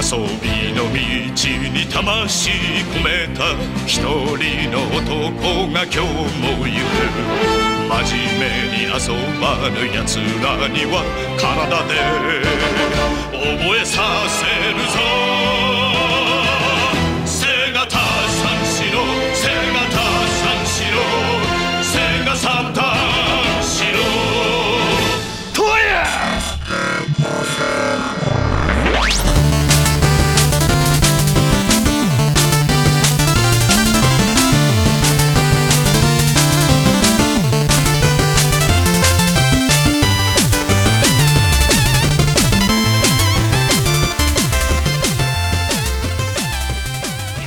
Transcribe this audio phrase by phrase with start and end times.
[0.00, 3.52] 遊びの道に魂込めた
[3.86, 6.00] 一人の男が今日
[6.40, 7.04] も行く
[7.86, 8.96] 真面目に遊
[9.38, 11.04] ばぬ奴らには
[11.38, 11.92] 体で
[13.58, 15.69] 覚えさせるぞ。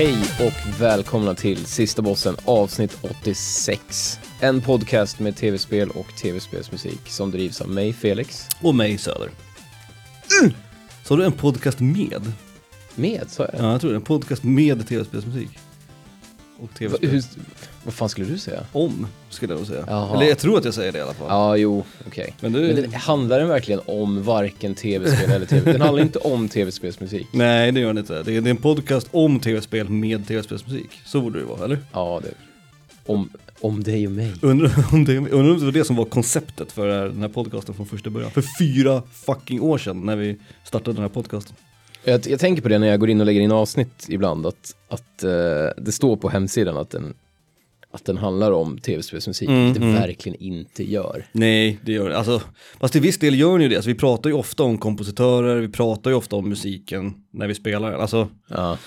[0.03, 4.19] Hej och välkomna till Sista Bossen avsnitt 86.
[4.39, 8.47] En podcast med tv-spel och tv-spelsmusik som drivs av mig, Felix.
[8.61, 9.29] Och mig Söder.
[11.03, 12.31] Så har du en podcast med?
[12.95, 13.61] Med, sa jag?
[13.61, 13.95] Ja, jag tror det.
[13.95, 15.49] En podcast med tv-spelsmusik.
[16.59, 17.09] Och tv-spel.
[17.09, 17.23] hur,
[17.83, 18.59] vad fan skulle du säga?
[18.71, 19.83] Om, skulle jag nog säga.
[19.87, 20.15] Jaha.
[20.15, 21.27] Eller jag tror att jag säger det i alla fall.
[21.29, 22.35] Ja, jo, okej.
[22.39, 22.61] Men du...
[22.61, 25.71] Men den, handlar den verkligen om varken tv-spel eller tv?
[25.71, 27.27] Den handlar inte om tv-spelsmusik.
[27.33, 28.23] Nej, det gör den inte.
[28.23, 31.01] Det är, det är en podcast om tv-spel med tv-spelsmusik.
[31.05, 31.77] Så borde det vara, eller?
[31.93, 32.33] Ja, det...
[33.05, 33.29] Om,
[33.61, 34.33] om dig och mig.
[34.41, 37.75] Undrar om, det, undrar om det var det som var konceptet för den här podcasten
[37.75, 38.31] från första början.
[38.31, 41.55] För fyra fucking år sedan när vi startade den här podcasten.
[42.03, 44.75] Jag, jag tänker på det när jag går in och lägger in avsnitt ibland, att,
[44.87, 45.29] att eh,
[45.83, 47.13] det står på hemsidan att den,
[47.91, 50.01] att den handlar om tv-spelsmusik, Mm, vilket det mm.
[50.01, 51.25] verkligen inte gör.
[51.31, 52.17] Nej, det gör det.
[52.17, 52.41] Alltså,
[52.79, 53.75] fast till viss del gör den ju det.
[53.75, 57.55] Alltså, vi pratar ju ofta om kompositörer, vi pratar ju ofta om musiken när vi
[57.55, 57.93] spelar.
[57.93, 58.77] Alltså, Ja.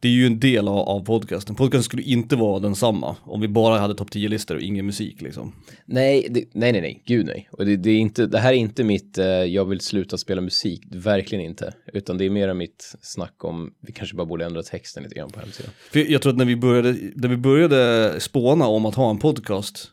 [0.00, 1.56] Det är ju en del av, av podcasten.
[1.56, 5.52] Podcasten skulle inte vara densamma om vi bara hade topp 10-listor och ingen musik liksom.
[5.86, 7.48] Nej, det, nej, nej, nej, gud nej.
[7.52, 10.40] Och det, det, är inte, det här är inte mitt, eh, jag vill sluta spela
[10.40, 11.74] musik, verkligen inte.
[11.92, 15.30] Utan det är mera mitt snack om, vi kanske bara borde ändra texten lite grann
[15.30, 15.72] på hemsidan.
[15.92, 19.18] För jag tror att när vi började, när vi började spåna om att ha en
[19.18, 19.90] podcast,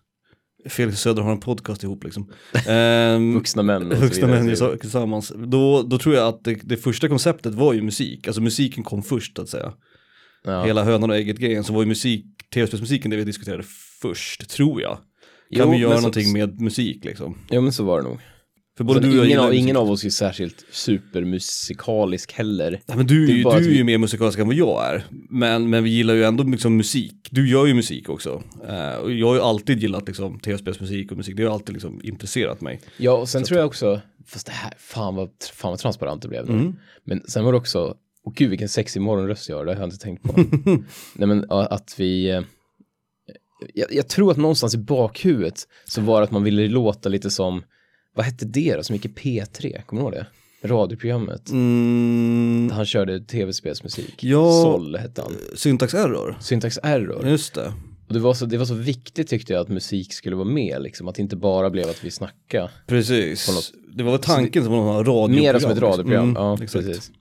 [0.70, 2.32] Felix Söder har en podcast ihop liksom.
[2.68, 5.34] Ehm, Vuxna män och Vuxna män tillsammans.
[5.36, 8.28] Då, då tror jag att det, det första konceptet var ju musik.
[8.28, 9.74] Alltså musiken kom först att säga.
[10.44, 10.64] Ja.
[10.66, 13.64] Hela hönan och ägget grejen så var ju musik, tv-spelsmusiken det vi diskuterade
[14.02, 14.98] först, tror jag.
[15.56, 17.38] Kan Jo, vi göra så- någonting med musik liksom?
[17.50, 18.20] Ja, men så var det nog.
[18.78, 22.82] För både Både du och ingen, av, ingen av oss är särskilt supermusikalisk heller.
[22.86, 25.04] Nej, men du, är ju- du är vi- ju mer musikalisk än vad jag är.
[25.30, 27.28] Men, men vi gillar ju ändå liksom musik.
[27.32, 28.44] Du gör ju musik också.
[28.70, 31.38] Eh, och jag har ju alltid gillat liksom tv-spelsmusik och musik.
[31.38, 32.82] Det har alltid liksom intresserat mig.
[32.98, 36.28] Ja, och sen tror jag också, fast det här, fan vad, fan vad transparent det
[36.28, 36.50] blev.
[36.50, 36.76] Mm.
[37.04, 37.96] Men sen var det också,
[38.26, 40.34] och gud vilken sexig morgonröst jag har, det har jag inte tänkt på.
[41.16, 42.42] Nej men att vi, eh,
[43.74, 47.30] jag, jag tror att någonstans i bakhuvudet så var det att man ville låta lite
[47.30, 47.64] som,
[48.16, 50.26] vad hette det då, som gick i P3, kommer du ihåg det?
[50.68, 51.50] Radioprogrammet.
[51.50, 54.24] Mm, Han körde tv-spelsmusik.
[54.24, 54.62] Ja.
[54.64, 55.34] Sol hette han.
[55.56, 56.38] syntax error.
[56.42, 57.28] Syntax Error.
[57.28, 57.74] Just det.
[58.08, 60.82] Och det var, så, det var så viktigt tyckte jag att musik skulle vara med,
[60.82, 61.08] liksom.
[61.08, 62.70] Att det inte bara blev att vi snackade.
[62.88, 63.72] Precis.
[63.94, 65.32] Det var väl tanken som någon radioprogram.
[65.32, 66.24] Mera som ett radioprogram.
[66.30, 66.86] Mm, ja, exakt.
[66.86, 67.12] precis.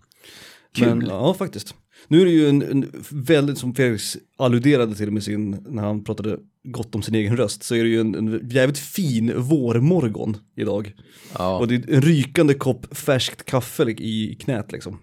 [0.81, 1.09] Men, Kul.
[1.09, 1.75] ja, faktiskt.
[2.09, 6.05] Nu är det ju en, en väldigt, som Felix alluderade till med sin, när han
[6.05, 10.37] pratade gott om sin egen röst, så är det ju en, en jävligt fin vårmorgon
[10.57, 10.93] idag.
[11.39, 14.99] Ja, Och det är en rykande kopp färskt kaffe i knät liksom.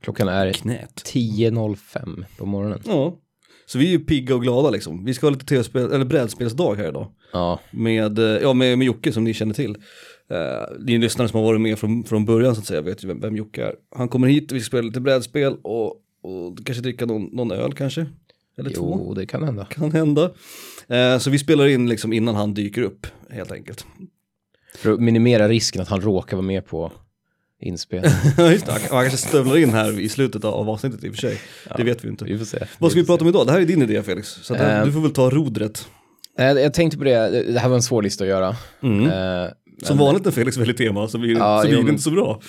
[0.00, 1.02] klockan är Knät?
[1.14, 2.80] 10.05 på morgonen.
[2.86, 3.18] Ja.
[3.66, 5.04] Så vi är ju pigga och glada liksom.
[5.04, 7.12] Vi ska ha lite tv-spel, eller brädspelsdag här idag.
[7.32, 9.76] Ja, Med, eh, ja, med, med Jocke som ni känner till.
[10.32, 13.08] Uh, ni lyssnare som har varit med från, från början så att säga vet ju
[13.08, 13.74] vem, vem Jocke är.
[13.96, 15.86] Han kommer hit vi ska spela lite brädspel och,
[16.22, 18.06] och kanske dricka någon, någon öl kanske.
[18.58, 19.00] Eller två.
[19.04, 19.64] jo, det kan hända.
[19.64, 20.30] Kan hända.
[20.88, 23.86] Eh, så vi spelar in liksom innan han dyker upp helt enkelt.
[24.74, 26.92] För att minimera risken att han råkar vara med på
[27.60, 28.12] inspelning.
[28.36, 31.14] Ja just det, han, kanske stövlar in här i slutet av, av avsnittet i och
[31.14, 31.40] för sig.
[31.76, 32.24] Det vet vi inte.
[32.24, 32.58] Vi får se.
[32.78, 33.46] Vad ska vi prata om idag?
[33.46, 34.28] Det här är din idé Felix.
[34.28, 35.88] Så att, Eh, du får väl ta rodret.
[36.36, 38.56] Jag, jag tänkte på det, det här var en svår lista att göra.
[38.82, 39.10] Mm.
[39.82, 42.40] Som vanligt när Felix väljer tema så blir, Ja, så blir det inte så bra.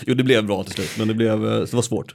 [0.06, 2.14] jo det blev bra till slut men det, blev, eh, det var svårt.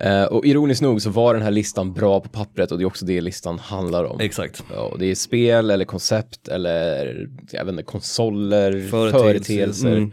[0.00, 2.86] Eh, och ironiskt nog så var den här listan bra på pappret och det är
[2.86, 4.20] också det listan handlar om.
[4.20, 4.64] Exakt.
[4.72, 9.18] Ja, och det är spel eller koncept eller jag vet inte, konsoler, Företeelser.
[9.18, 9.96] företeelser.
[9.96, 10.12] Mm.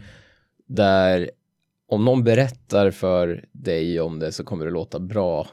[0.66, 1.30] Där
[1.88, 5.46] om någon berättar för dig om det så kommer det låta bra.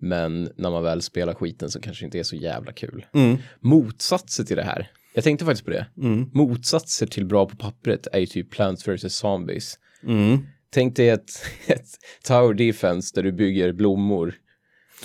[0.00, 3.06] Men när man väl spelar skiten så kanske det inte är så jävla kul.
[3.14, 3.36] Mm.
[3.60, 4.90] Motsatser till det här.
[5.14, 5.86] Jag tänkte faktiskt på det.
[6.02, 6.30] Mm.
[6.34, 9.14] Motsatser till bra på pappret är ju typ Plants vs.
[9.14, 9.78] Zombies.
[10.06, 10.38] Mm.
[10.70, 11.30] Tänk dig ett,
[11.66, 11.86] ett
[12.24, 14.34] Tower Defense där du bygger blommor.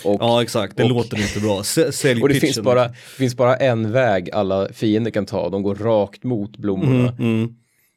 [0.03, 1.63] Och, Ja exakt, det Och- låter inte bra.
[1.91, 2.47] Sälj och det pitchen.
[2.53, 5.49] finns, bara, finns bara en väg alla fiender kan ta.
[5.49, 7.53] De går rakt mot blommorna Mm, mm,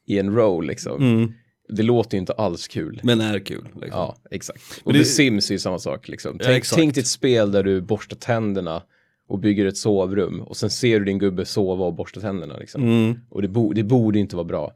[0.06, 1.02] i en row liksom.
[1.02, 1.32] mm.
[1.68, 3.00] Det låter ju inte alls kul.
[3.04, 3.64] Men är kul.
[3.64, 3.90] Liksom.
[3.90, 4.62] Ja, exakt.
[4.84, 6.36] Och det- The Sims är ju samma sak liksom.
[6.40, 6.76] Ja, Tänk, exakt.
[6.78, 8.82] tänk dig ett spel där du borstar tänderna
[9.28, 12.82] och bygger ett sovrum och sen ser du din gubbe sova och borsta tänderna liksom.
[12.82, 13.14] Mm.
[13.30, 14.72] Och det, bo, det borde inte vara bra.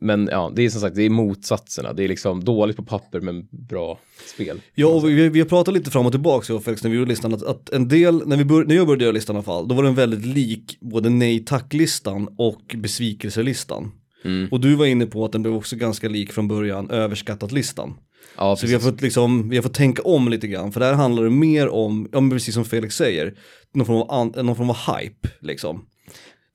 [0.00, 1.92] Men ja, det är som sagt, det är motsatserna.
[1.92, 3.98] Det är liksom dåligt på papper men bra
[4.34, 4.60] spel.
[4.74, 7.08] Ja, och vi, vi har pratat lite fram och tillbaka och Felix när vi gjorde
[7.08, 9.44] listan, att, att en del, när, vi bör, när jag började göra listan i alla
[9.44, 13.92] fall, då var den väldigt lik både nej tack-listan och besvikelselistan.
[14.24, 14.48] Mm.
[14.50, 17.94] Och du var inne på att den blev också ganska lik från början överskattat-listan.
[18.36, 20.92] Ja, Så vi har, fått liksom, vi har fått tänka om lite grann, för där
[20.92, 23.34] handlar det mer om, ja precis som Felix säger,
[23.74, 25.86] någon form av, an, någon form av hype liksom.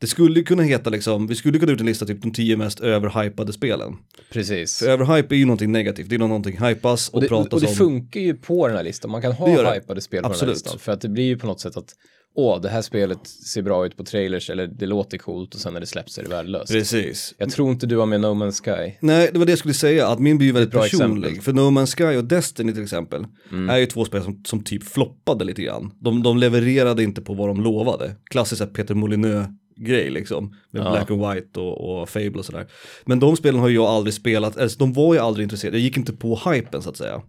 [0.01, 2.79] Det skulle kunna heta liksom, vi skulle kunna ut en lista typ de tio mest
[2.79, 3.95] överhypade spelen.
[4.31, 4.79] precis.
[4.79, 7.53] För överhype är ju någonting negativt, det är när någonting hypas och, Och det, pratas
[7.53, 7.73] och det om.
[7.75, 9.11] funkar ju på den här listan.
[9.11, 10.49] Man kan ha hypade spel på den Absolut.
[10.55, 10.79] här listan.
[10.79, 11.93] För att det blir ju på något sätt att
[12.35, 15.73] åh, det här spelet ser bra ut på trailers eller det låter coolt och sen
[15.73, 16.71] när det släpps är det värdelöst.
[16.71, 17.35] Precis.
[17.37, 18.93] Jag tror inte du har med No Man's Sky.
[19.01, 21.27] Nej, det var det jag skulle säga, att min blir väldigt bra personlig.
[21.29, 21.43] exempel.
[21.43, 23.25] För No Man's Sky och Destiny till exempel,
[23.69, 25.91] är ju två spel som, som typ floppade lite grann.
[25.99, 28.15] De, de levererade inte på vad de lovade.
[28.29, 30.91] Klassiskt Peter Molyneux-grej liksom, med Ja.
[30.91, 32.67] Black and White och, och Fable och sådär.
[33.05, 35.83] Men de spelen har ju jag aldrig spelat, alltså, de var ju aldrig intresserade, jag
[35.83, 37.21] gick inte på hypen så att säga.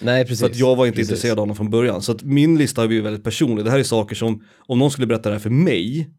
[0.00, 0.40] Nej, precis.
[0.40, 1.10] För att jag var inte Precis.
[1.10, 2.02] intresserad av dem från början.
[2.02, 3.64] Så att min lista har blivit väldigt personlig.
[3.64, 6.10] Det här är saker som, om någon skulle berätta det här för mig,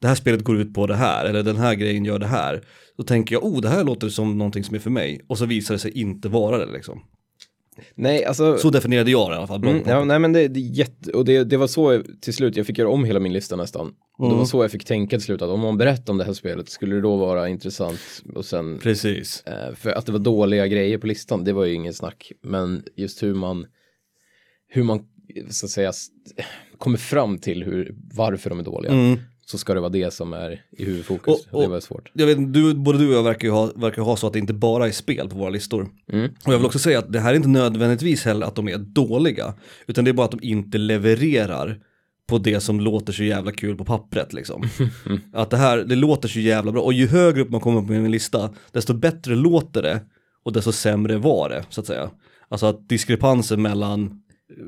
[0.00, 2.64] det här spelet går ut på det här, eller den här grejen gör det här.
[2.96, 5.20] Då tänker jag, oh det här låter som någonting som är för mig.
[5.28, 7.00] Och så visar det sig inte vara det liksom.
[7.94, 8.58] Nej, alltså.
[8.58, 9.64] Så definierade jag det i alla fall.
[9.64, 12.66] Mm, ja, nej men det, det jätte, och det, det var så till slut, jag
[12.66, 13.94] fick göra om hela min lista nästan.
[14.18, 16.24] Och det var så jag fick tänka till slut att om man berättar om det
[16.24, 18.00] här spelet, skulle det då vara intressant?
[18.34, 19.42] Och sen, Precis.
[19.46, 22.32] eh, för att det var dåliga grejer på listan, det var ju ingen snack.
[22.42, 23.66] Men just hur man,
[24.68, 25.00] hur man,
[25.50, 25.92] så att säga,
[26.78, 28.92] kommer fram till hur, varför de är dåliga.
[28.92, 29.18] Mm.
[29.46, 31.46] Så ska det vara det som är i huvudfokus.
[31.50, 32.10] Och- och- det var svårt.
[32.12, 34.38] Jag vet, du, både du och jag verkar ju ha, verkar ha så att det
[34.38, 35.88] inte bara är spel på våra listor.
[36.12, 36.24] Mm.
[36.46, 38.78] Och jag vill också säga att det här är inte nödvändigtvis heller att de är
[38.78, 39.54] dåliga,
[39.86, 41.80] utan det är bara att de inte levererar
[42.28, 44.62] på det som låter så jävla kul på pappret liksom.
[45.32, 47.92] att det här, det låter så jävla bra, och ju högre upp man kommer på
[47.92, 50.00] min lista, desto bättre låter det
[50.44, 52.10] och desto sämre var det, så att säga.
[52.48, 54.20] Alltså att diskrepansen mellan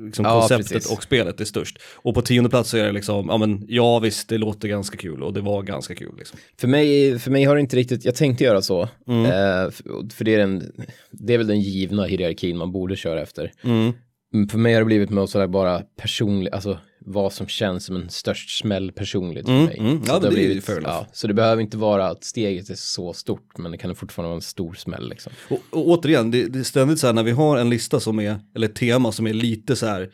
[0.05, 0.93] liksom, Ja, konceptet precis.
[0.93, 1.79] och spelet är störst.
[1.95, 4.97] Och på tionde plats så är det liksom, ja men ja visst, det låter ganska
[4.97, 6.39] kul och det var ganska kul liksom.
[6.61, 8.89] För mig, för mig har det inte riktigt, jag tänkte göra så.
[9.09, 9.25] Mm.
[9.25, 10.73] Eh, för, för det är, den,
[11.11, 13.53] det är väl den givna hierarkin man borde köra efter.
[13.65, 13.93] Mm.
[14.35, 17.97] Mm, För mig har det blivit med sådär bara personligt, alltså vad som känns som
[17.97, 19.77] en störst smäll personligt för Mm, mig.
[19.79, 20.05] mm.
[20.05, 20.31] Så Ja, det
[20.79, 20.95] enough.
[20.95, 24.29] ja, Så det behöver inte vara att steget är så stort, men det kan fortfarande
[24.29, 25.33] vara en stor smäll liksom.
[25.51, 28.21] Och, och återigen, det, det är ständigt så här när vi har en lista som
[28.21, 30.11] är, eller ett tema som är lite så här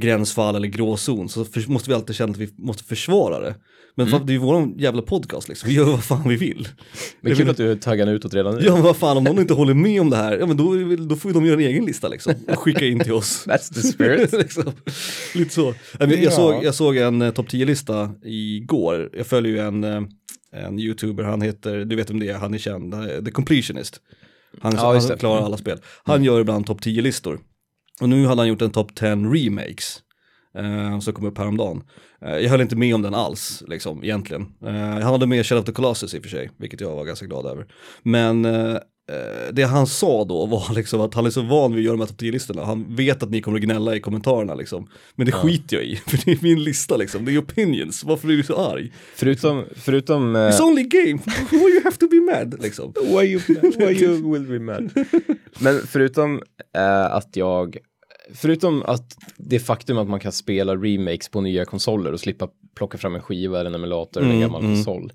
[0.00, 3.54] gränsfall eller gråzon så för, måste vi alltid känna att vi måste försvara det.
[3.98, 4.26] Men Mm.
[4.26, 6.68] det är ju våran jävla podcast liksom, vi gör vad fan vi vill.
[7.20, 8.60] Men kul att du taggar utåt redan nu.
[8.64, 10.72] Ja men vad fan, om någon inte håller med om det här, ja men då,
[10.72, 13.44] är då får ju de göra en egen lista liksom och skicka in till oss.
[13.48, 14.32] That's the spirit.
[14.38, 14.72] liksom.
[15.34, 15.74] Lite så.
[15.98, 16.30] Jag, jag, Ja.
[16.30, 20.02] såg, jag såg en eh, topp 10-lista igår, jag följer ju en, eh,
[20.52, 24.00] en youtuber, han heter, du vet vem det är, han är känd, är The Completionist.
[24.60, 25.78] Han, Ja, han klarar alla spel.
[26.04, 27.38] Han gör ibland topp 10-listor.
[28.00, 30.02] Och nu hade han gjort en topp 10 remakes.
[30.58, 31.82] Eh, som kom upp häromdagen.
[32.24, 34.42] Eh, jag höll inte med om den alls, liksom, egentligen.
[34.66, 37.04] Eh, han hade med Shadow of the Colossus i och för sig, vilket jag var
[37.04, 37.66] ganska glad över.
[38.02, 41.80] Men eh, eh, det han sa då var liksom att han är så van vid
[41.80, 42.64] att göra de här topp 10-listorna.
[42.64, 44.88] Han vet att ni kommer att gnälla i kommentarerna liksom.
[45.14, 47.24] Men det skiter jag i, för det är min lista liksom.
[47.24, 48.92] Det är opinions, varför är du så arg?
[49.14, 50.36] Förutom, förutom...
[50.36, 51.18] eh, It's only game,
[51.50, 52.92] why you have to be mad liksom.
[53.02, 53.40] Why you,
[53.78, 54.90] why you will be mad.
[55.60, 56.42] Men förutom
[56.76, 57.76] eh, att jag,
[58.34, 62.98] förutom att det faktum att man kan spela remakes på nya konsoler och slippa plocka
[62.98, 64.74] fram en skiva eller en emulator eller en Mm, gammal mm.
[64.76, 65.12] konsol,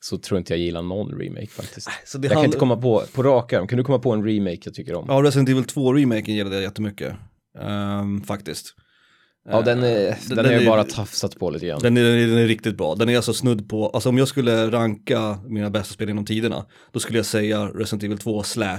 [0.00, 1.88] så tror inte jag gillar någon remake faktiskt.
[2.06, 4.12] Så det Jag kan handl- inte komma på, på rak arm, kan du komma på
[4.12, 5.04] en remake jag tycker om?
[5.08, 7.14] Ja, Ja, Resident Evil 2-remaken gillade jag jättemycket.
[7.60, 8.74] Ehm, faktiskt.
[9.44, 11.80] den, är, den- den, den är ju bara tafsat på lite grann.
[11.82, 12.94] Den är, den är riktigt bra.
[12.94, 16.66] Den är alltså snudd på, alltså om jag skulle ranka mina bästa spel genom tiderna,
[16.92, 18.78] då skulle jag säga Resident Evil 2 slash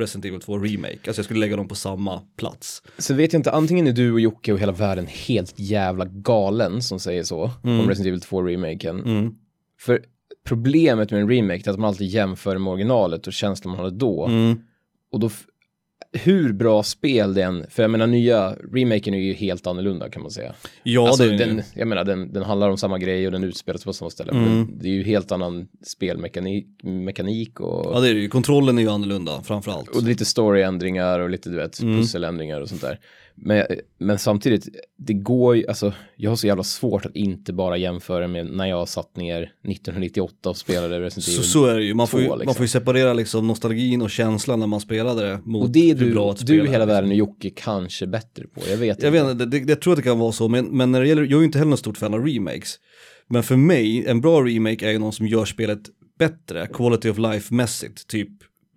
[0.00, 0.98] Resident Evil 2 Remake.
[1.06, 2.82] Alltså jag skulle lägga dem på samma plats.
[2.98, 6.82] Så vet jag inte, antingen är du och Jocke och hela världen helt jävla galen
[6.82, 9.04] som säger så, om Resident Evil 2-remaken.
[9.04, 9.34] Mm.
[9.80, 10.00] För
[10.44, 13.96] problemet med en remake är att man alltid jämför med originalet och känslan man hade
[13.96, 14.26] då.
[14.26, 14.60] Mm.
[15.12, 15.30] Och då,
[16.12, 20.30] hur bra spel den, för jag menar nya remaken är ju helt annorlunda kan man
[20.30, 20.52] säga.
[20.82, 23.44] Ja, alltså, det är den, jag menar den, den handlar om samma grej och den
[23.44, 24.32] utspelas på samma ställe.
[24.32, 24.44] Mm.
[24.44, 28.28] Men det är ju helt annan spelmekanik mekanik och, Ja, det är det ju.
[28.28, 29.88] Kontrollen är ju annorlunda, framförallt.
[29.88, 31.96] och lite storyändringar och lite du vet Mm.
[32.00, 32.98] pusseländringar och sånt där.
[33.42, 33.66] Men,
[33.98, 34.68] men samtidigt,
[34.98, 38.66] det går ju, alltså jag har så jävla svårt att inte bara jämföra med när
[38.66, 41.44] jag satt ner 1998 och spelade Resident Så, Evil.
[41.44, 42.54] så är det ju, man får ju, två, man liksom.
[42.54, 45.94] får ju separera liksom nostalgin och känslan när man spelade det mot och det är
[45.94, 46.88] du, bra ett du spel är, hela liksom.
[46.88, 49.34] världen och Jocke kanske bättre på, jag vet Jag inte.
[49.34, 51.22] vet det, det, jag tror att det kan vara så, men, men när det gäller,
[51.22, 52.74] jag är ju inte heller någon stort fan av remakes.
[53.28, 55.80] Men för mig, en bra remake är ju någon som gör spelet
[56.18, 58.28] bättre, quality of life-mässigt, typ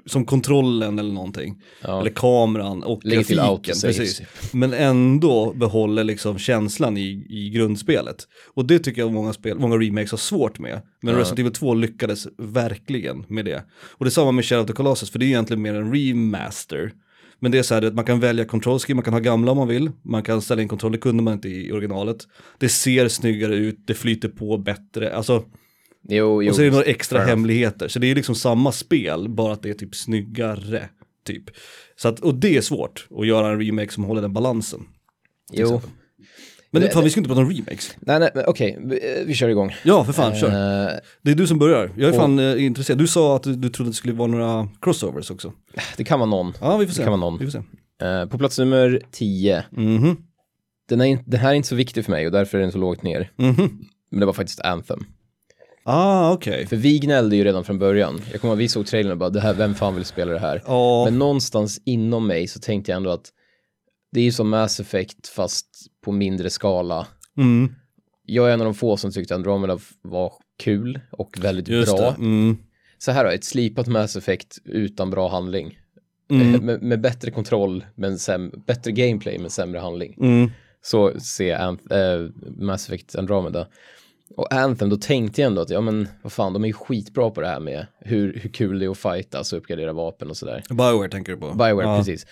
[0.05, 1.61] som kontrollen eller någonting.
[1.81, 1.99] Ja.
[1.99, 3.75] Eller kameran och Lägger grafiken.
[3.81, 4.17] Precis.
[4.17, 4.27] typ.
[4.53, 8.27] Men ändå behåller liksom känslan i, i grundspelet.
[8.53, 10.81] Och det tycker jag många, spel, många remakes har svårt med.
[11.01, 11.19] Men Ja.
[11.19, 13.63] Resident Evil 2 lyckades verkligen med det.
[13.91, 15.95] Och det är samma med Shadow of the Colossus, för det är egentligen mer en
[15.95, 16.91] remaster.
[17.39, 19.57] Men det är så här att man kan välja scheme, man kan ha gamla om
[19.57, 19.91] man vill.
[20.01, 22.17] Man kan ställa in kontroll, det kunde man inte i originalet.
[22.57, 25.15] Det ser snyggare ut, det flyter på bättre.
[25.15, 25.43] Alltså,
[26.09, 26.49] Jo, jo.
[26.49, 27.87] och så är det några extra fair hemligheter.
[27.87, 30.89] Så det är liksom samma spel, bara att det är typ snyggare.
[31.25, 31.43] Typ.
[31.95, 34.85] Så att, och det är svårt att göra en remake som håller den balansen.
[35.53, 35.63] Jo.
[35.65, 35.89] exempel.
[36.71, 37.95] Men Det- fan, vi ska inte prata om remakes.
[37.99, 39.75] Nej, nej, okej, vi, vi kör igång.
[39.83, 40.47] Ja, för fan, kör.
[40.47, 41.91] Eh, Det är du som börjar.
[41.97, 42.97] Jag är och- fan eh, intresserad.
[42.99, 45.53] Du sa att du, du trodde det skulle vara några crossovers också.
[45.97, 46.53] det kan vara någon.
[46.61, 47.01] Ja, vi får se.
[47.01, 47.39] Det kan vara någon.
[47.39, 48.05] Vi får se.
[48.05, 49.63] Eh, på plats nummer 10.
[49.71, 50.17] Mhm,
[50.89, 52.71] Den, är, in- den här är inte så viktig för mig och därför är den
[52.71, 53.31] så lågt ner.
[53.35, 53.85] mhm.
[54.11, 55.05] Men det var faktiskt Anthem.
[55.85, 56.67] Ah, okej.
[56.67, 58.21] För vi gnällde ju redan från början.
[58.31, 60.39] Jag kommer ihåg, vi såg trailern och bara, det här, vem fan vill spela det
[60.39, 60.61] här?
[60.65, 63.29] Ja, Men någonstans inom mig så tänkte jag ändå att
[64.11, 65.67] det är ju som Mass Effect fast
[66.05, 67.07] på mindre skala.
[67.37, 67.75] mm,
[68.25, 72.15] Jag är en av de få som tyckte Andromeda var kul och väldigt just bra.
[72.17, 72.57] Mm,
[72.97, 75.77] Så här då, ett slipat Mass Effect utan bra handling.
[76.31, 80.15] mm, Eh, Med, med bättre kontroll, men säm- bättre gameplay men sämre handling.
[80.21, 80.51] mm.
[80.81, 81.93] Så ser Anth-
[82.25, 83.67] äh, Mass Effect Andromeda.
[84.37, 87.29] Och Anthem, då tänkte jag ändå att, ja men vad fan, de är ju skitbra
[87.29, 90.37] på det här med hur, hur kul det är att fightas och uppgradera vapen och
[90.37, 90.63] sådär.
[90.69, 91.53] Bioware tänker du på.
[91.53, 91.97] Bioware, ja.
[91.97, 92.25] precis.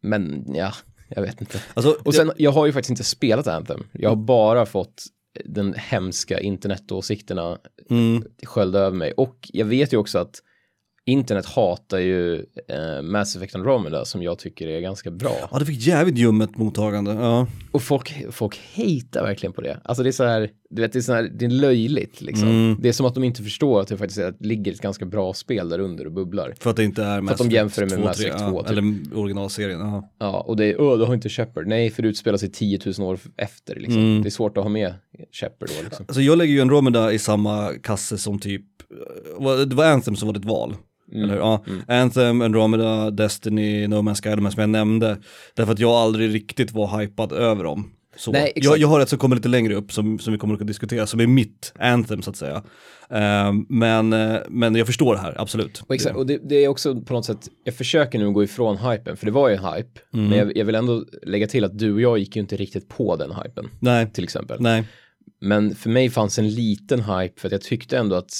[0.00, 0.72] Men ja,
[1.08, 1.62] jag vet inte.
[1.74, 3.84] Alltså, Och sen, jag har ju faktiskt inte spelat Anthem.
[3.92, 5.04] Jag har bara fått
[5.44, 7.58] den hemska internetåsikterna
[7.90, 9.12] mm, sköljda över mig.
[9.12, 10.42] Och jag vet ju också att
[11.04, 12.34] internet hatar ju
[12.68, 15.48] eh, Mass Effect Andromeda som jag tycker är ganska bra.
[15.50, 17.12] ja, det fick jävligt ljummet mottagande.
[17.12, 17.46] Ja.
[17.72, 19.80] Och folk, folk hatar verkligen på det.
[19.84, 22.48] Alltså det är så här, du vet, det är här, det är löjligt liksom.
[22.48, 22.76] Mm.
[22.80, 24.80] Det är som att de inte förstår att det faktiskt är, att det ligger ett
[24.80, 26.54] ganska bra spel där under och bubblar.
[26.60, 28.48] För att det inte är Mass att de jämför det med 2, Mass Effect 3,
[28.48, 28.70] 2, ja, typ.
[28.70, 30.10] Eller originalserien, ja.
[30.18, 31.66] Ja, och det är, öh, du har inte Shepard.
[31.66, 34.02] Nej, för det utspelar sig 10 000 år efter liksom.
[34.02, 34.22] Mm.
[34.22, 34.94] Det är svårt att ha med
[35.32, 36.04] Shepard då liksom.
[36.08, 38.64] Alltså jag lägger ju Andromeda i samma kasse som typ,
[39.40, 40.74] eh, det var Anthem som var ditt val.
[41.12, 41.24] Mm.
[41.24, 41.40] Eller hur?
[41.40, 41.64] Ja.
[41.88, 45.16] Anthem, Andromeda, Destiny, No Man's Sky, de här som jag nämnde.
[45.54, 47.90] Därför att jag aldrig riktigt var hypad över dem.
[48.16, 48.32] Så.
[48.32, 50.66] Nej, jag, jag har ett som kommer lite längre upp som, som vi kommer att
[50.66, 52.62] diskutera, som är mitt Anthem så att säga.
[53.10, 55.82] Ehm, men, eh, men jag förstår det här, absolut.
[55.86, 58.78] Och, exakt, och det, det är också på något sätt, jag försöker nu gå ifrån
[58.78, 60.00] hypen, för det var ju en hype.
[60.14, 60.28] Mm.
[60.28, 62.88] Men jag, jag vill ändå lägga till att du och jag gick ju inte riktigt
[62.88, 64.56] på den hypen, Nej, till exempel.
[64.60, 64.84] nej.
[65.40, 68.30] Men för mig fanns en liten hype för att jag tyckte ändå att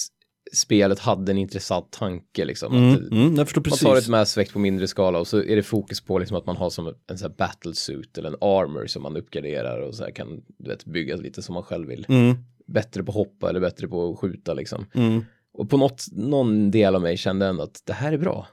[0.52, 2.76] spelet hade en intressant tanke liksom.
[2.76, 3.80] Mm, Att, mm, jag förstår man precis.
[3.80, 6.46] tar ett Mass Effect på mindre skala och så är det fokus på liksom att
[6.46, 10.04] man har som en sån här battlesuit eller en armor som man uppgraderar och så
[10.04, 12.06] här kan du vet, bygga lite som man själv vill.
[12.08, 12.34] Mm,
[12.66, 14.86] Bättre på att hoppa eller bättre på att skjuta liksom.
[14.94, 15.24] mm.
[15.54, 18.46] Och på något, någon del av mig kände ändå att det här är bra.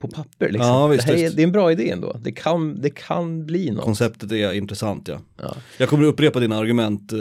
[0.00, 0.66] På papper liksom.
[0.68, 2.16] Ja, visst, det, här är, det är en bra idé ändå.
[2.20, 3.84] Det kan, det kan bli något.
[3.84, 5.18] Konceptet är intressant ja.
[5.42, 5.56] Ja.
[5.78, 7.18] Jag kommer upprepa dina argument, eh,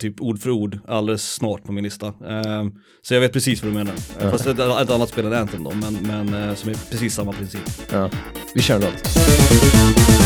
[0.00, 2.06] typ ord för ord, alldeles snart på min lista.
[2.06, 2.64] Eh,
[3.02, 3.94] så jag vet precis vad du menar.
[4.20, 7.14] Eh, Fast ett, ett annat spel än Anthem då, men, men eh, som är precis
[7.14, 7.60] samma princip.
[7.92, 8.10] Ja.
[8.54, 10.23] Vi kör låt.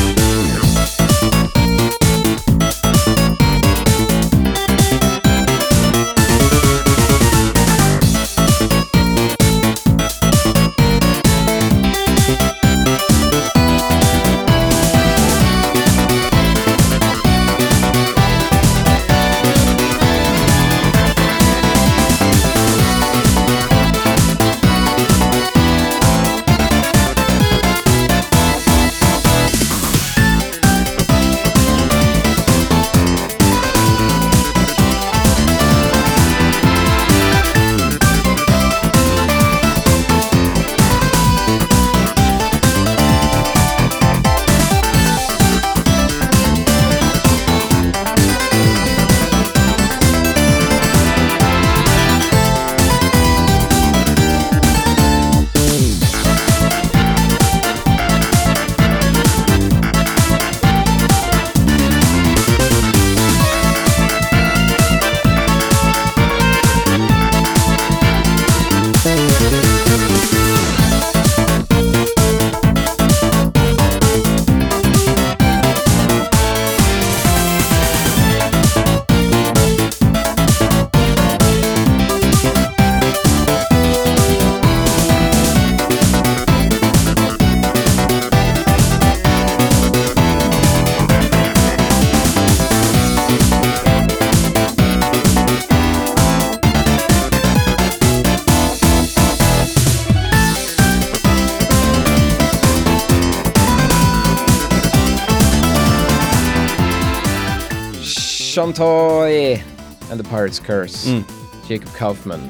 [110.68, 111.10] Curse.
[111.10, 111.22] Mm.
[111.68, 112.40] Jacob Kaufman.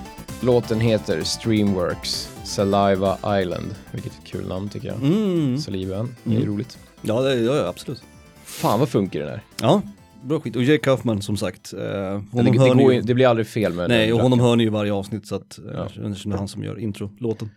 [0.40, 3.74] Låten heter Streamworks Saliva Island.
[3.92, 4.96] Vilket är ett kul namn tycker jag.
[4.96, 5.58] Mm.
[5.58, 6.78] Saliva, det är roligt.
[7.02, 8.02] Ja, det gör jag absolut.
[8.44, 9.42] Fan vad funkar den här.
[9.60, 9.82] Ja,
[10.22, 10.56] bra skit.
[10.56, 11.72] Och Jake Kaufman som sagt.
[11.72, 13.00] Eh, Det, honom det, hör ni ju.
[13.00, 15.58] det blir aldrig fel med Nej, och honom hör ni ju varje avsnitt så att
[15.58, 15.88] eh, Ja.
[15.96, 17.50] det är han som gör intro-låten.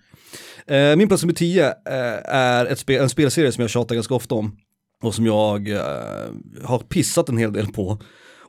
[0.67, 1.73] Eh, min plats nummer 10 eh,
[2.25, 4.57] är ett spel, en spelserie som jag tjatar ganska ofta om
[5.03, 5.79] och som jag eh,
[6.63, 7.99] har pissat en hel del på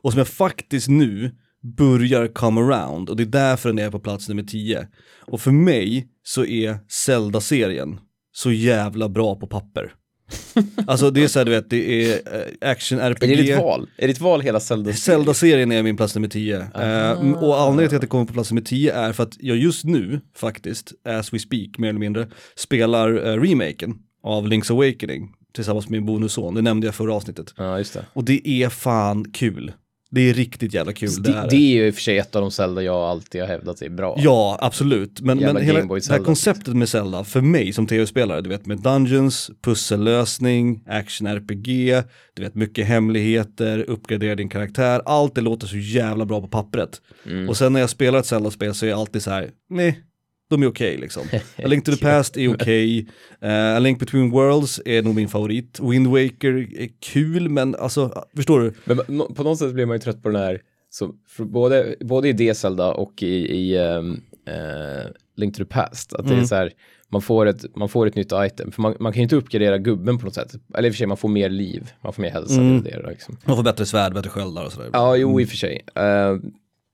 [0.01, 1.31] och som jag faktiskt nu
[1.63, 4.87] börjar come around och det är därför den är på plats nummer 10.
[5.19, 7.99] Och för mig så är Zelda-serien
[8.31, 9.93] så jävla bra på papper.
[10.87, 13.23] Alltså det är så här, du vet, det är eh, action-RPG.
[13.23, 13.89] Är det ditt val?
[13.97, 14.93] Är ditt val hela Zelda?
[14.93, 16.57] Zelda-serien är min plats nummer 10.
[16.57, 17.13] Eh, Aha.
[17.35, 19.85] och anledningen till att det kommer på plats nummer 10 är för att jag just
[19.85, 25.89] nu, faktiskt, as we speak, mer eller mindre, spelar eh, remaken av Link's Awakening tillsammans
[25.89, 26.55] med min bonusson.
[26.55, 27.53] Det nämnde jag förra avsnittet.
[27.57, 28.05] Ja, just det.
[28.13, 29.71] Och det är fan kul.
[30.13, 31.23] Det är riktigt jävla kul.
[31.23, 33.41] Det, är det är ju i och för sig ett av de Zelda jag alltid
[33.41, 34.15] har hävdat är bra.
[34.17, 35.21] Ja, absolut.
[35.21, 38.65] Men, Jävla men hela det här konceptet med Zelda, för mig som tv-spelare, du vet
[38.65, 42.03] med Dungeons, pussellösning, action-RPG,
[42.33, 47.01] du vet mycket hemligheter, uppgradera din karaktär, allt det låter så jävla bra på pappret.
[47.25, 47.49] Mm.
[47.49, 50.03] Och sen när jag spelar ett Zelda-spel så är jag alltid så här, nej,
[50.49, 51.23] de är okej liksom.
[51.57, 53.07] A Link to the Past är okej,
[53.41, 58.23] Eh, A Link Between Worlds är nog min favorit, Wind Waker är kul men alltså,
[58.35, 58.73] förstår du?
[58.85, 62.33] Men på något sätt blir man ju trött på den här, så, både, både i
[62.33, 66.45] det Zelda och i, i ehm, eh, Link to the Past, att det är Mm.
[66.47, 66.71] så här,
[67.09, 69.77] man får, ett, man får ett nytt item, för man, man kan ju inte uppgradera
[69.77, 70.53] gubben på något sätt.
[70.77, 72.61] Eller i och för sig, man får mer liv, man får mer hälsa.
[72.61, 72.83] Mm.
[72.83, 73.37] Det liksom.
[73.45, 74.89] Man får bättre svärd, bättre sköldar och sådär.
[74.93, 75.85] Ja, jo i och för sig.
[75.95, 76.35] Eh,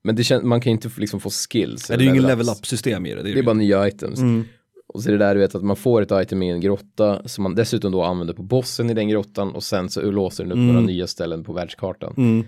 [0.04, 1.90] men det kän, man kan ju inte liksom få skills.
[1.90, 2.60] Ja, det är ju ingen level ups.
[2.60, 3.24] up-system i det.
[3.24, 4.20] Det är bara nya items.
[4.20, 4.46] Mm.
[4.94, 7.28] Och så är det där du vet att man får ett item i en grotta
[7.28, 10.52] som man dessutom då använder på bossen i den grottan och sen så låser den
[10.52, 10.68] upp Mm.
[10.68, 12.14] några nya ställen på världskartan.
[12.18, 12.46] Mm.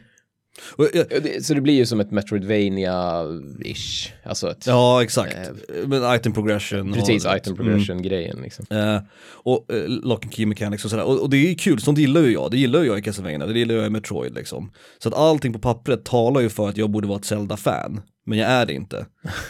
[0.75, 1.05] Och, jag,
[1.43, 4.09] Så det blir ju som ett Metroidvania-ish.
[4.23, 5.37] Alltså ett, Ja, exakt.
[5.85, 6.89] Men item progression.
[6.89, 8.65] Eh, precis, item progression-grejen liksom.
[8.69, 8.95] Mm.
[8.95, 9.01] Eh,
[9.33, 11.03] och eh, lock and key mechanics och sådär.
[11.03, 12.51] Och, och det är ju kul, sånt gillar ju jag.
[12.51, 14.71] Det gillar ju jag i Castlevania, det gillar jag i Metroid liksom.
[14.99, 18.01] Så att allting på pappret talar ju för att jag borde vara ett Zelda-fan.
[18.31, 19.05] Men jag är det inte.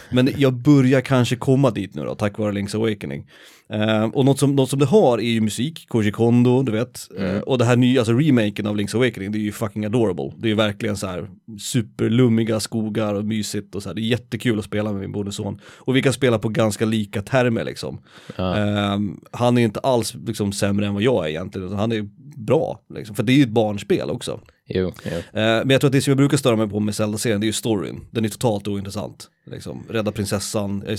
[0.09, 3.27] Men jag börjar kanske komma dit nu då, tack vare Link's Awakening.
[3.69, 6.99] Eh, och något som, något som det har är ju musik, Koji Kondo, du vet.
[7.17, 10.31] Eh, och det här nya, alltså remaken av Link's Awakening, det är ju fucking adorable.
[10.37, 13.93] Det är ju verkligen så här superlummiga skogar och mysigt och så här.
[13.95, 15.59] Det är jättekul att spela med min bonusson.
[15.65, 18.01] Och vi kan spela på ganska lika termer liksom.
[18.35, 18.55] Ja.
[18.57, 22.09] Ehm, han är inte alls liksom, sämre än vad jag är egentligen, utan han är
[22.37, 22.79] bra.
[22.95, 23.15] Liksom.
[23.15, 24.39] För det är ju ett barnspel också.
[24.67, 25.11] Jo, jo.
[25.11, 27.45] Eh, men jag tror att det som jag brukar störa mig på med Zelda-serien, det
[27.45, 28.05] är ju storyn.
[28.11, 29.29] Den är totalt ointressant.
[29.45, 29.83] Liksom.
[29.89, 30.97] Rädda prinsessan, är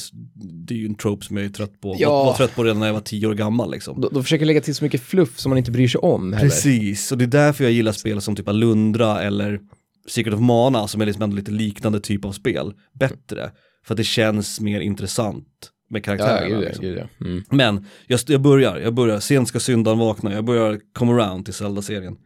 [0.67, 1.97] det är ju en trope som jag är trött på.
[1.99, 2.11] Ja.
[2.11, 4.01] Var, var trött på redan när jag var tio år gammal liksom.
[4.01, 6.49] De, de försöker lägga till så mycket fluff som man inte bryr sig om heller.
[6.49, 9.61] Precis, och det är därför jag gillar spel som typ Alundra eller
[10.09, 13.51] Secret of Mana som är liksom ändå lite liknande typ av spel bättre.
[13.87, 16.55] För att det känns mer intressant med karaktärerna.
[16.55, 16.85] ja, liksom.
[16.85, 17.27] gud, ja.
[17.27, 17.45] Mm.
[17.51, 21.55] Men jag, jag börjar, jag börjar, sent ska syndan vakna, jag börjar come around till
[21.55, 22.17] Zelda-serien.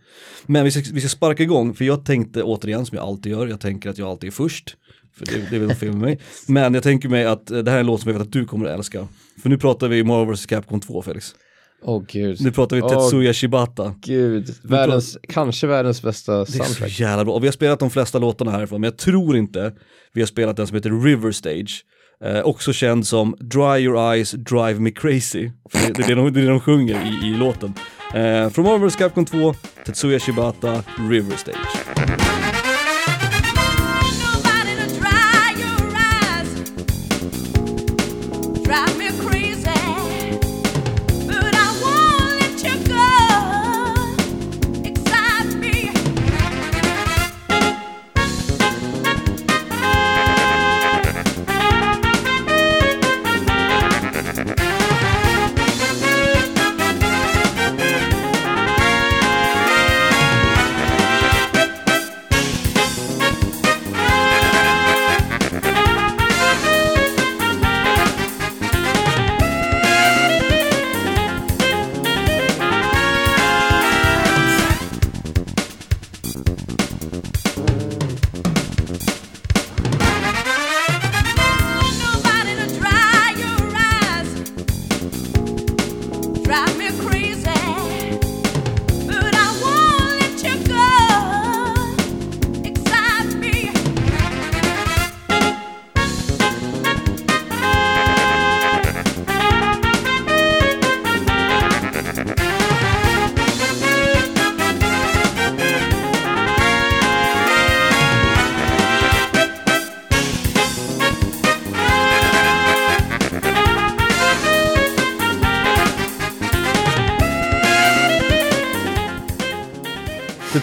[0.47, 3.47] Men vi ska, vi ska sparka igång, för jag tänkte återigen som jag alltid gör,
[3.47, 4.77] jag tänker att jag alltid är först.
[5.17, 6.21] För det, det är väl fel med mig.
[6.49, 8.33] Men jag tänker mig att eh, det här är en låt som jag vet att
[8.33, 9.09] du kommer att älska.
[9.43, 10.47] För nu pratar vi Marvel vs.
[10.47, 11.35] Capcom 2 Felix.
[11.83, 12.41] Åh gud.
[12.41, 13.95] Nu pratar vi Tetsuya Shibata.
[14.01, 17.01] Gud, världens, kanske världens bästa Det är så soundtrack.
[17.01, 17.35] jävla bra.
[17.35, 19.73] Och vi har spelat de flesta låtarna härifrån, men jag tror inte
[20.13, 21.85] vi har spelat den som heter River Stage.
[22.25, 25.51] Eh, också känd som Dry Your Eyes Drive Me Crazy.
[25.71, 27.75] För det, det, är det, de, det är det de sjunger i, i låten.
[28.15, 28.97] Eh, från Marvels.
[28.97, 29.55] Capcom 2,
[29.87, 32.26] Tetsuya Shibata, River Stage.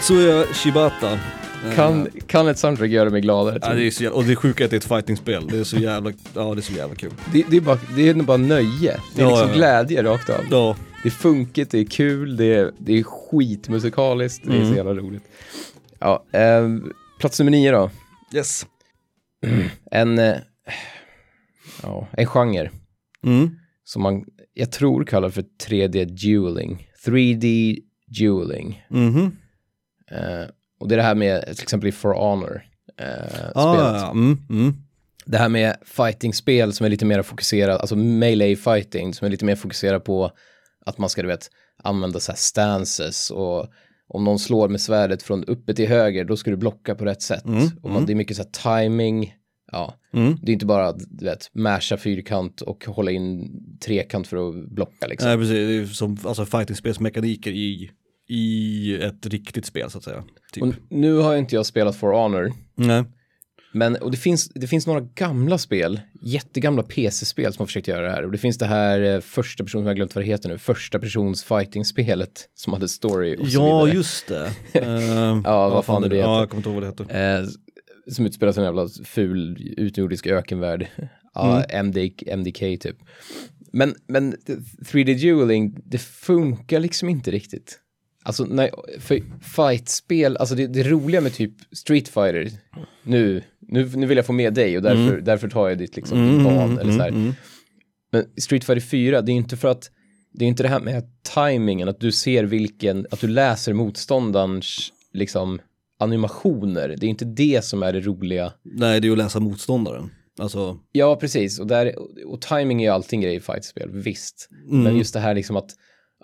[0.08, 1.12] Tetsuya Shibata.
[1.12, 3.58] Eh, Kan, kan ett soundtrack göra mig gladare?
[3.62, 5.46] Ja, det är så jävla, och det är sjuka är att det är ett fightingspel.
[5.48, 7.10] Det är så jävla, ja det är så jävla kul.
[7.32, 9.00] det, det, är bara, det är bara nöje.
[9.14, 9.54] Det är Ja, liksom ja.
[9.54, 10.40] glädje rakt av.
[10.50, 14.68] Ja, Det är funkigt, det är kul, det är, det är skitmusikaliskt, det är Mm.
[14.70, 15.22] så jävla roligt.
[15.98, 16.68] Ja, eh,
[17.20, 17.90] plats nummer nio då.
[18.34, 18.66] yes.
[19.90, 20.34] En, eh,
[21.82, 22.70] ja, en genre
[23.26, 23.50] Mm.
[23.84, 26.88] som man, jag tror kallar för 3D dueling.
[27.06, 27.78] 3D
[28.18, 28.84] dueling.
[28.90, 29.36] Mhm.
[30.10, 30.48] Eh,
[30.80, 32.62] och det är det här med, till exempel i For Honor.
[33.00, 34.02] Eh, Ah, spelet.
[34.02, 34.74] ja, mm, mm.
[35.26, 39.44] Det här med fighting-spel som är lite mer fokuserat, alltså melee fighting, som är lite
[39.44, 40.30] mer fokuserat på
[40.86, 41.50] att man ska, du vet,
[41.82, 43.66] använda så här stances och
[44.08, 47.22] om någon slår med svärdet från uppe till höger, då ska du blocka på rätt
[47.22, 47.44] sätt.
[47.82, 49.34] och man, det är mycket så här timing,
[49.72, 50.36] ja, Mm.
[50.42, 53.50] det är inte bara, du vet, masha fyrkant och hålla in
[53.84, 55.28] trekant för att blocka liksom.
[55.28, 57.90] Nej precis, det är som alltså, fightingspelsmekaniker i,
[58.28, 60.24] i ett riktigt spel så att säga.
[60.52, 60.62] Typ.
[60.62, 63.04] Och nu har inte jag spelat For Honor, Nej.
[63.76, 68.06] Men, och det finns, det finns några gamla spel, jättegamla PC-spel som har försökt göra
[68.06, 68.24] det här.
[68.24, 70.58] Och det finns det här eh, första person, som jag glömt vad det heter nu,
[70.58, 73.96] första persons fighting-spelet som hade story och så Ja, vidare.
[73.96, 74.44] just det.
[74.80, 76.40] Uh, Ja, vad fan är det Ja, heter?
[76.40, 77.40] jag kommer inte ihåg vad det heter.
[77.42, 77.46] Eh,
[78.12, 80.86] som utspelar sig i en jävla ful utomjordisk ökenvärld.
[81.36, 82.96] Ja, MD, MDK typ.
[83.72, 84.34] Men, men
[84.92, 87.80] 3D dueling, det funkar liksom inte riktigt.
[88.26, 92.50] Alltså, nej, för fight-spel, alltså det, det roliga med typ Street Fighter,
[93.02, 96.18] nu, nu, nu vill jag få med dig och därför, därför tar jag ditt liksom,
[96.18, 97.34] din ban, eller så här.
[98.12, 99.90] Men Street Fighter 4, det är inte för att,
[100.32, 104.92] det är inte det här med timingen, att du ser vilken, att du läser motståndarens,
[105.12, 105.60] liksom,
[105.98, 106.96] animationer.
[106.98, 108.52] Det är inte det som är det roliga.
[108.62, 110.10] Nej, det är ju att läsa motståndaren.
[110.38, 111.60] Alltså, Ja, precis.
[111.60, 111.94] Och, där,
[112.26, 114.48] och timing är ju alltid en grej i fightspel, visst.
[114.70, 114.82] Mm.
[114.82, 115.70] Men just det här liksom att,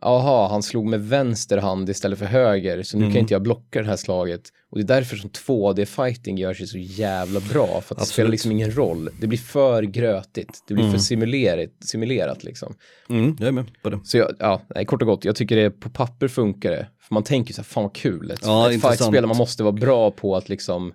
[0.02, 3.12] aha, han slog med vänster hand istället för höger, så nu Mm.
[3.12, 4.40] kan inte jag blocka det här slaget.
[4.70, 8.30] Och det är därför som 2D-fighting gör sig så jävla bra, för att det spelar
[8.30, 9.08] liksom ingen roll.
[9.20, 12.74] Det blir för grötigt, det blir för simulerat, simulerat liksom.
[13.10, 14.00] mm, jag är med på det.
[14.04, 16.86] Så jag, ja, nej, kort och gott, jag tycker det på papper funkar det.
[17.00, 18.30] För man tänker så här, fan vad kul.
[18.30, 20.92] Ett, Ja, ett fightspel man måste vara bra på att liksom,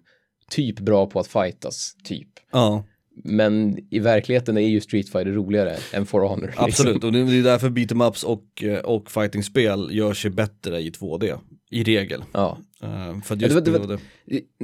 [0.50, 2.30] typ bra på att fightas, typ.
[2.52, 2.84] Ja,
[3.24, 6.46] Men i verkligheten är ju Street Fighter roligare än For Honor.
[6.48, 6.66] liksom.
[6.66, 7.04] absolut.
[7.04, 11.38] Och det är därför beat'em ups och, eh, och fightingspel gör sig bättre i 2D.
[11.72, 12.24] I regel.
[12.32, 12.58] Ja.
[12.84, 14.00] Uh, för att Ja, just det var- det var-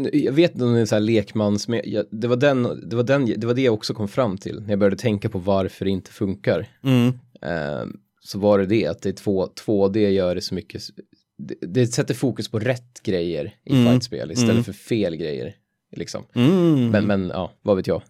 [0.03, 0.17] det.
[0.17, 2.95] Jag vet inte om det är sån här lekmans, men jag, det, var den, det,
[2.95, 5.39] var den, det var det jag också kom fram till när jag började tänka på
[5.39, 6.67] varför det inte funkar.
[6.83, 7.07] Mm.
[7.41, 7.85] Eh,
[8.23, 10.81] så var det det, att det är två, 2D gör det så mycket,
[11.37, 13.91] det, det sätter fokus på rätt grejer i Mm.
[13.91, 14.63] fightspel istället Mm.
[14.63, 15.55] för fel grejer.
[15.95, 16.23] Liksom.
[16.35, 16.89] Mm.
[16.89, 18.01] Men, men ja, vad vet jag.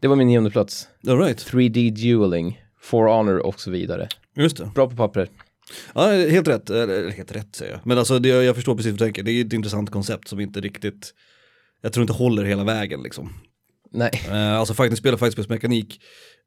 [0.00, 0.88] Det var min nionde plats.
[1.08, 1.46] All right.
[1.46, 4.08] 3D dueling, For Honor och så vidare.
[4.36, 4.70] Just det.
[4.74, 5.30] Bra på pappret.
[5.94, 6.70] Ja, helt rätt.
[6.70, 7.80] Eller helt rätt säger jag.
[7.84, 9.22] Men alltså det, jag förstår precis vad du tänker.
[9.22, 11.14] Det är ett intressant koncept som inte riktigt,
[11.82, 13.32] jag tror inte håller hela vägen liksom.
[13.92, 16.00] Nej, Eh, alltså fightingspel och fightingspelsmekanik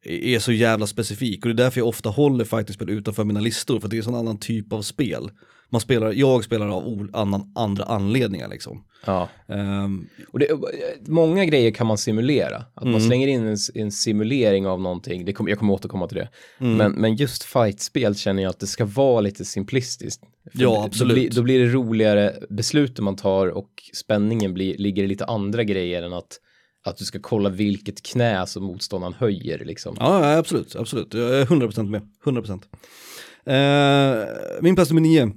[0.06, 3.80] är så jävla specifik och det är därför jag ofta håller fightingspel utanför mina listor
[3.80, 5.30] för det är en sån annan typ av spel.
[5.74, 8.84] Man spelar, jag spelar av annan, andra anledningar liksom.
[9.06, 9.30] ja.
[9.48, 10.48] Ehm, Och det,
[11.08, 12.56] många grejer kan man simulera.
[12.58, 12.92] Att Mm.
[12.92, 15.26] man slänger in en, en simulering av någonting.
[15.26, 16.30] Det kom, jag kommer återkomma till det.
[16.60, 16.78] Mm.
[16.78, 20.24] Men, men just fightspel känner jag att det ska vara lite simplistiskt.
[20.52, 21.10] För Ja, absolut.
[21.10, 25.26] Då blir, då blir det roligare besluten man tar och spänningen blir, ligger i lite
[25.26, 26.40] andra grejer än att,
[26.86, 29.66] att du ska kolla vilket knä som motståndaren höjer.
[29.66, 29.96] Liksom.
[30.00, 31.14] ja, absolut, absolut.
[31.14, 32.62] Jag är 100% med, 100%.
[33.48, 34.26] Uh,
[34.62, 35.32] min plats nummer nio,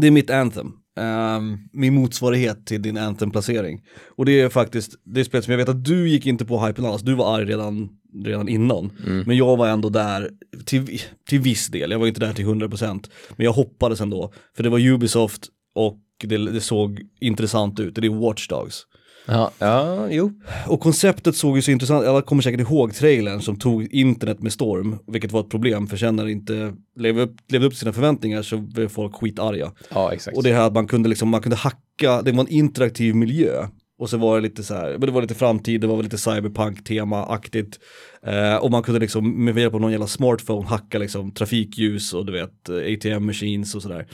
[0.00, 0.72] det är mitt Anthem.
[0.98, 3.82] Ehm, min motsvarighet till din Anthem-placering.
[4.16, 6.66] Och det är faktiskt, det är spelet som jag vet att du gick inte på
[6.66, 7.88] hypen alls, du var arg redan,
[8.24, 8.90] redan innan.
[9.26, 10.30] Men jag var ändå där
[10.64, 13.10] till, till viss del, jag var inte där till 100%.
[13.36, 18.06] Men jag hoppades ändå, för det var Ubisoft och det, det såg intressant ut, det
[18.06, 18.82] är Watch Dogs.
[19.30, 20.32] Ja, ja, jo.
[20.66, 24.52] Och konceptet såg ju så intressant, alla kommer säkert ihåg trailern som tog internet med
[24.52, 27.80] storm, vilket var ett problem för sen när det inte levde upp, levde upp till
[27.80, 29.72] sina förväntningar så blev folk skitarga.
[29.90, 30.36] Ja, exakt.
[30.36, 33.66] Och det här att man kunde liksom, man kunde hacka, det var en interaktiv miljö.
[33.98, 36.18] Och så var det lite så här, men det var lite framtid, det var lite
[36.18, 37.78] cyberpunk-tema-aktigt.
[38.26, 42.26] Eh, och man kunde liksom med hjälp av någon jävla smartphone hacka liksom trafikljus och
[42.26, 44.06] du vet eh, ATM-machines och sådär.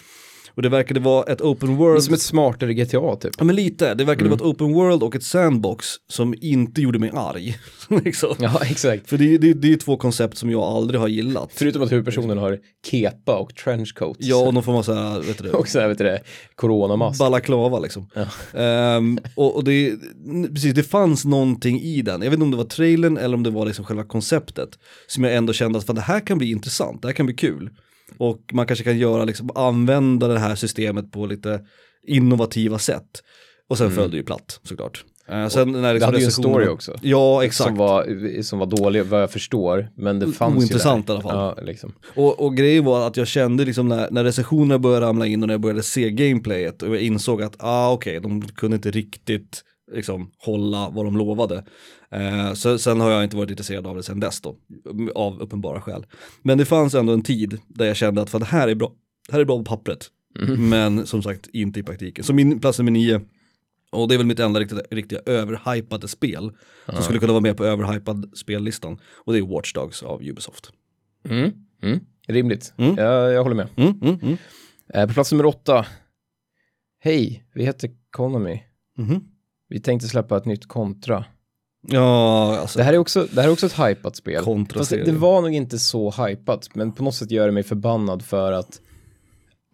[0.57, 2.03] Och det verkade vara ett open det är world.
[2.03, 3.33] som ett smartare GTA typ.
[3.39, 6.99] Ja men lite, det verkade vara ett open world och ett sandbox som inte gjorde
[6.99, 7.57] mig arg.
[8.05, 8.35] liksom.
[8.39, 9.09] Ja, exakt.
[9.09, 11.51] För det, det, det är två koncept som jag aldrig har gillat.
[11.55, 12.59] Förutom att huvudpersonen har
[12.91, 14.19] kepa och trenchcoats.
[14.23, 16.05] Ja, och någon form av så här, vet du det, Och så här, vet du
[16.05, 16.21] det,
[16.55, 17.19] coronamask.
[17.19, 18.07] balaklava liksom.
[18.55, 19.95] Ehm, och och det,
[20.55, 23.43] precis, det fanns någonting i den, jag vet inte om det var trailern eller om
[23.43, 26.51] det var liksom själva konceptet, som jag ändå kände att fan, det här kan bli
[26.51, 27.71] intressant, det här kan bli kul.
[28.19, 31.61] Och man kanske kan göra, liksom, använda det här systemet på lite
[32.07, 33.23] innovativa sätt.
[33.69, 35.05] Och sen föll det ju platt såklart.
[35.29, 35.83] Eh, sen när Mm.
[35.83, 36.99] Det liksom hade ju en story också.
[37.03, 37.69] Ja, exakt.
[37.69, 39.89] Som var, som var dålig vad jag förstår.
[39.97, 41.23] Men det fanns Ointressant ju i där.
[41.23, 41.55] alla fall.
[41.59, 41.93] Ja, liksom.
[42.15, 45.47] Och, och grejen var att jag kände liksom när, när recensionerna började ramla in och
[45.47, 49.63] när jag började se gameplayet och jag insåg att, ah okej, de kunde inte riktigt
[49.93, 51.65] liksom hålla vad de lovade.
[52.11, 54.57] Eh, så, sen har jag inte varit intresserad av det sen dess då,
[55.15, 56.07] av uppenbara skäl.
[56.43, 58.93] Men det fanns ändå en tid där jag kände att fan, det här är bra,
[59.27, 60.11] det här är bra på pappret.
[60.59, 62.25] Men som sagt inte i praktiken.
[62.25, 63.21] Så min plats nummer nio,
[63.93, 66.53] och det är väl mitt enda riktiga, riktiga överhypade spel,
[66.87, 68.99] som skulle kunna vara med på överhypad spellistan.
[69.15, 70.73] Och det är Watch Dogs av Ubisoft.
[71.29, 71.53] Mm.
[71.83, 72.01] Mm.
[72.29, 72.75] Rimligt.
[72.77, 72.95] Mm.
[72.97, 73.69] Jag, jag håller med.
[73.77, 74.37] Mm, mm, mm.
[74.95, 75.87] Eh, på plats nummer åtta.
[77.01, 78.63] Hej, vi heter Konami.
[78.99, 79.25] Mhm.
[79.75, 81.25] Vi tänkte släppa ett nytt kontra.
[81.89, 82.79] Ja, alltså.
[82.79, 84.45] Det här är också, det här är också ett hypat spel.
[84.75, 88.23] Fast det, var nog inte så hypat, men på något sätt gör det mig förbannad
[88.23, 88.81] för att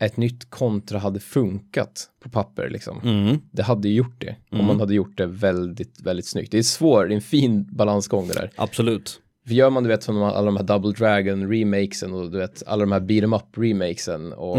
[0.01, 3.01] ett nytt kontra hade funkat på papper liksom.
[3.05, 3.39] Mm.
[3.53, 6.53] Det hade ju gjort det, om man hade gjort det väldigt, väldigt snyggt.
[6.53, 8.51] Det är svårt, det är en fin balansgång det där.
[8.57, 9.21] Absolut.
[9.47, 12.63] För gör man du vet som alla de här Double Dragon remakesen och du vet
[12.67, 14.59] alla de här beat 'em up remakesen och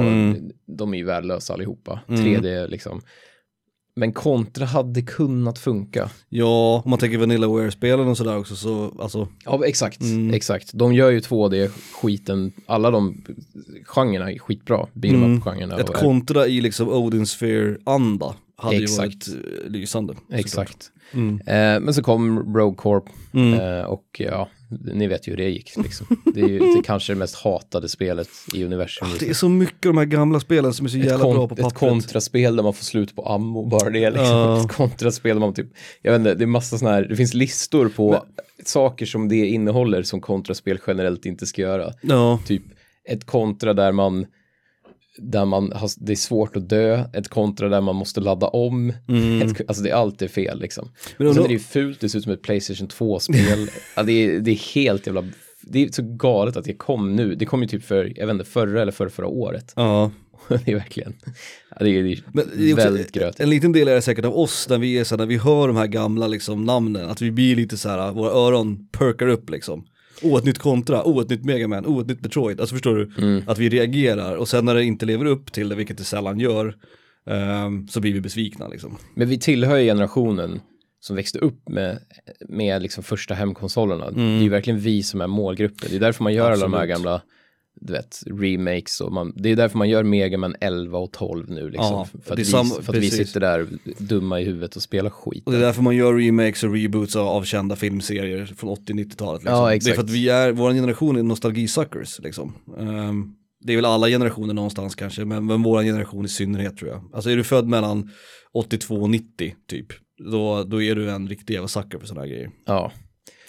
[0.66, 2.00] de är ju värdelösa allihopa.
[2.08, 3.02] 3D liksom.
[3.96, 6.10] Men kontra hade kunnat funka.
[6.30, 10.02] Ja, om man tänker Vanillaware-spelen och sådär också så, alltså, Ja, exakt.
[10.34, 10.74] Exakt.
[10.74, 13.24] De gör ju 2D-skiten, alla de
[13.86, 14.84] genrerna är skitbra.
[14.84, 15.78] Up-genrerna.
[15.80, 19.28] ett kontra i liksom Odin Sphere-anda hade Exakt.
[19.28, 20.16] ju varit eh, lysande.
[20.32, 20.92] Exakt.
[21.14, 25.78] Eh, men så kom Rogue Corp eh, och ja, ni vet ju hur det gick.
[25.78, 26.08] Liksom.
[26.34, 29.08] Det är ju det kanske det mest hatade spelet i universum.
[29.20, 31.48] Det är så mycket av de här gamla spelen som är så ett, jävla bra
[31.48, 31.80] på ett pappret.
[31.80, 34.26] kontraspel där man får slut på ammo, bara det liksom.
[34.26, 34.62] Ja.
[34.66, 35.68] Ett kontraspel där man typ,
[36.02, 38.26] jag vet inte, det är massa sådana här, det finns listor på
[38.66, 41.94] saker som det innehåller som kontraspel generellt inte ska göra.
[42.02, 42.64] Ja, Typ
[43.10, 44.26] ett kontra där man
[45.18, 48.90] där man har, det är svårt att dö, ett kontra där man måste ladda om,
[48.90, 50.84] ett, alltså det är alltid fel liksom.
[50.84, 50.94] Mm.
[51.18, 53.70] Men och sen då- är det ju fult, det ser ut som ett Playstation 2-spel,
[53.96, 55.24] ja, det, är, det är helt jävla,
[55.62, 58.34] det är så galet att det kom nu, det kom ju typ för, jag vet
[58.34, 59.74] inte, förra eller förra, förra året.
[59.76, 60.12] ja.
[60.66, 61.14] det är verkligen,
[61.70, 63.40] ja, det är, det är Men det är väldigt grötigt.
[63.40, 65.38] En liten del är det säkert av oss när vi är så här, när vi
[65.38, 69.28] hör de här gamla liksom namnen, att vi blir lite så här, våra öron perkar
[69.28, 69.86] upp liksom.
[70.24, 72.60] Åh, ett nytt kontra, åh, ett nytt Megaman, åh, ett nytt Metroid.
[72.60, 73.12] Alltså förstår du?
[73.18, 73.44] Mm.
[73.48, 76.40] Att vi reagerar och sen när det inte lever upp till det, vilket det sällan
[76.40, 76.76] gör,
[77.30, 78.98] ehm, så blir vi besvikna liksom.
[79.16, 80.60] Men vi tillhör ju generationen
[81.00, 82.00] som växte upp med,
[82.50, 84.12] med liksom första hemkonsolerna.
[84.12, 85.90] Det är ju verkligen vi som är målgruppen.
[85.90, 86.92] Det är därför man gör alla de här Mm.
[86.92, 87.06] Absolut.
[87.06, 87.22] gamla
[87.76, 91.50] du vet, remakes och man, det är därför man gör Mega Man 11 och 12
[91.50, 91.86] nu liksom.
[91.86, 95.44] Ja, för att, vi, för att vi sitter där dumma i huvudet och spelar skit.
[95.46, 99.42] Och det är därför man gör remakes och reboots av, av kända filmserier från 80-90-talet.
[99.42, 99.58] Liksom.
[99.58, 99.96] Ja, Det är exakt.
[99.96, 102.54] för att vi är, vår generation är nostalgisuckers liksom.
[102.80, 106.90] Ehm, det är väl alla generationer någonstans kanske, men, men vår generation i synnerhet tror
[106.92, 107.10] jag.
[107.14, 108.10] Alltså är du född mellan
[108.54, 109.88] 82 och 90 typ,
[110.32, 112.50] då, då är du en riktig jävla sucker för sådana här grejer.
[112.66, 112.92] Ja.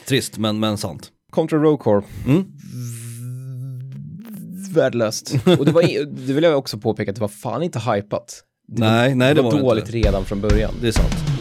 [0.06, 1.10] Trist, men, men sant.
[1.30, 2.04] Contra Row Corp.
[2.26, 2.44] Mm.
[4.72, 5.34] Värdelöst.
[5.58, 8.42] Och det, var, det vill jag också påpeka att det var fan inte hypat.
[8.68, 9.98] Det Nej, var, nej, det det var var det dåligt inte.
[9.98, 10.74] redan från början.
[10.80, 11.31] Det är sant.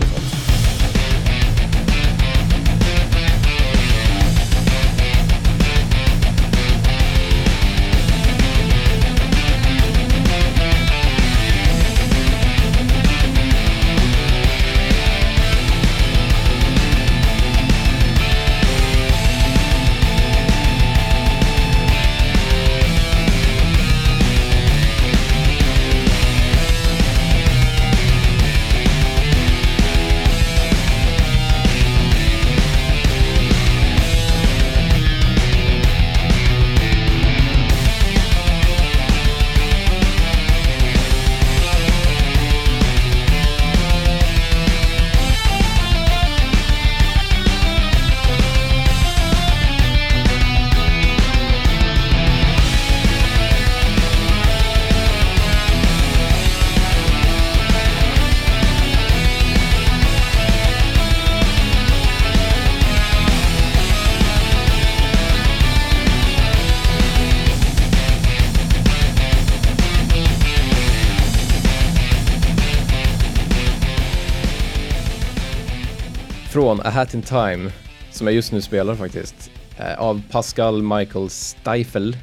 [76.72, 77.72] Från A Hat in Time,
[78.12, 82.18] som jag just nu spelar faktiskt, eh, av Pascal Michael Steifel,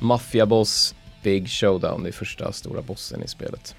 [0.00, 3.74] Maffiaboss Big Showdown, det är första stora bossen i spelet.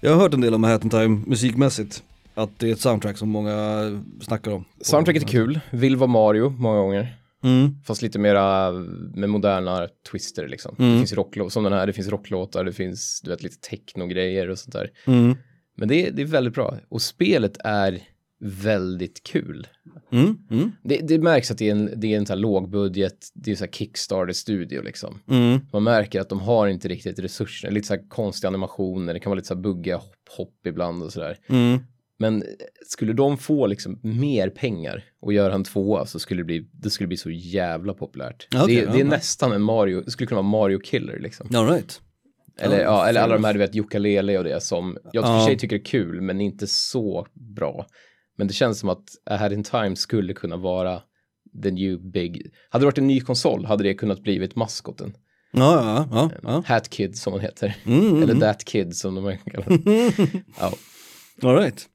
[0.00, 2.02] Jag har hört en del om Hat in Time musikmässigt.
[2.34, 3.80] Att det är ett soundtrack som många
[4.22, 4.64] snackar om.
[4.80, 7.16] Soundtracket är kul, vill vara Mario många gånger.
[7.44, 7.74] Mm.
[7.86, 8.70] Fast lite mera
[9.14, 10.74] med moderna twister liksom.
[10.78, 14.48] Det finns rocklåtar, som den här, det finns rocklåtar, det finns du vet lite techno-grejer
[14.50, 14.90] och sånt där.
[15.06, 15.36] Mm.
[15.76, 16.76] Men det, är- det är väldigt bra.
[16.88, 18.00] Och spelet är
[18.44, 19.66] väldigt kul.
[20.12, 20.38] Mm.
[20.50, 20.72] Mm.
[20.82, 23.56] Det, det märks att det är en, det är en sån här lågbudget, det är
[23.56, 25.20] så här Kickstarter-studio liksom.
[25.30, 25.60] Mm.
[25.72, 29.30] Man märker att de har inte riktigt resurser, lite så här konstiga animationer, det kan
[29.30, 31.38] vara lite så här buggiga hopp, hopp ibland och sådär.
[31.48, 31.78] Mm.
[32.18, 32.44] Men
[32.86, 36.90] skulle de få liksom mer pengar och göra en tvåa så skulle det bli, det
[36.90, 38.48] skulle bli så jävla populärt.
[38.54, 39.10] Okej, det, det är ja.
[39.10, 41.56] nästan en Mario, det skulle kunna vara Mario Killer liksom.
[41.56, 42.00] All right.
[42.58, 45.24] Eller, Ja, ja, eller alla de här du vet, Yooka-Lele och det som jag i
[45.24, 47.86] och för sig tycker är kul men inte så bra.
[48.36, 51.02] Men det känns som att Ahead in Time skulle kunna vara
[51.62, 52.52] the new big.
[52.68, 55.16] Hade det varit en ny konsol hade det kunnat blivit maskoten.
[55.52, 56.30] Ja, ja, ja.
[56.42, 56.62] ja.
[56.66, 57.76] Hat Kid som hon heter.
[57.84, 59.66] Mm, mm, Eller That Kid som de kallar
[60.60, 60.72] ja.
[61.42, 61.88] All right.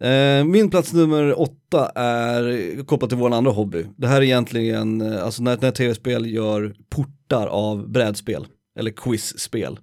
[0.00, 3.86] Eh, min plats nummer åtta är kopplat till vår andra hobby.
[3.96, 8.46] Det här är egentligen, eh, alltså när, när tv-spel gör portar av brädspel,
[8.78, 9.78] eller quizspel.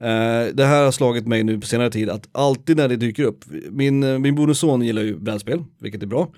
[0.00, 3.22] Eh, det här har slagit mig nu på senare tid att alltid när det dyker
[3.22, 6.28] upp, min, eh, min bonusson gillar ju brädspel, vilket är bra.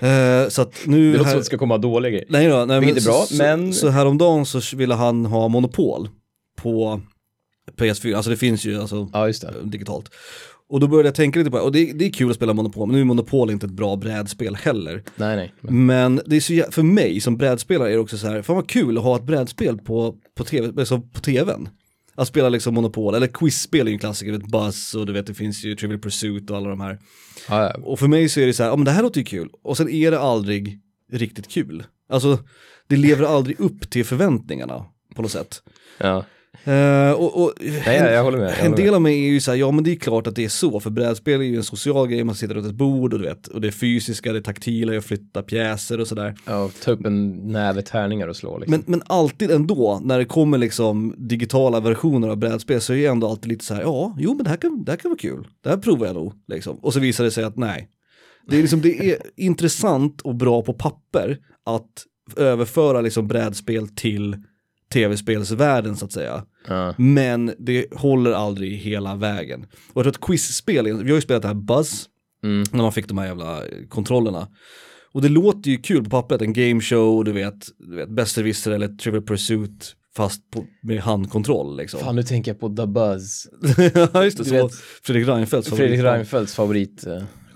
[0.00, 1.12] Eh, så att nu...
[1.12, 2.26] Det låter som här- att det ska komma dåliga grejer.
[2.28, 6.08] Nej då, nej, Vilket är bra, så, men- Så, häromdagen så ville han ha monopol
[6.62, 7.00] på
[7.76, 9.32] PS4, alltså det finns ju alltså Ja,
[9.64, 10.10] digitalt.
[10.68, 12.52] Och då började jag tänka lite på det, och det, det är kul att spela
[12.52, 15.02] Monopol, men nu är Monopol inte ett bra brädspel heller.
[15.16, 15.52] Nej, nej.
[15.60, 18.56] Men, Men det är så, för mig som brädspelare är det också så här, fan
[18.56, 21.68] vad kul att ha ett brädspel på, på, TV, alltså på tvn.
[22.14, 25.26] Att spela liksom Monopol, eller quizspel är ju en klassiker, vet Buzz och du vet
[25.26, 26.98] det finns ju Trivial Pursuit och alla de här.
[27.48, 27.80] ja, ja.
[27.82, 29.48] Och för mig så är det så här, ja men det här låter ju kul,
[29.62, 30.80] och sen är det aldrig
[31.12, 31.84] riktigt kul.
[32.08, 32.38] Alltså,
[32.86, 35.62] det lever aldrig upp till förväntningarna på något sätt.
[35.98, 36.24] ja.
[36.64, 38.50] Eh, och, och, Nej, jag, jag håller med.
[38.50, 38.94] Jag en håller del med.
[38.94, 40.80] av mig är ju så här, ja men det är klart att det är så,
[40.80, 43.46] för brädspel är ju en social grej, man sitter runt ett bord och du vet,
[43.46, 46.34] och det är fysiska, det är taktila, jag flyttar pjäser och sådär.
[46.46, 48.70] Ja, ta upp en näve tärningar och slå liksom.
[48.70, 53.12] Men, men alltid ändå, när det kommer liksom digitala versioner av brädspel så är jag
[53.12, 55.18] ändå alltid lite så här, ja, jo men det här kan, det här kan vara
[55.18, 56.76] kul, det här provar jag nog, liksom.
[56.76, 57.88] Och så visar det sig att nej.
[58.48, 64.36] Det är, liksom, det är intressant och bra på papper att överföra liksom brädspel till
[64.92, 66.44] tv-spelsvärlden så att säga.
[66.68, 66.94] ja.
[66.98, 69.62] Men det håller aldrig hela vägen.
[69.62, 72.08] Och jag tror att quizspel, vi har ju spelat det här Buzz,
[72.44, 72.64] Mm.
[72.72, 74.48] när man fick de här jävla kontrollerna.
[75.12, 78.88] Och det låter ju kul på pappret, en gameshow, du vet, du vet Besserwisser eller
[78.88, 82.00] Trivial Pursuit, fast på, med handkontroll liksom.
[82.00, 83.46] Fan, nu tänker jag på The Buzz.
[84.12, 86.14] ja just det, Du så vet, Fredrik Reinfeldts Fredrik favoritband.
[86.14, 86.54] Reinfeldts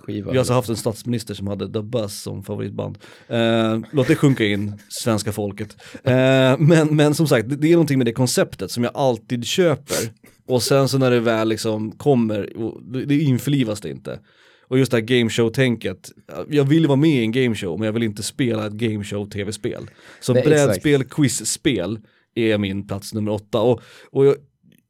[0.07, 0.31] favoritskiva.
[0.31, 2.99] Vi har alltså haft en statsminister som hade The Buzz som favoritband.
[3.29, 5.77] Eh, låt det sjunka in, svenska folket.
[6.05, 9.45] Eh, men, men som sagt, det, det är någonting med det konceptet som jag alltid
[9.45, 10.13] köper.
[10.49, 12.49] Och sen så när det väl liksom kommer,
[12.93, 14.21] det, det införlivas det inte.
[14.69, 16.11] Och just det här gameshow-tänket,
[16.49, 19.91] jag vill vara med i en gameshow men jag vill inte spela ett gameshow-tv-spel.
[20.21, 20.67] Så Nej, exakt.
[20.67, 21.99] brädspel, quizspel
[22.35, 23.61] är min plats nummer åtta.
[23.61, 24.37] Och, och jag,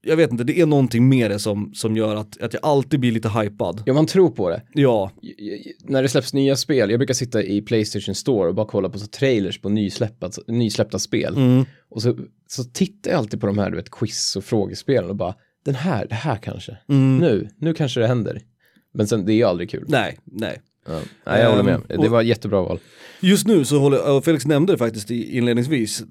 [0.07, 3.01] jag vet inte, det är någonting med det som, som gör att, att jag alltid
[3.01, 3.83] blir lite hypad.
[3.87, 4.63] Ja, man tror på det.
[4.73, 5.11] Ja,
[5.85, 8.99] när det släpps nya spel, jag brukar sitta i Playstation Store och bara kolla på
[8.99, 11.37] så trailers på nysläppta, nysläppta spel.
[11.37, 11.65] Mm.
[11.89, 15.17] Och så, så tittar jag alltid på de här du vet, quiz och frågespelen och
[15.17, 16.77] bara, den här, det här kanske.
[16.89, 17.19] Mm.
[17.19, 18.43] Nu, nu kanske det händer.
[18.95, 19.85] Men sen, det är ju aldrig kul.
[19.89, 20.61] nej, nej.
[20.89, 21.01] Ja.
[21.27, 21.75] Nej, jag håller med.
[21.89, 22.79] Ehm, Det var ett jättebra val.
[23.21, 26.05] Just nu så håller, och Felix nämnde det faktiskt inledningsvis,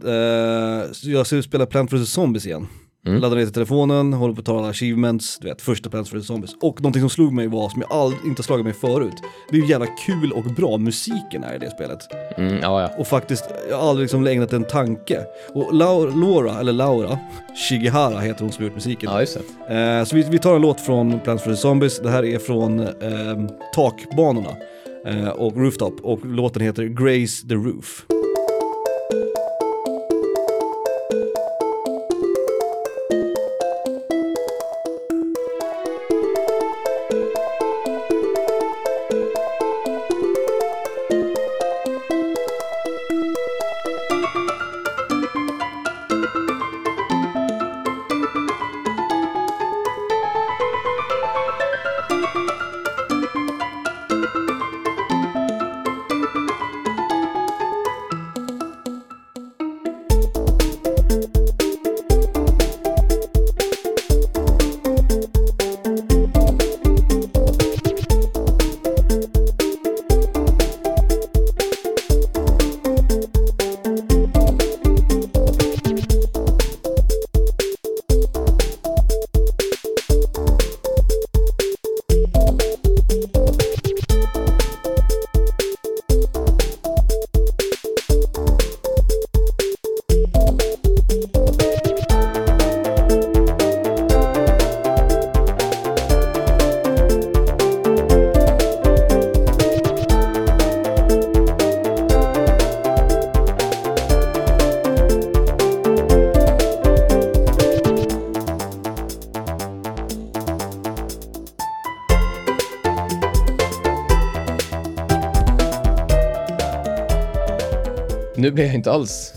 [0.91, 2.67] så jag ska spela Plant vs Zombies igen.
[3.05, 3.21] Mm.
[3.21, 6.27] Laddar ner till telefonen, håller på att ta alla achievements, du vet, första Plants vs
[6.27, 6.55] Zombies.
[6.61, 9.13] Och någonting som slog mig var, som jag aldrig, inte slagit mig förut,
[9.49, 11.99] det är ju jävla kul och bra musiken är i det spelet.
[12.37, 12.89] Mm, ja, ja.
[12.97, 15.25] Och faktiskt, jag har aldrig liksom ägnat en tanke.
[15.53, 17.19] Och Laura, Laura, eller Laura,
[17.69, 19.09] Shigihara heter hon som gjort musiken.
[19.11, 19.75] Ja, just det.
[19.75, 22.79] Eh, så vi, vi tar en låt från Plants vs Zombies, det här är från
[22.79, 22.87] eh,
[23.75, 24.51] takbanorna
[25.05, 28.05] eh, och Rooftop och låten heter Grace the Roof.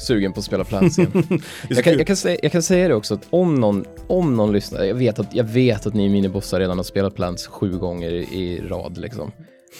[0.09, 1.11] Sugen på att spela Plants igen.
[1.69, 4.53] jag, kan, jag, kan säga, jag kan säga det också att om någon, om någon
[4.53, 8.11] lyssnar, jag vet, att, jag vet att ni minibossar redan har spelat Plants sju gånger
[8.11, 9.33] i, rad liksom.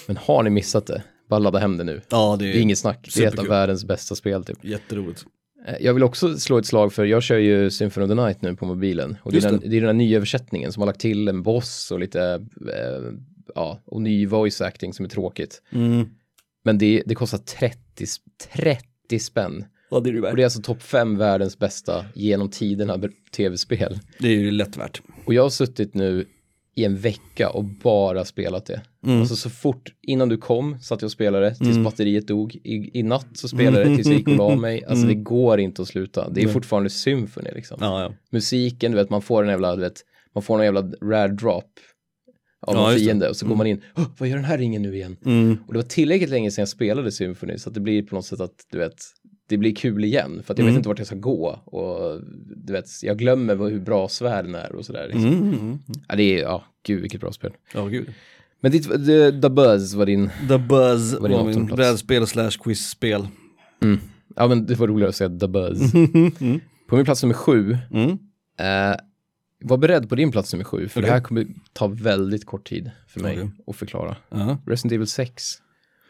[0.07, 2.01] Men har ni missat det, bara ladda hem det nu.
[2.11, 4.65] Ja, det är, Det är inget snack, det är ett av världens bästa spel typ.
[4.65, 5.25] jätteroligt.
[5.67, 8.43] Eh, Jag vill också slå ett slag för, jag kör ju Symphony of the Night
[8.43, 9.17] nu på mobilen.
[9.23, 9.69] Och det är, den, det.
[9.69, 12.23] det är den här nya översättningen som har lagt till en boss och lite,
[12.75, 13.13] eh,
[13.55, 15.63] ja, och ny voice acting som är tråkigt.
[15.73, 16.09] Mm.
[16.65, 18.19] Men det, det kostar 30, sp-
[18.57, 19.65] 30 spänn.
[19.91, 22.99] Ja, det är det Och det är alltså topp fem världens bästa genom tiderna
[23.37, 23.99] tv-spel.
[24.19, 25.03] Det är ju lätt värt.
[25.25, 26.25] Och jag har suttit nu
[26.75, 28.81] i en vecka och bara spelat det.
[29.07, 29.21] Mm.
[29.21, 32.55] Alltså så fort, innan du kom satt jag och spelade tills batteriet dog.
[32.55, 34.85] I, I natt så spelade jag tills jag gick och la mig.
[34.85, 36.29] Alltså det går inte att sluta.
[36.31, 37.81] Det är fortfarande symfoni liksom.
[37.83, 37.93] Mm.
[37.93, 38.13] Ja, ja.
[38.31, 40.01] Musiken, du vet, man får en jävla, du vet,
[40.35, 41.65] man får en jävla rare drop
[42.67, 42.99] av Ja, någon det.
[42.99, 45.17] fiende och så går man in, "Åh, vad gör den här ringen nu igen?
[45.25, 45.57] Mm.
[45.67, 48.25] Och det var tillräckligt länge sedan jag spelade Symphony så att det blir på något
[48.25, 48.95] sätt att, du vet,
[49.49, 50.43] det blir kul igen.
[50.45, 50.75] För att jag Mm.
[50.75, 52.21] vet inte vart jag ska gå och
[52.57, 55.05] du vet, jag glömmer hur bra svärden är och sådär.
[55.13, 55.25] Liksom.
[55.27, 55.79] Mm, mm, mm.
[56.09, 57.53] Ja, det är, ja, gud vilket bra spel.
[57.75, 58.09] Ja, gud.
[58.61, 62.51] Men ditt, the, the Buzz var din, The Buzz Var var, det min brädspel slash
[62.51, 63.29] quizspel.
[64.37, 65.93] ja men det var roligare att säga the Buzz.
[66.89, 68.11] På min plats nummer sju, Mm.
[68.59, 68.97] eh,
[69.65, 71.09] var beredd på din plats nummer sju, för Okej.
[71.09, 73.51] det här kommer ta väldigt kort tid för mig Okej.
[73.67, 74.17] att förklara.
[74.31, 74.59] Ja.
[74.67, 75.45] Resident Evil 6.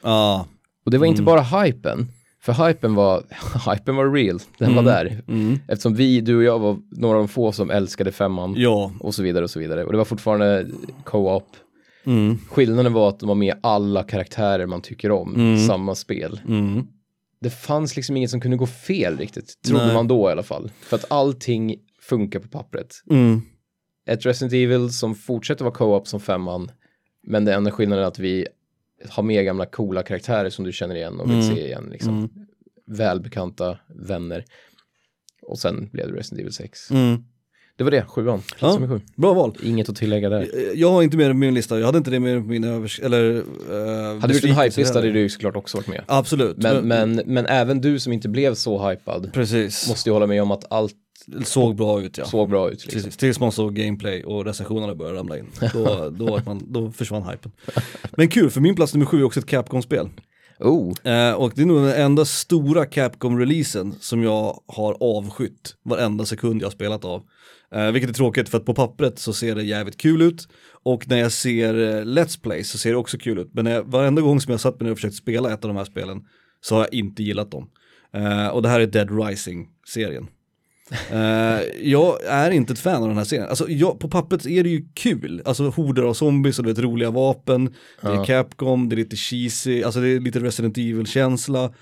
[0.03, 0.47] Ja.
[0.85, 1.13] Och det var Mm.
[1.13, 2.09] inte bara hypen,
[2.55, 3.23] för hypen var,
[3.75, 5.23] hypen var real, den var där.
[5.29, 5.59] Mm.
[5.69, 8.93] Eftersom vi, du och jag var några av de få som älskade femman Ja.
[9.01, 9.85] och så vidare och så vidare.
[9.85, 10.67] Och det var fortfarande
[11.05, 11.47] co-op.
[12.05, 12.39] Mm.
[12.51, 15.59] Skillnaden var att de var med alla karaktärer man tycker om, Mm.
[15.67, 16.41] samma spel.
[16.49, 16.87] Mm.
[17.41, 19.95] Det fanns liksom inget som kunde gå fel riktigt, trodde Nej.
[19.95, 20.71] man då i alla fall.
[20.81, 22.95] För att allting funkar på pappret.
[23.11, 23.41] Mm.
[24.09, 26.71] Ett Resident Evil som fortsätter vara co-op som femman,
[27.27, 28.47] men det enda skillnaden är att vi
[29.09, 31.55] har mer gamla coola karaktärer som du känner igen och vill Mm.
[31.57, 31.89] se igen.
[31.93, 32.31] Liksom.
[32.87, 34.45] Välbekanta vänner.
[35.43, 36.91] Och sen blev det Resident Evil 6.
[36.91, 37.25] Mm.
[37.79, 38.43] Det var det, sjuan.
[38.43, 38.81] Plats Ja.
[38.81, 39.05] nummer sju.
[39.17, 39.57] Bra val.
[39.63, 40.49] Inget att tillägga där.
[40.75, 42.65] Jag har inte med det på min lista, jag hade inte det med på min
[42.65, 43.01] övers...
[43.01, 43.23] Eller...
[43.25, 46.05] Uh, Hade du gjort en hype-lista hade du ju såklart också varit med.
[46.07, 46.57] Absolut.
[46.57, 49.89] Men, men, men även du som inte blev så hypad Precis.
[49.89, 50.95] måste ju hålla med om att allt
[51.45, 52.25] Såg bra ut ja.
[52.25, 52.73] såg bra ut.
[52.73, 52.93] Liksom.
[52.93, 53.17] Precis.
[53.17, 55.47] Tills man såg gameplay och recensionerna började ramla in.
[55.73, 57.53] Då, då, man, då försvann hypen.
[58.17, 60.09] Men kul, för min plats nummer sju är också ett Capcom-spel.
[60.61, 66.25] Oh, Eh, och det är nog den enda stora Capcom-releasen som jag har avskytt varenda
[66.25, 67.23] sekund jag har spelat av.
[67.75, 70.49] Eh, vilket är tråkigt för att på pappret så ser det jävligt kul ut
[70.83, 73.51] och när jag ser eh, Let's Play så ser det också kul ut.
[73.53, 75.69] Men när jag, varenda gång som jag satt mig ner och försökt spela ett av
[75.69, 76.21] de här spelen
[76.61, 77.71] så har jag inte gillat dem.
[78.15, 80.27] Eh, och det här är Dead Rising-serien.
[81.11, 83.49] Eh, jag är inte ett fan av den här serien.
[83.49, 85.43] Alltså, jag, på pappret är det ju kul.
[85.45, 87.75] Alltså horder av zombies och du vet roliga vapen.
[88.03, 88.25] Det är Ja.
[88.25, 91.73] Capcom, det är lite cheesy, alltså det är lite Resident Evil-känsla.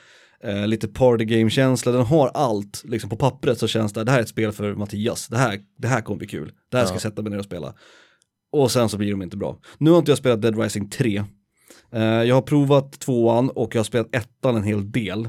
[0.45, 2.83] Eh, lite party game-känsla, den har allt.
[2.85, 5.29] Liksom på pappret så känns det, det här är ett spel för Mattias.
[5.29, 6.53] Det här, det här kommer bli kul.
[6.71, 6.95] Det här ska Ja.
[6.95, 7.75] jag sätta mig ner och spela.
[8.53, 9.59] Och sen så blir de inte bra.
[9.79, 11.25] Nu har inte jag spelat Dead Rising 3.
[11.93, 15.29] Eh, jag har provat tvåan och jag har spelat ettan en hel del.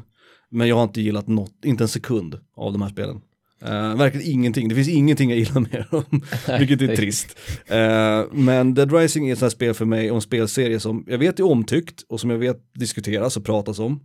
[0.51, 3.21] Men jag har inte gillat något, inte en sekund av de här spelen.
[3.63, 6.03] Uh, verkligen ingenting, det finns ingenting jag gillar med dem,
[6.59, 7.37] vilket är trist.
[7.65, 11.03] Eh, men Dead Rising är ett sånt här spel för mig och en spelserie som
[11.07, 13.99] jag vet är omtyckt och som jag vet diskuteras och pratas om.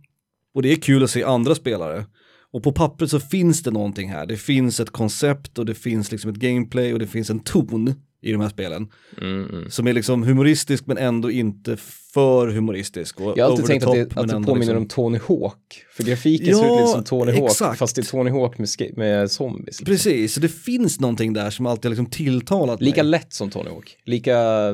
[0.53, 2.05] Och det är kul att se andra spelare.
[2.51, 6.11] Och på pappret så finns det någonting här, det finns ett koncept och det finns
[6.11, 8.87] liksom ett gameplay och det finns en ton i de här spelen.
[9.21, 9.69] mm, mm.
[9.69, 11.77] Som är liksom humoristisk men ändå inte
[12.13, 13.19] för humoristisk.
[13.21, 15.19] Och Jag har alltid tänkt the att top, det, att det påminner liksom- om Tony
[15.27, 15.83] Hawk.
[15.93, 17.79] För grafiken Ja, ser ut lite som Tony Hawk, exakt.
[17.79, 19.65] fast det är Tony Hawk med, med zombies.
[19.67, 19.85] liksom.
[19.85, 23.11] Precis, så det finns någonting där som alltid har liksom tilltalat Lika mig.
[23.11, 23.97] lätt som Tony Hawk.
[24.05, 24.69] Lika,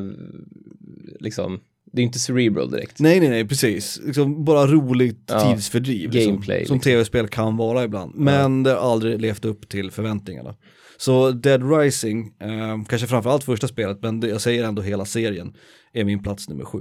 [1.19, 1.59] liksom,
[1.91, 2.99] det är inte cerebral direkt.
[2.99, 3.99] Nej, nej, nej, precis.
[4.05, 6.09] Liksom bara roligt Ja, tidsfördriv.
[6.11, 6.79] gameplay, Liksom, som liksom.
[6.79, 8.15] tv-spel kan vara ibland.
[8.15, 10.55] Men det har aldrig levt upp till förväntningarna.
[10.97, 15.53] Så Dead Rising, eh, kanske framförallt första spelet, men det, jag säger ändå hela serien,
[15.93, 16.79] är min plats nummer sju.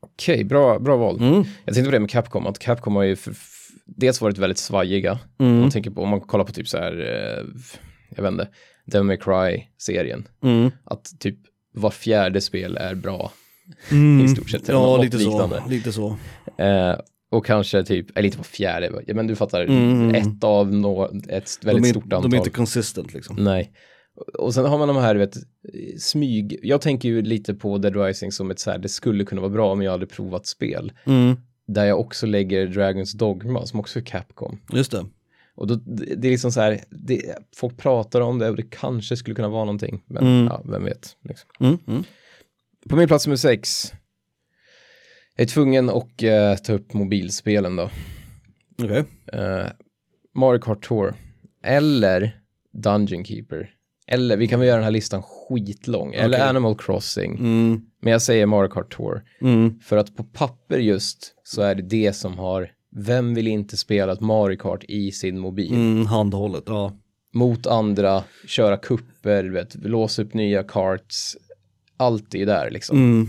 [0.00, 1.18] Okej, bra, bra val.
[1.20, 1.44] Mm.
[1.64, 3.16] Jag tänkte på det med Capcom, att Capcom har ju
[3.86, 5.18] dels varit väldigt svajiga.
[5.38, 5.52] Mm.
[5.52, 7.44] Om man tänker på, om man kollar på typ så här, eh,
[8.16, 8.48] jag vet inte,
[8.86, 10.28] Devil May Cry-serien.
[10.42, 10.70] Mm.
[10.84, 11.38] Att typ
[11.74, 13.32] var fjärde spel är bra
[13.90, 14.24] Mm.
[14.24, 14.68] i stort sett.
[14.68, 15.60] Ja, lite liknande.
[15.64, 15.68] så.
[15.70, 16.16] Lite så.
[16.58, 16.94] Eh,
[17.30, 20.14] och kanske typ, eller inte var fjärde, men du fattar, Mm.
[20.14, 22.30] ett av nå, ett väldigt är, stort antal.
[22.30, 23.36] De är inte consistent liksom.
[23.38, 23.72] Nej.
[24.38, 25.34] Och sen har man de här, vet,
[25.98, 26.58] smyg.
[26.62, 29.50] Jag tänker ju lite på Dead Rising som ett så här, det skulle kunna vara
[29.50, 30.92] bra men jag aldrig provat spel.
[31.04, 31.36] Mm.
[31.66, 34.58] Där jag också lägger Dragons Dogma som också är Capcom.
[34.72, 35.04] Just det.
[35.56, 37.22] Och då, det det är liksom så här, det,
[37.56, 40.02] folk pratar om det och det kanske skulle kunna vara någonting.
[40.06, 40.46] Men Mm.
[40.46, 41.16] ja, vem vet.
[41.28, 41.78] Liksom.
[42.88, 43.92] På min plats nummer sex.
[45.36, 47.90] Jag är tvungen att eh, ta upp mobilspelen då.
[48.82, 49.04] Okej.
[49.32, 49.66] Eh,
[50.34, 51.14] Mario Kart Tour.
[51.62, 52.40] Eller
[52.72, 53.70] Dungeon Keeper.
[54.06, 56.14] Eller, vi kan väl göra den här listan skitlång.
[56.14, 56.48] Eller Okej.
[56.48, 57.34] Animal Crossing.
[57.34, 57.80] Mm.
[58.00, 59.22] Men jag säger Mario Kart Tour.
[59.40, 59.80] Mm.
[59.80, 64.12] För att på papper just så är det det som har, vem vill inte spela
[64.12, 65.74] ett Mario Kart i sin mobil?
[65.74, 66.92] Mm, handhållet, ja.
[67.32, 71.36] Mot andra, köra kupper, du vet, låsa upp nya karts.
[71.96, 72.96] Allt är ju där liksom.
[72.98, 73.28] Mm.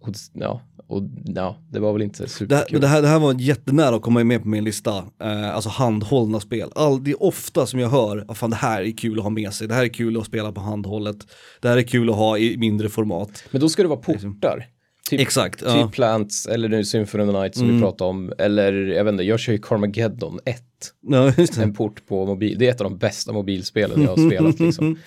[0.00, 2.66] Och, ja, och ja, det var väl inte Det, här, superkul.
[2.72, 5.70] men det, här, det här var jättenära att komma med på min lista, eh, alltså
[5.70, 6.68] handhållna spel.
[6.74, 9.30] All, det är ofta som jag hör, ah, fan det här är kul att ha
[9.30, 11.16] med sig, det här är kul att spela på handhållet,
[11.60, 13.44] det här är kul att ha i mindre format.
[13.50, 14.66] Men då ska det vara portar.
[15.10, 15.90] Typ, Exakt, typ ja.
[15.92, 17.76] Plants, eller nu Symphony of the Night som Mm.
[17.76, 18.32] vi pratade om.
[18.38, 20.62] Eller jag vet inte, jag kör ju Carmageddon 1.
[21.08, 21.56] ja det.
[21.58, 22.56] En port på mobil.
[22.58, 24.98] Det är ett av de bästa mobilspelen jag har spelat liksom.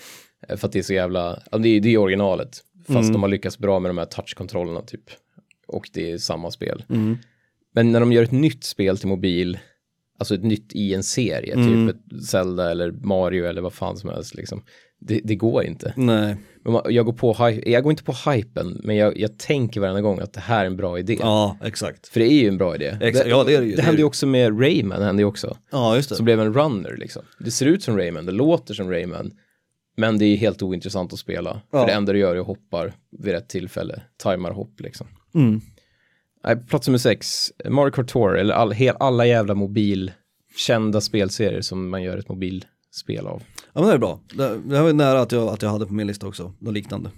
[0.50, 2.62] Eh, För att det är så jävla, det är, det är originalet.
[2.88, 3.12] Fast Mm.
[3.14, 5.10] de har lyckats bra med de här touchkontrollerna typ.
[5.68, 6.84] Och det är samma spel.
[6.90, 7.18] Mm.
[7.74, 9.60] Men när de gör ett nytt spel till mobil,
[10.20, 11.88] alltså ett nytt i en serie, Mm.
[11.88, 14.64] typ ett Zelda eller Mario eller vad fan som helst liksom.
[15.00, 15.94] Det, det går inte.
[15.96, 19.82] Nej, Men man- jag går, på, jag går inte på hypen, men jag, jag tänker
[19.82, 21.18] varenda gång att det här är en bra idé.
[21.20, 22.08] ja exakt.
[22.08, 22.98] För det är ju en bra idé.
[23.02, 24.02] Exakt, ja, det är det ju, Det det hände det.
[24.02, 25.58] ju också med Rayman, hände ju också.
[25.72, 26.16] Ja just det.
[26.16, 27.22] Så blev en runner liksom.
[27.40, 29.32] Det ser ut som Rayman, det låter som Rayman.
[29.96, 31.62] Men det är helt ointressant att spela.
[31.72, 31.80] Ja.
[31.80, 34.02] För det enda du gör är att hoppar vid rätt tillfälle.
[34.24, 35.08] Timar hopp liksom.
[35.36, 35.62] Mm.
[36.44, 41.90] Nej, plats nummer sex, Mario Kart Tour, eller all, hel, alla jävla mobilkända spelserier som
[41.90, 43.44] man gör ett mobilspel av.
[43.74, 44.20] Ja men det är bra.
[44.34, 47.10] Det, det var nära att jag, att jag hade på min lista också, något liknande.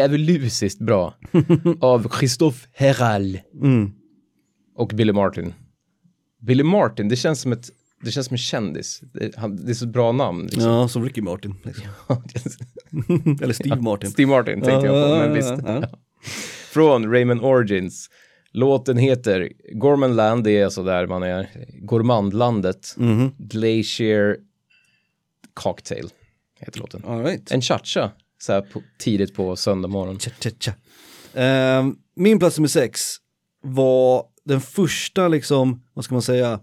[0.00, 1.14] Djävulusiskt bra.
[1.80, 3.92] av Christophe Herral Mm.
[4.76, 5.54] och Billy Martin.
[6.40, 7.70] Billy Martin, det känns som ett
[8.02, 9.00] det känns som en kändis.
[9.12, 10.42] Det, han, det är så bra namn.
[10.44, 10.62] Liksom.
[10.62, 11.54] Ja, som Ricky Martin.
[11.64, 11.84] Liksom.
[13.42, 14.10] Eller Steve Martin.
[14.10, 15.54] Steve Martin tänkte jag på, men visst.
[15.66, 15.98] Ja, ja.
[16.72, 18.10] Från Rayman Origins.
[18.52, 21.48] Låten heter Gormanland, det är alltså där man är.
[21.80, 22.94] Gourmandlandet.
[22.96, 23.30] Mhm.
[23.38, 24.36] Glacier
[25.54, 26.08] Cocktail
[26.60, 27.02] heter låten.
[27.24, 27.50] Right.
[27.50, 28.10] En cha-cha,
[28.42, 30.18] så här på, tidigt på söndag morgon.
[30.18, 30.72] Tja, tja, tja.
[31.34, 33.16] Ehm, min plats nummer sex
[33.62, 36.60] var den första, liksom, vad ska man säga,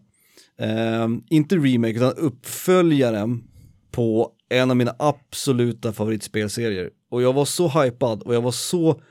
[0.59, 3.43] Ehm, inte remake utan uppföljaren
[3.91, 6.89] på en av mina absoluta favoritspelserier.
[7.09, 9.01] Och jag var så hypad och jag var så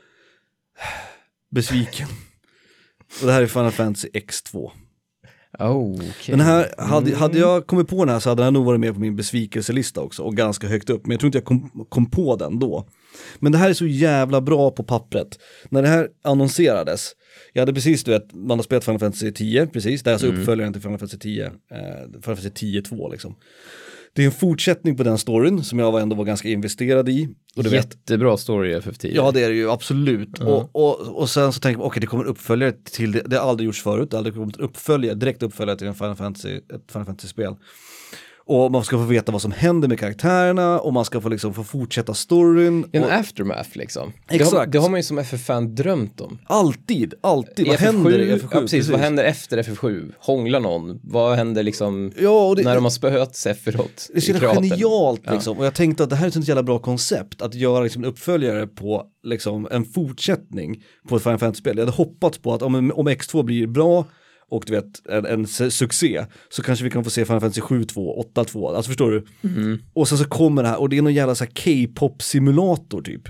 [1.51, 2.07] besviken.
[3.21, 4.71] Och det här är Final Fantasy X2.
[5.93, 6.35] Okay.
[6.35, 8.93] Den här, hade, hade jag kommit på den här så hade den nog varit med
[8.93, 11.05] på min besvikelselista också och ganska högt upp.
[11.05, 12.87] Men jag tror inte jag kom, kom på den då.
[13.39, 15.39] Men det här är så jävla bra på pappret.
[15.69, 17.11] När det här annonserades,
[17.53, 20.27] jag hade precis, du vet, man har spelat Final Fantasy 10, precis, det är alltså
[20.27, 21.51] uppföljaren till Final Fantasy 10, eh,
[22.21, 23.35] Final Fantasy 10-2 liksom.
[24.17, 27.29] Det är en fortsättning på den storyn som jag ändå var ganska investerad i.
[27.55, 29.11] Och du vet, Jättebra story i FF10.
[29.15, 30.39] Ja det är det ju absolut.
[30.39, 33.49] Och, och, och sen så tänker man, okej det kommer uppföljare till det, det har
[33.49, 36.91] aldrig gjorts förut, det har aldrig kommit uppföljare, direkt uppföljare till en Final Fantasy, ett
[36.91, 37.55] Final Fantasy-spel.
[38.49, 41.53] Och man ska få veta vad som händer med karaktärerna och man ska få liksom
[41.53, 42.85] få fortsätta storyn.
[42.91, 44.13] En och aftermath liksom.
[44.27, 44.71] Det har, Exakt.
[44.71, 46.37] det har man ju som FF-fan drömt om.
[46.45, 48.47] alltid, alltid, vad händer i FF7?
[48.51, 48.89] Ja, precis.
[48.89, 50.11] Vad händer efter FF7?
[50.19, 50.99] Hånglar någon?
[51.03, 55.33] Vad händer liksom Ja, det, när de har spöat Sephiroth Det är så genialt Ja.
[55.33, 55.57] liksom.
[55.57, 57.41] Och jag tänkte att det här är ett sånt jävla bra koncept.
[57.41, 61.77] Att göra liksom en uppföljare på liksom en fortsättning på ett Final Fantasy-spel.
[61.77, 64.05] Jag hade hoppats på att om, om X2 blir bra
[64.49, 67.61] och du vet en, en su- succé så kanske vi kan få se Final Fantasy
[67.61, 69.25] 7 2, 8 2, alltså förstår du?
[69.49, 69.79] Mm.
[69.93, 71.51] Och sen så kommer det här och det är någon jävla så här
[71.87, 73.21] K-pop simulator typ.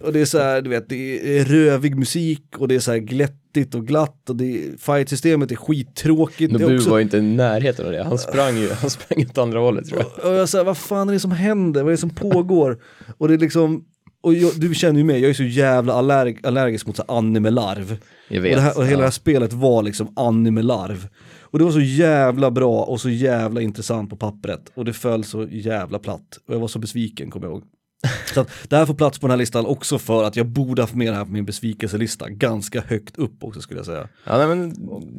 [0.00, 2.90] Och det är så här, du vet, det är rövig musik och det är så
[2.90, 6.52] här glättigt och glatt och det fight-systemet är skittråkigt.
[6.52, 6.90] Nobu också...
[6.90, 8.04] var inte i närheten av det.
[8.04, 10.30] Han sprang ju, han sprang åt andra hållet tror jag.
[10.30, 11.82] Och jag säger, vad fan är det som händer?
[11.82, 12.78] Vad är det som pågår?
[13.18, 13.84] Och det är liksom,
[14.22, 17.98] och jag, du känner ju mig, jag är så jävla allerg, allergisk mot så anime-larv.
[18.28, 18.54] Jag Och, vet.
[18.54, 18.98] det här, och hela ja.
[18.98, 21.08] det här spelet var liksom anime-larv.
[21.50, 24.72] Och det var så jävla bra och så jävla intressant på pappret.
[24.74, 26.38] Och det föll så jävla platt.
[26.48, 27.62] Och jag var så besviken kommer jag ihåg.
[28.34, 30.82] Så att det här får plats på den här listan också för att jag borde
[30.82, 32.28] haft med det här på min besvikelselista.
[32.30, 34.08] Ganska högt upp också skulle jag säga.
[34.24, 34.74] Ja, nej, men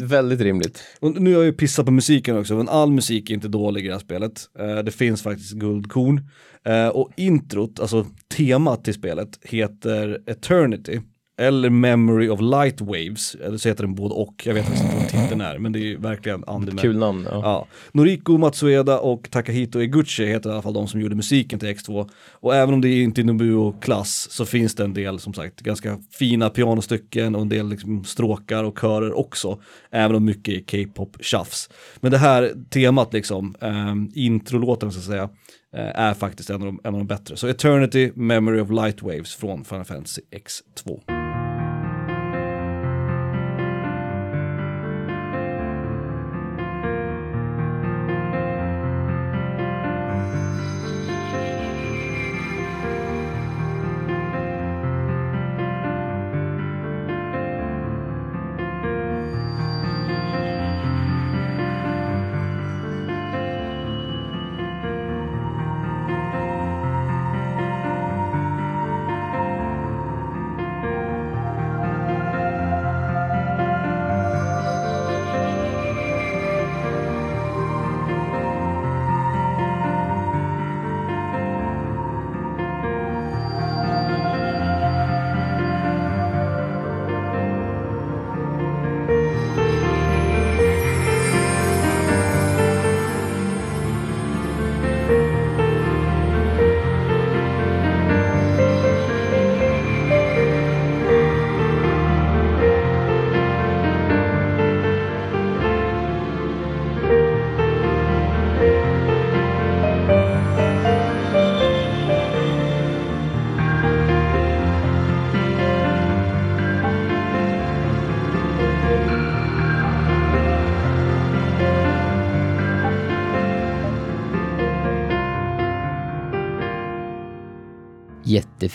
[0.07, 0.83] väldigt rimligt.
[0.99, 3.85] Och nu har jag ju pissat på musiken också, men all musik är inte dålig
[3.85, 4.41] i det här spelet.
[4.59, 6.21] Eh, det finns faktiskt guldkorn.
[6.65, 8.05] Eh, och introt, alltså
[8.37, 10.99] temat till spelet, heter Eternity.
[11.39, 14.95] Eller Memory of Light Waves, eller så heter den både och, jag vet faktiskt inte
[14.97, 16.81] vad titeln är, men det är ju verkligen anime.
[16.81, 17.27] Kul namn.
[17.31, 17.41] Ja.
[17.43, 17.67] Ja.
[17.91, 22.09] Noriko Matsueda och Takahito Eguchi heter i alla fall de som gjorde musiken till X2.
[22.31, 25.61] Och även om det är inte är Nobuo-klass så finns det en del som sagt
[25.61, 29.61] ganska fina pianostycken och en del liksom stråkar och körer också.
[29.91, 31.69] Även om mycket är K-pop-tjafs.
[31.99, 35.29] Men det här temat liksom, um, introlåten så att säga,
[35.75, 37.37] Eh, är faktiskt en av, de, en av de bättre.
[37.37, 41.18] Så Eternity, Memory of Light Waves från Final Fantasy X2.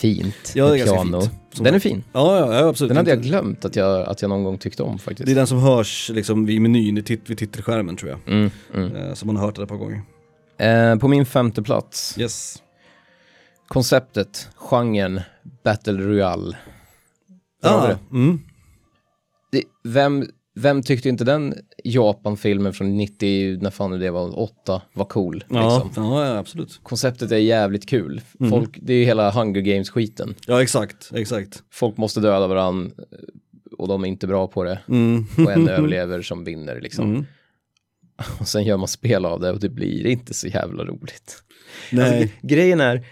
[0.02, 0.52] Jättefint.
[0.54, 1.20] Ja, det är piano.
[1.20, 1.32] fint.
[1.52, 2.04] Som Den är fin.
[2.12, 2.88] Ja, ja, ja absolut.
[2.88, 5.26] Den hade jag glömt att jag, att jag någon gång tyckte om faktiskt.
[5.26, 8.34] Det är den som hörs liksom vid menyn, tit- vid titelskärmen tror jag.
[8.34, 8.96] Mm, mm.
[8.96, 10.02] Eh, så man har hört det ett par gånger.
[10.58, 12.62] Eh, på min femte plats, Yes.
[13.68, 15.20] konceptet, genren,
[15.64, 16.56] Battle Royale.
[17.62, 17.98] Där vi det.
[18.16, 18.40] mm.
[19.52, 21.54] det, vem, vem tyckte inte den
[21.84, 25.44] Japan-filmen från 90, när fan det var, 8, var cool?
[25.48, 26.04] ja, Liksom.
[26.04, 26.80] ja, absolut.
[26.82, 28.20] Konceptet är jävligt kul.
[28.40, 28.50] Mm.
[28.50, 30.34] Folk, det är ju hela Hunger Games-skiten.
[30.46, 31.62] Ja, exakt, exakt.
[31.70, 32.90] Folk måste döda varandra
[33.78, 34.80] och de är inte bra på det.
[34.88, 35.26] Mm.
[35.38, 37.10] Och en överlever som vinner liksom.
[37.10, 37.24] Mm.
[38.40, 41.42] Och sen gör man spel av det och det blir inte så jävla roligt.
[41.92, 42.22] Nej.
[42.22, 43.06] Alltså, grejen är,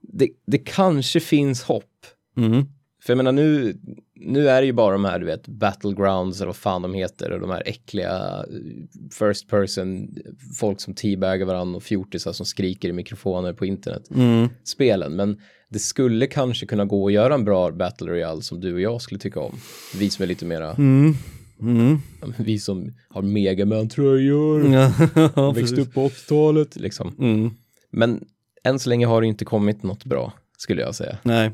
[0.00, 2.06] det, det kanske finns hopp.
[2.36, 2.66] Mm.
[3.02, 3.76] För jag menar nu,
[4.20, 7.30] nu är det ju bara de här, du vet, battlegrounds eller vad fan de heter
[7.30, 10.14] och de här äckliga eh, first person,
[10.58, 14.02] folk som teabaggar varandra och fjortisar som skriker i mikrofoner på internet.
[14.14, 14.48] Mm.
[14.64, 18.74] Spelen, men det skulle kanske kunna gå att göra en bra battle royale som du
[18.74, 19.54] och jag skulle tycka om.
[19.96, 21.14] Vi som är lite mera, Mm.
[21.60, 21.98] Mm.
[22.36, 24.74] vi som har megaman-tröjor,
[25.36, 27.14] Ja, växt upp på 80-talet liksom.
[27.18, 27.50] Mm.
[27.90, 28.24] Men
[28.64, 31.18] än så länge har det inte kommit något bra, skulle jag säga.
[31.22, 31.50] Nej.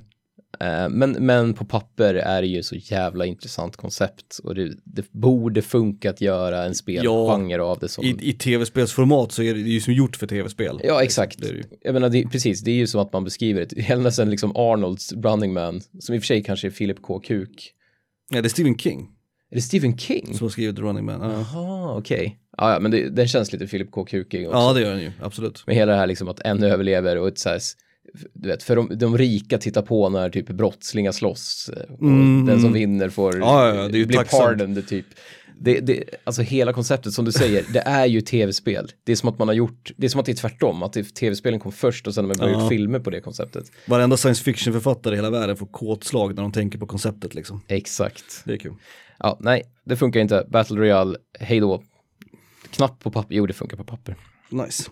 [0.60, 5.12] Eh, Men, men på papper är det ju så jävla intressant koncept och det, det
[5.12, 8.04] borde funka att göra en spelgenre av det som...
[8.04, 10.80] I, I tv-spelsformat så är det ju som gjort för tv-spel.
[10.84, 11.38] Ja, exakt.
[11.38, 11.64] Det är det ju.
[11.80, 13.80] Jag menar, det, precis, det är ju som att man beskriver det.
[13.82, 17.18] Hela nästan liksom Arnolds Running Man, som i och för sig kanske är Philip K.
[17.20, 17.72] Kuk.
[18.30, 19.08] Ja, det är Stephen King
[19.50, 20.34] Är det Stephen King?
[20.34, 21.20] som har skrivit Running Man.
[21.20, 22.38] Ja, Jaha, okej.
[22.56, 24.04] Ja, ja, men det, den känns lite Philip K.
[24.04, 24.58] Kukig också.
[24.58, 25.64] ja det gör den ju, absolut.
[25.66, 27.60] Med hela det här liksom att en överlever och ett så här,
[28.32, 32.46] du vet, för de, de rika tittar på när typ brottslingar slåss eh, och Mm,
[32.46, 34.42] den som vinner får Ja, ja, bli tacksamt.
[34.42, 35.06] pardoned typ.
[35.60, 38.90] Det, det, alltså hela konceptet som du säger, det är ju tv-spel.
[39.04, 41.14] Det är som att man har gjort, det är som att det är tvärtom, att
[41.14, 42.62] tv-spelen kom först och sen har man börjat Ja.
[42.62, 43.64] gjort filmer på det konceptet.
[43.86, 47.60] Varenda science fiction-författare i hela världen får kåtslag när de tänker på konceptet liksom.
[47.68, 48.24] Exakt.
[48.44, 48.74] Det är kul.
[49.18, 50.46] Ja, nej, det funkar inte.
[50.48, 51.82] Battle Royale, hej då.
[52.70, 54.16] Knapp på papper, jo det funkar på papper.
[54.50, 54.90] Nice.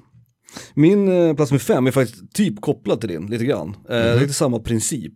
[0.74, 3.68] Min eh, plats med fem är faktiskt typ kopplad till din lite grann.
[3.68, 5.14] Eh, Det är lite samma princip.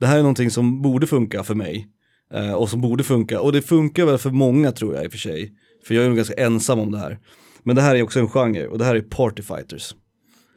[0.00, 1.86] Det här är någonting som borde funka för mig.
[2.34, 5.12] Eh, och som borde funka, och det funkar väl för många tror jag i och
[5.12, 5.52] för sig.
[5.86, 7.18] För jag är nog ganska ensam om det här.
[7.62, 9.94] Men det här är också en genre och det här är Party Fighters.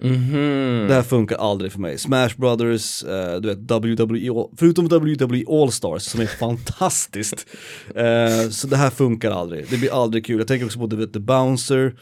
[0.01, 0.85] Mhm.
[0.87, 1.97] Det här funkar aldrig för mig.
[1.97, 7.47] Smash Brothers, eh, du vet WWE, förutom WWE All-Stars som är fantastiskt.
[7.95, 10.37] Eh, så det här funkar aldrig, det blir aldrig kul.
[10.37, 11.95] Jag tänker också på du vet, The Bouncer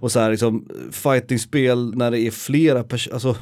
[0.00, 3.36] och så här liksom fightingspel när det är flera personer, alltså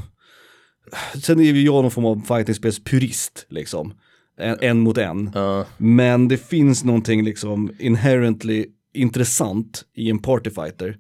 [1.23, 3.95] Sen är ju jag någon form av fightingspelspurist liksom.
[4.39, 5.31] En, en mot en.
[5.35, 5.67] Ja.
[5.79, 10.97] Men det finns någonting liksom inherently intressant i en partyfighter.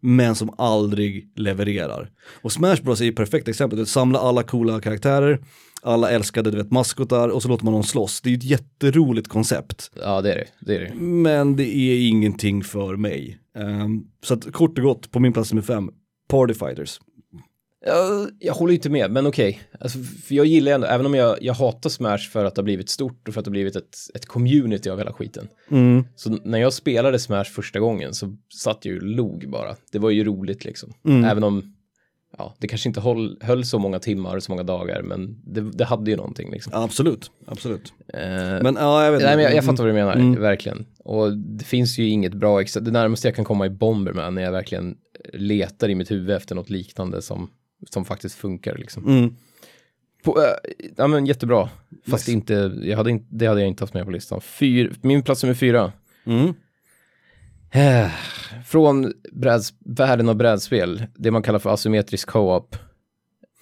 [0.00, 2.10] Men som aldrig levererar.
[2.42, 3.78] Och Smash Bros är ju perfekt exempel.
[3.78, 5.40] Du samlar alla coola karaktärer,
[5.82, 8.20] alla älskade du vet maskotar och så låter man dem slåss.
[8.20, 9.90] Det är ju ett jätteroligt koncept.
[10.02, 10.46] ja, det är det.
[10.60, 10.94] det, är det.
[10.94, 13.38] Men det är ingenting för mig.
[13.58, 15.90] Ehm, så att kort och gott, på min plats nummer fem,
[16.28, 17.00] Partyfighters.
[17.86, 19.60] Jag, jag håller inte med, men okej.
[19.80, 22.64] Alltså, för jag gillar ändå, även om jag, jag hatar Smash för att det har
[22.64, 25.48] blivit stort och för att det har blivit ett, ett community av hela skiten.
[26.16, 29.76] Så när jag spelade Smash första gången så satt jag ju log bara.
[29.92, 30.92] Det var ju roligt liksom.
[31.24, 31.74] Även om,
[32.38, 35.84] ja, det kanske inte höll, höll så många timmar, så många dagar, men det, det
[35.84, 36.72] hade ju någonting liksom.
[36.74, 37.92] Absolut, absolut.
[38.14, 38.20] Eh,
[38.62, 39.64] Men ja, jag vet Nej, men jag, jag Mm.
[39.64, 40.86] fattar vad du menar, verkligen.
[41.04, 42.62] Och det finns ju inget bra.
[42.80, 44.96] Det närmaste jag kan komma i Bomberman när jag verkligen
[45.32, 47.50] letar i mitt huvud efter något liknande som,
[47.90, 48.76] som faktiskt funkar.
[48.78, 49.06] Liksom.
[49.08, 49.34] Mm.
[50.24, 51.68] På, äh, ja, men jättebra.
[52.10, 54.40] Fast inte, jag hade inte, det hade jag inte haft med på listan.
[54.40, 55.92] Fyr, min plats nummer fyra.
[56.26, 56.54] Mm.
[57.70, 58.08] Eh,
[58.66, 62.76] Från bräds, världen av brädspel, det man kallar för asymmetrisk co-op.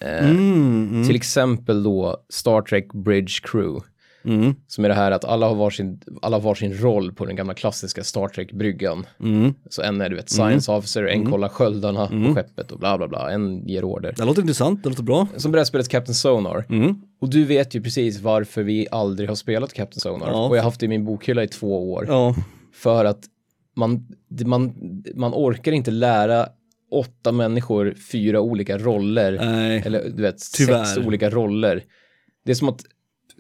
[0.01, 3.81] Eh, Mm, mm, Till exempel då Star Trek Bridge Crew.
[4.25, 7.37] mm, Som är det här att alla har varsin, alla har varsin roll på den
[7.37, 9.07] gamla klassiska Star Trek-bryggan.
[9.21, 9.55] mm.
[9.71, 13.09] Så en är du vet science officer, en kollar sköldarna på skeppet och bla bla
[13.09, 14.15] bla, en ger order.
[14.17, 15.29] Det låter intressant, det låter bra.
[15.37, 16.65] Som brädspelet Captain Sonar.
[16.69, 16.95] Mm.
[17.21, 20.29] Och du vet ju precis varför vi aldrig har spelat Captain Sonar.
[20.29, 20.47] Ja.
[20.49, 22.05] Och jag har haft det i min bokhylla i två år.
[22.09, 22.35] Ja,
[22.75, 23.21] För att
[23.77, 24.07] man,
[24.45, 24.75] man,
[25.15, 26.49] man orkar inte lära
[26.91, 29.33] åtta människor fyra olika roller.
[29.33, 29.83] nej.
[29.87, 30.85] Eller du vet, Tyvärr.
[30.85, 31.85] sex olika roller.
[32.45, 32.85] Det är som att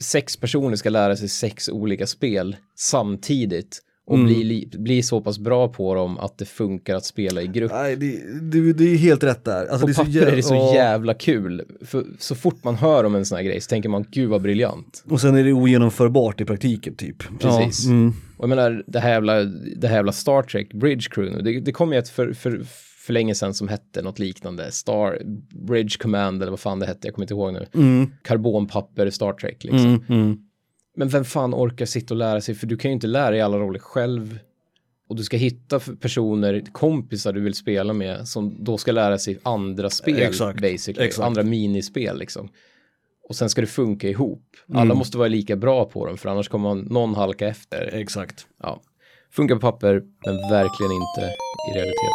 [0.00, 3.82] sex personer ska lära sig sex olika spel samtidigt.
[4.08, 4.26] Och Mm.
[4.26, 7.72] bli, li- bli så pass bra på dem att det funkar att spela i grupp.
[7.74, 9.66] Nej, det, det, det är helt rätt där.
[9.66, 11.62] Alltså, På det är så papper är det så jävla kul.
[11.84, 14.42] För så fort man hör om en sån här grej så tänker man gud vad
[14.42, 15.04] briljant.
[15.08, 17.22] Och sen är det ogenomförbart i praktiken typ.
[17.40, 17.84] Precis.
[17.84, 18.12] Ja, mm.
[18.36, 19.42] Och jag menar det här jävla,
[19.76, 21.42] det här jävla Star Trek Bridge Crew nu.
[21.52, 22.62] Det, det kom ju ett för, för,
[23.06, 24.72] för länge sedan som hette något liknande.
[24.72, 25.18] Star
[25.66, 27.06] Bridge Command eller vad fan det hette.
[27.08, 27.66] Jag kommer inte ihåg nu.
[27.74, 28.10] Mm.
[28.22, 30.02] Karbonpapper Star Trek liksom.
[30.96, 32.54] Men vem fan orkar sitta och lära sig?
[32.54, 34.38] För du kan ju inte lära dig alla roller själv.
[35.08, 39.38] Och du ska hitta personer, kompisar du vill spela med som då ska lära sig
[39.42, 41.06] andra spel Exakt, basically.
[41.06, 41.26] exakt.
[41.26, 42.48] Andra minispel liksom.
[43.28, 44.42] Och sen ska det funka ihop.
[44.72, 44.98] Alla Mm.
[44.98, 47.90] måste vara lika bra på dem för annars kommer man, någon halka efter.
[47.94, 48.46] Exakt.
[48.62, 48.80] Ja.
[49.30, 51.34] Funkar på papper men verkligen inte
[51.70, 52.12] i realitet.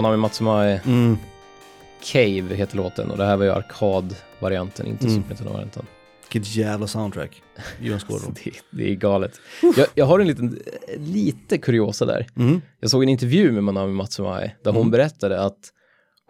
[0.00, 1.16] Manami Matsumae, Mm.
[2.12, 5.16] Cave heter låten och det här var ju arkadvarianten, inte Mm.
[5.16, 5.86] Super Nintendo-varianten.
[6.32, 7.42] Vilket jävla soundtrack.
[7.80, 8.34] Jonas Gordon.
[8.44, 9.32] Det, det är galet.
[9.76, 10.58] Jag, jag har en liten,
[10.98, 12.26] lite kuriosa där.
[12.36, 12.60] Mm.
[12.80, 15.58] Jag såg en intervju med Manami Matsumae där hon berättade att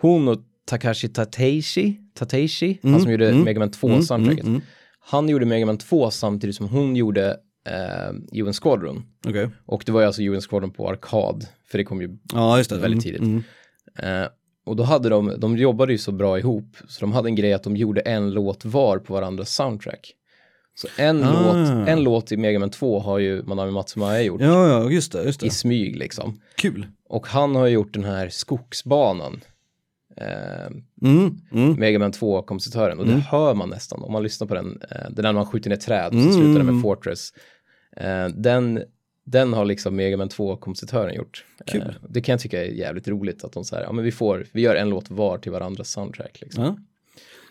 [0.00, 4.60] hon och Takashi Tateishi, Tateishi han som gjorde mm, Mega Man 2 soundtracket, mm,
[5.00, 7.36] han gjorde Mega Man 2 samtidigt som hon gjorde
[7.68, 9.02] eh, UN Squadron.
[9.28, 9.48] Okej.
[9.66, 12.70] Och det var ju alltså UN Squadron på arkad, för det kom ju Ja, just
[12.70, 12.78] det.
[12.78, 13.20] väldigt Mm, tidigt.
[13.20, 13.42] Mm.
[13.98, 14.24] Eh,
[14.66, 17.52] och då hade de, de jobbade ju så bra ihop, så de hade en grej
[17.52, 20.12] att de gjorde en låt var på varandras soundtrack.
[20.74, 21.42] Så en, Ah.
[21.42, 25.12] låt, en låt i Mega Man 2 har ju Manami Matsumaya gjort Ja, ja, just
[25.12, 25.46] det, just det.
[25.46, 26.40] i smyg liksom.
[26.56, 26.86] Kul.
[27.08, 29.40] Och han har gjort den här skogsbanan,
[30.16, 30.66] eh,
[31.02, 31.72] Mm, mm.
[31.80, 35.22] Mega Man 2-kompositören, och det hör man nästan om man lyssnar på den, eh, den
[35.24, 36.32] där man skjuter ner träd och så Mm.
[36.32, 37.30] slutar den med Fortress.
[37.96, 38.82] Eh, den,
[39.30, 41.44] den har liksom Mega Man 2-kompositören gjort.
[41.66, 41.80] Kul.
[41.80, 44.46] Eh, det kan jag tycka är jävligt roligt att de säger, ja men vi får,
[44.52, 46.64] vi gör en låt var till varandras soundtrack liksom.
[46.64, 46.78] Ja.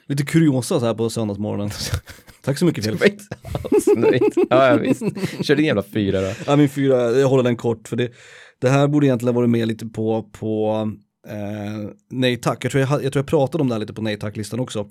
[0.08, 1.70] Lite kuriosa så här på söndagsmorgonen.
[2.42, 3.04] Tack så mycket Felix.
[3.04, 4.48] inte alls nöjd.
[4.50, 5.02] Ja, visst.
[5.42, 6.34] Kör din jävla fyra då.
[6.48, 8.12] Ja, min fyra, jag håller den kort för det,
[8.60, 10.92] det här borde egentligen varit med lite på, på
[11.28, 12.66] eh, Nej tack.
[12.66, 14.90] Jag tror jag, jag tror jag pratade om det här lite på Nej tack-listan också.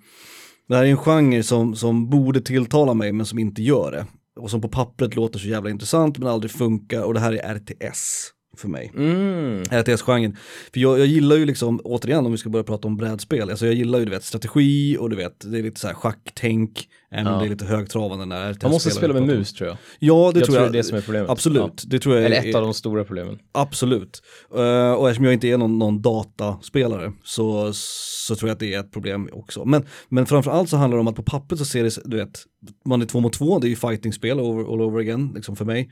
[0.68, 4.06] Det här är en genre som, som borde tilltala mig men som inte gör det.
[4.38, 7.02] Och som på pappret låter så jävla intressant men aldrig funkar.
[7.02, 8.92] Och det här är RTS för mig.
[8.96, 9.62] Mm.
[9.62, 10.36] RTS-genren.
[10.72, 13.66] För jag, jag gillar ju liksom, återigen om vi ska börja prata om brädspel, alltså
[13.66, 16.88] jag gillar ju du vet strategi och du vet, det är lite så här schacktänk,
[17.10, 17.38] även Ja.
[17.38, 19.78] det är lite högtratande när RTS Man måste spela med mus tror jag.
[19.98, 20.72] Ja, det jag tror jag.
[20.72, 21.30] det är det som är problemet.
[21.30, 23.38] Absolut, det tror jag Eller är, ett av de stora problemen.
[23.52, 24.22] Absolut.
[24.54, 28.74] Eh, och eftersom jag inte är någon, någon dataspelare så, så tror jag att det
[28.74, 29.64] är ett problem också.
[29.64, 32.44] Men, men framförallt så handlar det om att på pappret så ser det, du vet,
[32.84, 35.64] man är två mot två, det är ju fighting-spel over, all over again, liksom för
[35.64, 35.90] mig.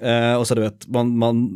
[0.00, 1.50] Eh, och så du vet, man, man,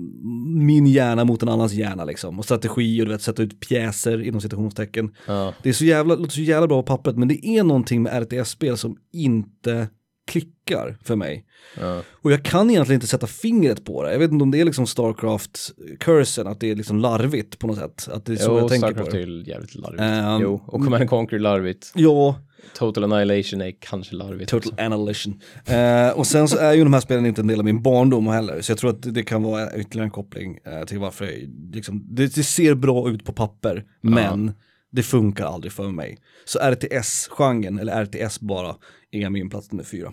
[0.67, 2.39] min hjärna mot en annans hjärna liksom.
[2.39, 5.15] Och strategi och du vet, sätta ut pjäser inom citationstecken.
[5.27, 5.55] Ja.
[5.63, 8.23] Det är så jävla, låter så jävla bra på pappret, men det är någonting med
[8.23, 9.89] RTS-spel som inte
[10.27, 11.45] klickar för mig.
[11.81, 12.03] Ja.
[12.23, 14.13] Och jag kan egentligen inte sätta fingret på det.
[14.13, 17.77] Jag vet inte om det är liksom Starcraft-cursen, att det är liksom larvigt på något
[17.79, 18.09] sätt.
[18.13, 19.33] Att det är så Jo, jag tänker Starcraft på är det.
[19.33, 20.01] ju jävligt larvigt.
[20.03, 21.93] Ehm, jo, och Command and Conquer är larvigt.
[21.95, 22.41] Ja,
[22.75, 24.51] Total Annihilation är kanske larvigt.
[24.51, 24.85] Total också.
[24.85, 25.41] Annihilation.
[25.67, 28.27] Eh, och sen så är ju de här spelen inte en del av min barndom
[28.27, 31.35] heller, så jag tror att det kan vara ytterligare en koppling eh, till varför jag,
[31.75, 34.53] liksom, det, det ser bra ut på papper, men
[34.93, 36.19] det funkar aldrig för mig.
[36.45, 38.77] Så RTS-genren, eller RTS bara,
[39.11, 40.13] är min plats nummer fyra.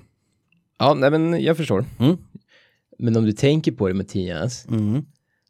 [0.79, 1.85] Ja, nej men jag förstår.
[1.99, 2.17] Mm.
[2.99, 4.65] Men om du tänker på det Mattias,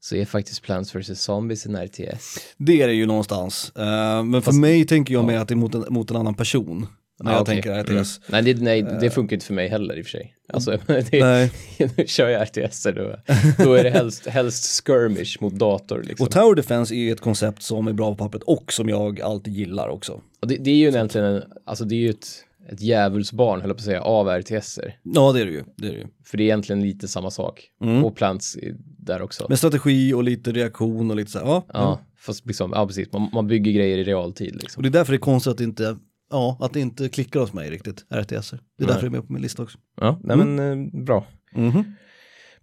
[0.04, 1.22] så är faktiskt Plants vs.
[1.22, 2.38] Zombies en RTS.
[2.58, 3.72] Det är det ju någonstans.
[3.76, 3.84] Eh,
[4.24, 6.34] men för Fast- mig tänker jag mer att det är mot en, mot en annan
[6.36, 6.88] person.
[7.20, 7.54] När Ja, jag okej.
[7.56, 7.84] tänker Mm.
[8.02, 8.20] RTS.
[8.28, 10.36] Nej, det, nej, det funkar inte för mig heller i och för sig.
[10.54, 11.52] Alltså, det, Nej.
[11.98, 13.16] nu kör jag RTS då,
[13.64, 16.26] då är det helst, helst skirmish mot dator liksom.
[16.28, 19.22] Och Tower Defense är ju ett koncept som är bra på pappret och som jag
[19.22, 20.22] alltid gillar också.
[20.48, 22.28] Det, det är ju egentligen en, alltså det är ju ett,
[22.72, 24.96] ett djävulsbarn, höll jag på att säga, av RTSer.
[25.04, 25.64] Ja det är det ju.
[25.78, 26.08] Det är det ju.
[26.26, 27.70] För det är egentligen lite samma sak.
[27.84, 28.06] Mm.
[28.06, 28.58] Och Plants
[29.06, 29.46] där också.
[29.50, 31.66] Med strategi och lite reaktion och lite så här, ja.
[31.74, 34.84] ja, fast liksom, ja precis, man, man bygger grejer i realtid Och liksom.
[34.84, 35.98] det är därför det är konstigt att det inte,
[36.30, 38.28] ja, att det inte klickar hos mig riktigt, RTS.
[38.52, 38.88] Det är Nej.
[38.88, 39.78] därför det är med på min lista också.
[40.02, 41.26] Ja, nej men eh, bra.
[41.56, 41.84] Mhm.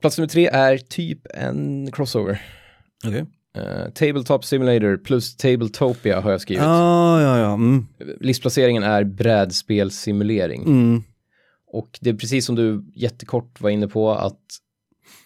[0.01, 2.43] Plats nummer tre är typ en crossover.
[3.07, 3.27] Okej.
[3.57, 6.65] Eh, Tabletop Simulator plus Tabletopia har jag skrivit.
[6.67, 7.55] Ah, ja, ja.
[7.55, 7.87] Mm.
[8.21, 10.63] Listplaceringen är brädspelssimulering.
[10.63, 11.03] Mm.
[11.73, 14.41] Och det är precis som du jättekort var inne på att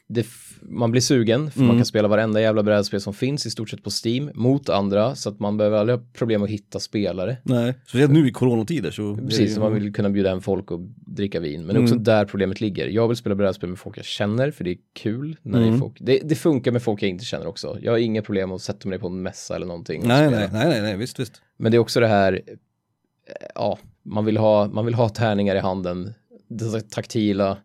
[0.09, 0.27] det
[0.69, 1.79] man blir sugen för man Mm.
[1.79, 5.29] kan spela varenda jävla brädspel som finns i stort sett på Steam mot andra så
[5.29, 7.37] att man behöver aldrig ha problem att hitta spelare.
[7.43, 9.17] Nej, speciellt nu i coronatider så.
[9.17, 11.67] Precis, ju- så man vill kunna bjuda hem folk och dricka vin.
[11.67, 12.05] Men är också Mm.
[12.05, 12.87] där problemet ligger.
[12.89, 15.37] Jag vill spela brädspel med folk jag känner för det är kul.
[15.43, 15.81] När det, är Mm.
[15.81, 15.97] folk.
[16.01, 17.79] Det, det funkar med folk jag inte känner också.
[17.83, 20.03] Jag har inga problem att sätta mig på en mässa eller någonting.
[20.07, 21.43] Nej, nej, nej, nej, nej, visst, visst.
[21.57, 25.57] Men det är också det här, eh, ja, man vill ha, man vill ha tärningar
[25.57, 26.15] i handen,
[26.49, 27.57] det taktila,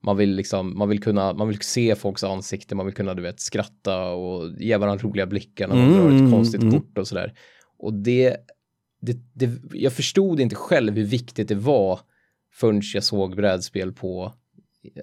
[0.00, 3.22] man vill liksom, man vill kunna, man vill se folks ansikten, man vill kunna, du
[3.22, 6.74] vet, skratta och ge varandra roliga blickar när man Mm, drar ett mm, konstigt mm.
[6.74, 7.34] kort och sådär.
[7.78, 8.36] Och det,
[9.00, 12.00] det, det, jag förstod inte själv hur viktigt det var
[12.54, 14.32] förrän jag såg brädspel på,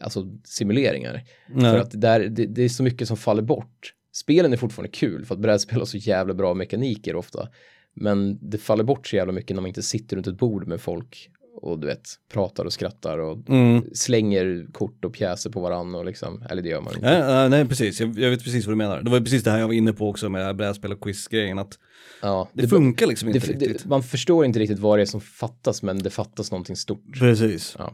[0.01, 1.23] alltså simuleringar.
[1.47, 1.71] Nej.
[1.71, 3.93] För att där, det, det är så mycket som faller bort.
[4.13, 7.49] Spelen är fortfarande kul för att brädspel har så jävla bra mekaniker ofta.
[7.93, 10.81] Men det faller bort så jävla mycket när man inte sitter runt ett bord med
[10.81, 13.83] folk och du vet, pratar och skrattar och Mm.
[13.93, 17.05] slänger kort och pjäser på varandra och liksom, eller det gör man inte.
[17.11, 17.99] Nej, nej, nej, precis.
[17.99, 19.01] Jag, jag vet precis vad du menar.
[19.01, 21.59] Det var precis det här jag var inne på också med brädspel och quiz-grejen.
[21.59, 21.79] Att
[22.21, 23.83] Ja, det, funkar liksom inte det, riktigt.
[23.83, 27.19] det, man förstår inte riktigt vad det är som fattas men det fattas någonting stort.
[27.19, 27.75] Precis.
[27.79, 27.93] Ja.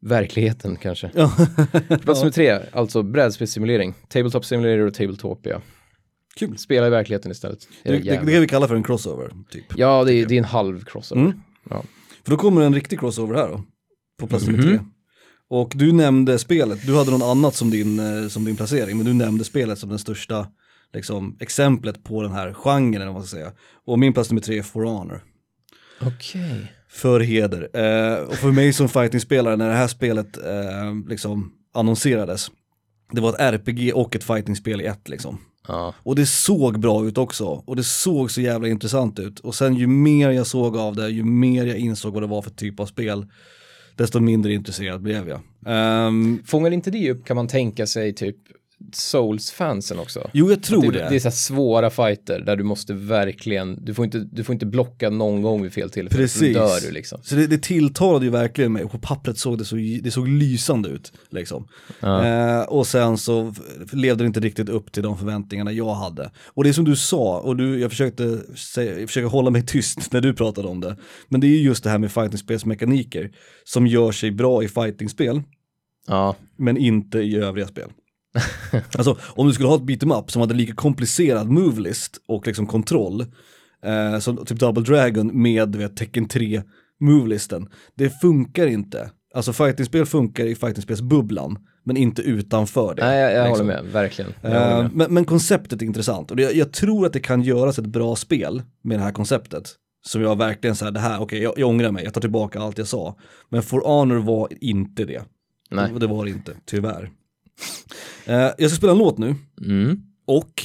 [0.00, 1.10] Verkligheten kanske.
[1.14, 1.32] Ja.
[2.02, 3.94] Plats nummer tre, alltså brädspelssimulering.
[4.08, 5.60] Tabletop Simulator och Tabletopia.
[6.36, 6.58] Kul.
[6.58, 7.58] Spela i verkligheten istället.
[7.82, 9.64] Det, det, det kan vi kalla för en crossover, typ.
[9.76, 11.22] Ja, det är, det är en halv crossover.
[11.22, 11.40] Mm.
[11.70, 11.84] Ja.
[12.24, 13.62] För då kommer en riktig crossover här då.
[14.20, 14.72] På plats nummer tre.
[14.72, 14.90] Mhm.
[15.50, 19.06] Och du nämnde spelet, du hade någon annat som din, eh, som din placering, men
[19.06, 20.46] du nämnde spelet som den största
[20.94, 23.52] liksom, exemplet på den här genren, eller vad man ska säga.
[23.86, 25.24] Och min plats nummer tre är For Honor.
[26.00, 26.72] Okej.
[26.88, 27.68] För heder.
[27.72, 32.50] Eh, och för mig som fightingspelare, när det här spelet eh, liksom annonserades.
[33.12, 35.38] Det var ett RPG och ett fightingspel i ett liksom.
[35.68, 35.94] Ja.
[35.98, 37.44] Och det såg bra ut också.
[37.44, 39.40] Och det såg så jävla intressant ut.
[39.40, 42.42] Och sen ju mer jag såg av det, ju mer jag insåg vad det var
[42.42, 43.26] för typ av spel,
[43.96, 45.40] desto mindre intresserad blev jag.
[45.66, 48.36] Ehm, Fångar inte det upp, kan man tänka sig, typ
[48.92, 50.30] Souls-fansen också?
[50.32, 51.08] jo, jag tror det, det.
[51.08, 54.66] det är så svåra fighter där du måste verkligen, du får inte, du får inte
[54.66, 56.22] blocka någon gång vid fel tillfälle.
[56.22, 56.56] Precis.
[56.56, 57.20] Då dör du liksom.
[57.22, 60.88] Så det, det tilltalade ju verkligen mig på pappret såg det så, det såg lysande
[60.88, 61.12] ut.
[61.30, 61.68] Liksom.
[62.02, 63.54] Eh, och sen så
[63.92, 66.30] levde det inte riktigt upp till de förväntningarna jag hade.
[66.46, 69.62] Och det är som du sa, och du, jag, försökte säga, jag försöker hålla mig
[69.66, 70.96] tyst när du pratade om det.
[71.28, 73.30] Men det är ju just det här med fightingspelsmekaniker
[73.64, 75.42] som gör sig bra i fightingspel,
[76.06, 77.90] Ja, men inte i övriga spel.
[78.98, 82.66] alltså om du skulle ha ett beat'em up som hade lika komplicerad movelist och liksom
[82.66, 83.20] kontroll,
[83.84, 86.62] eh, som typ Double Dragon med du vet, Tekken 3
[87.00, 89.10] movelisten, det funkar inte.
[89.34, 93.04] Alltså fightingspel funkar i fightingspelsbubblan, men inte utanför det.
[93.06, 93.66] nej jag, jag liksom.
[93.68, 94.32] håller med, verkligen.
[94.42, 94.90] Jag håller Eh, med.
[94.94, 98.16] men, men konceptet är intressant och det, jag tror att det kan göras ett bra
[98.16, 99.74] spel med det här konceptet.
[100.06, 102.78] Som jag verkligen säger, det här, okej jag, jag ångrar mig, jag tar tillbaka allt
[102.78, 103.16] jag sa.
[103.48, 105.22] Men For Honor var inte det.
[105.70, 105.92] Nej.
[106.00, 107.10] Det var det inte, tyvärr.
[108.26, 109.34] Eh, jag ska spela en låt nu,
[109.64, 109.96] Mm.
[110.26, 110.62] och,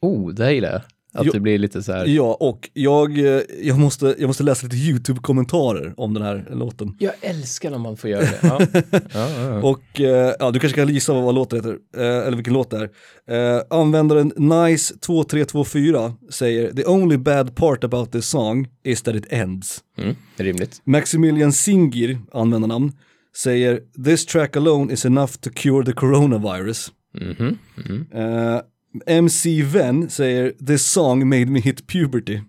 [0.00, 0.80] Oh, det här gillar jag.
[1.16, 1.32] Att Jo.
[1.32, 2.06] det blir lite så här.
[2.06, 6.96] ja, och jag, eh, jag, måste, jag måste läsa lite YouTube-kommentarer om den här låten.
[6.98, 8.38] Jag älskar när man får göra det.
[8.42, 8.60] Ja.
[8.92, 9.62] Ja, ja, ja.
[9.62, 11.78] Och eh, ja, du kanske kan gissa vad, vad låten heter,
[12.26, 12.90] eller vilken låt det
[13.26, 13.56] är.
[13.56, 19.78] Eh, användaren Nice2324 säger “The only bad part about this song is that it ends”.
[19.98, 20.80] Mm, rimligt.
[20.84, 22.92] Maximilian Singir, användarnamn,
[23.36, 26.92] säger “This track alone is enough to cure the coronavirus”.
[27.20, 28.06] Mhm, mhm.
[28.14, 28.60] Eh,
[29.06, 32.40] MC Ven säger “This song made me hit puberty”.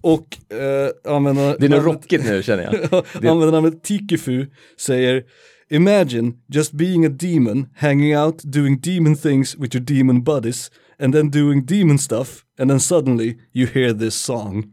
[0.00, 1.56] Och uh, användaren...
[1.60, 3.04] Det är nog rockigt nu känner jag.
[3.14, 5.24] Användarnamnet Tikifu säger
[5.72, 11.14] Imagine just being a demon, hanging out, doing demon things with your demon buddies and
[11.14, 14.64] then doing demon stuff and then suddenly you hear this song.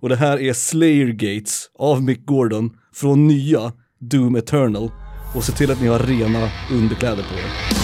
[0.00, 3.72] Och det här är Slayer Gates av Mick Gordon från nya
[4.04, 4.90] Doom Eternal.
[5.34, 7.81] Och se till att ni har rena underkläder på er.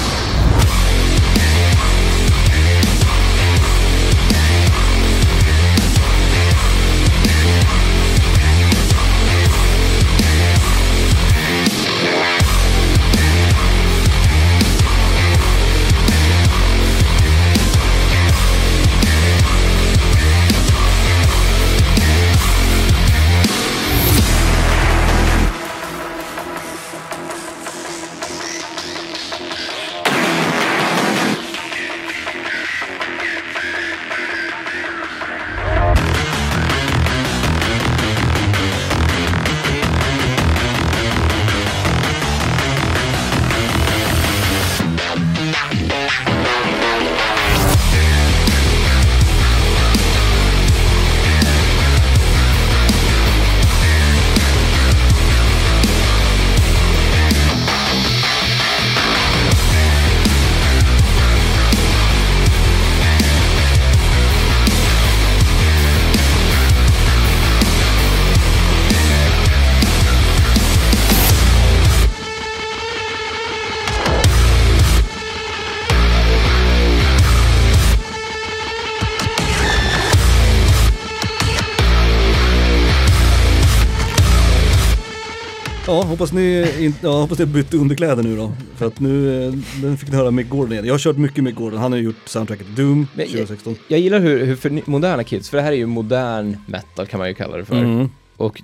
[86.09, 88.53] Hoppas ni, in, ja, hoppas ni har bytt underkläder nu då.
[88.77, 90.85] För att nu, eh, nu fick ni höra Mick Gordon igen.
[90.87, 93.77] Jag har kört mycket Mick Gordon, han har gjort soundtracket Doom Men jag- 2016.
[93.89, 97.19] Jag gillar hur, hur för moderna kids, för det här är ju modern metal kan
[97.19, 97.77] man ju kalla det för.
[97.77, 98.09] Mm.
[98.37, 98.63] Och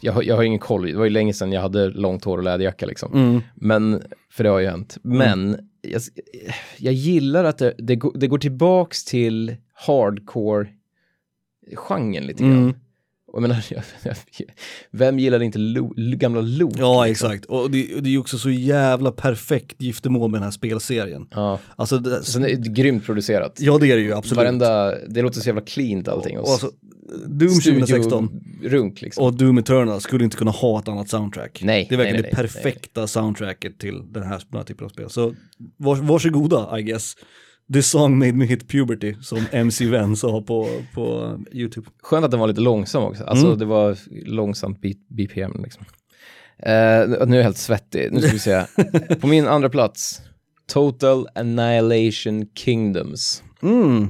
[0.00, 2.44] jag, jag har ingen koll, det var ju länge sedan jag hade långt hår och
[2.44, 3.12] läderjacka liksom.
[3.14, 3.40] Mm.
[3.54, 4.02] Men,
[4.32, 4.96] för det har ju hänt.
[5.02, 6.02] Men jag,
[6.78, 9.56] jag gillar att det, det, går, det går tillbaks till
[9.86, 12.74] hardcore-genren lite grann.
[13.32, 13.64] Och jag menar,
[14.90, 16.80] vem gillar inte lo, gamla Luke?
[16.80, 17.30] Ja, liksom?
[17.30, 17.44] exakt.
[17.44, 21.26] Och det, det är ju också så jävla perfekt giftermål med den här spelserien.
[21.30, 23.56] Ja, Alltså, det, sen är det grymt producerat.
[23.60, 24.36] ja det är det ju absolut.
[24.36, 26.38] Varenda, det låter så jävla cleant allting.
[26.38, 26.70] och alltså,
[27.26, 29.24] Doom 2016 Runk liksom.
[29.24, 31.60] och Doom Eternal skulle inte kunna ha ett annat soundtrack.
[31.64, 34.84] Nej, det är verkligen nej, det nej, perfekta soundtracket till den här, den här typen
[34.84, 35.10] av spel.
[35.10, 35.34] Så
[35.76, 37.16] vars, varsågoda, I guess.
[37.72, 41.88] This song made me hit puberty, som MC Ven sa på, på YouTube.
[42.02, 43.24] Skönt att den var lite långsam också.
[43.24, 43.58] Alltså Mm.
[43.58, 43.96] det var
[44.26, 45.84] långsamt B- BPM liksom.
[46.58, 48.08] Eh, nu är jag helt svettig.
[48.12, 48.64] Nu ska vi se.
[49.20, 50.20] På min andra plats,
[50.72, 53.42] Total Annihilation Kingdoms.
[53.62, 54.08] Mm.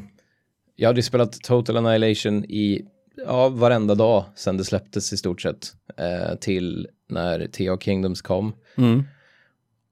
[0.76, 2.82] Jag hade ju spelat Total Annihilation i
[3.26, 5.72] ja, varenda dag sedan det släpptes i stort sett.
[5.96, 8.52] Eh, till när TA Kingdoms kom.
[8.76, 9.02] Mm.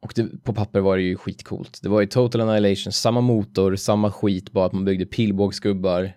[0.09, 1.79] Och det, på papper var det ju skitcoolt.
[1.83, 6.13] Det var ju Total Annihilation, samma motor, samma skit, bara att man byggde pilbågsgubbar.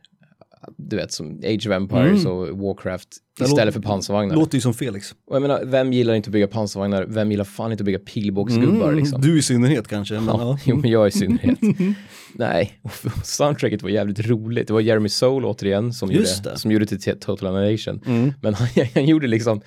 [0.77, 3.07] Du vet, som Age of Empires och Warcraft
[3.41, 4.35] istället för pansarvagnar.
[4.35, 5.11] Låter ju som Felix.
[5.27, 7.05] Och jag menar, vem gillar inte att bygga pansarvagnar?
[7.07, 9.21] Vem gillar fan inte att bygga pilbågsgubbar liksom?
[9.21, 10.13] Mm, Du i synnerhet kanske.
[10.13, 10.57] Men, Ja, ja.
[10.65, 11.59] jo, men jag i synnerhet.
[12.33, 12.91] Nej, och
[13.23, 14.67] soundtracket var jävligt roligt.
[14.67, 16.57] Det var Jeremy Soule återigen som, Just gjorde, det.
[16.59, 18.33] som gjorde till Total Annihilation.
[18.41, 19.61] Men han, han gjorde liksom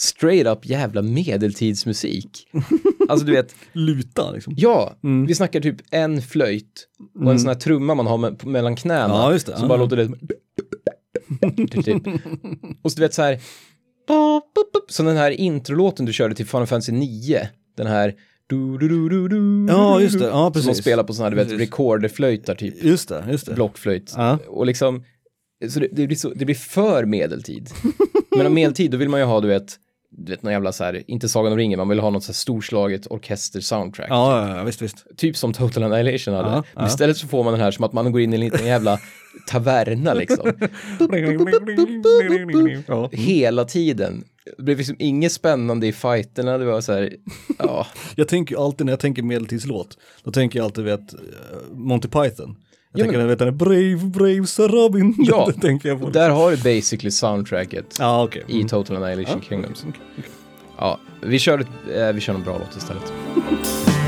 [0.00, 2.48] straight up jävla medeltidsmusik.
[3.08, 4.54] alltså du vet, Luta liksom.
[4.56, 4.94] ja,
[5.26, 6.86] vi snackar typ en flöjt
[7.24, 9.14] och en sån här trumma man har med, mellan knäna.
[9.14, 9.52] Ja, just det.
[9.52, 9.68] Som Ja.
[9.68, 10.08] bara låter det
[11.82, 12.02] typ.
[12.82, 13.40] Och så du vet så här,
[14.88, 18.14] som den här introlåten du körde till Final Fantasy 9, den här
[18.46, 20.24] du, du, du, du, du, Ja, just det.
[20.24, 20.78] Ja, Som de precis.
[20.82, 21.60] spelar på sån här, du vet, Precis.
[21.60, 23.54] recorderflöjtar typ, Just det, just det.
[23.54, 24.14] blockflöjt.
[24.16, 24.38] Ja.
[24.48, 25.04] Och liksom,
[25.68, 27.70] så det, det, blir så, det blir för medeltid.
[28.36, 29.76] Men om medeltid, då vill man ju ha, du vet,
[30.10, 32.32] du vet, någon jävla så här, inte Sagan om ringen, man vill ha något så
[32.32, 34.06] här storslaget orkester-soundtrack.
[34.08, 35.06] Ja, ja, ja, visst, visst.
[35.16, 36.48] Typ som Total Annihilation hade.
[36.48, 38.40] Ja, Men istället så får man den här som att man går in i en
[38.40, 38.98] liten jävla
[39.46, 40.52] taverna liksom.
[43.12, 44.24] Hela tiden.
[44.56, 47.16] Det blev liksom inget spännande i fighterna, det var så här,
[47.58, 47.86] ja.
[48.14, 51.18] Jag tänker alltid när jag tänker medeltidslåt, då tänker jag alltid vet eh,
[51.72, 52.56] Monty Python.
[52.92, 55.14] Jag Ja, tänker men- den här Brave, Brave Sir Robin.
[55.18, 56.10] Ja, det tänker jag på.
[56.10, 58.44] där har du basically soundtracket Ja, okej.
[58.48, 59.84] i Total Annihilation Ja, Kingdoms.
[60.78, 61.66] Ja, vi kör, ett,
[61.96, 63.12] eh, vi kör en bra låt istället.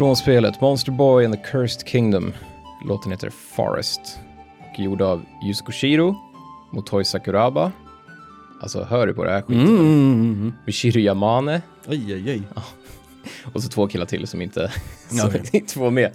[0.00, 2.32] Från spelet Monster Boy and the Cursed Kingdom.
[2.84, 4.00] Låten heter Forest.
[4.72, 6.16] Och gjord av Yuzo Koshiro,
[6.72, 7.72] Motoi Sakuraba.
[8.60, 9.62] Alltså, hör du på det här skiten?
[9.62, 10.52] Mm, mm, mm, mm.
[10.66, 11.62] Michiru Yamane.
[11.88, 12.42] Aj, aj, aj.
[13.52, 14.72] Och så två killar till som inte,
[15.08, 15.42] som okej.
[15.52, 16.10] inte får med.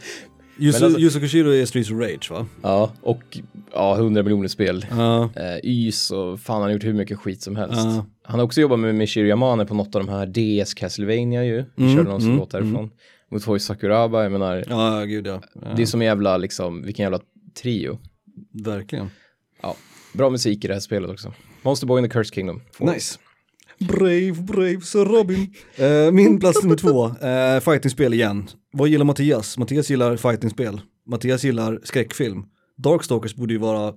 [0.57, 2.45] Men alltså- Koshiro är Streets of Rage va?
[2.61, 3.37] Ja, och
[3.73, 4.85] ja, 100 miljoner spel.
[4.91, 5.23] Ja.
[5.23, 7.75] Eh, Ys och fan han har gjort hur mycket skit som helst.
[7.77, 8.05] Ja.
[8.23, 10.25] Han har också jobbat med Michiru Yamane på något av de här
[10.63, 11.65] DS Castlevania ju.
[11.75, 12.89] Vi Mm, körde någon mm, låt därifrån.
[13.31, 15.41] Motoi Sakuraba, jag menar, Ja, gud ja.
[15.53, 15.73] ja.
[15.75, 17.19] det är som en jävla liksom, vilken jävla
[17.61, 17.99] trio.
[18.63, 19.09] Verkligen.
[19.61, 19.75] Ja,
[20.13, 21.33] bra musik i det här spelet också.
[21.61, 22.61] Monster Boy in the Cursed Kingdom.
[22.79, 23.19] Nice.
[23.79, 25.53] Brave, brave Sir Robin.
[25.75, 28.47] Eh, min plats nummer två, uh, fightingspel igen.
[28.73, 29.57] Vad gillar Mattias?
[29.57, 30.81] Mattias gillar fightingspel.
[31.07, 32.45] Mattias gillar skräckfilm.
[32.77, 33.93] Darkstalkers borde ju vara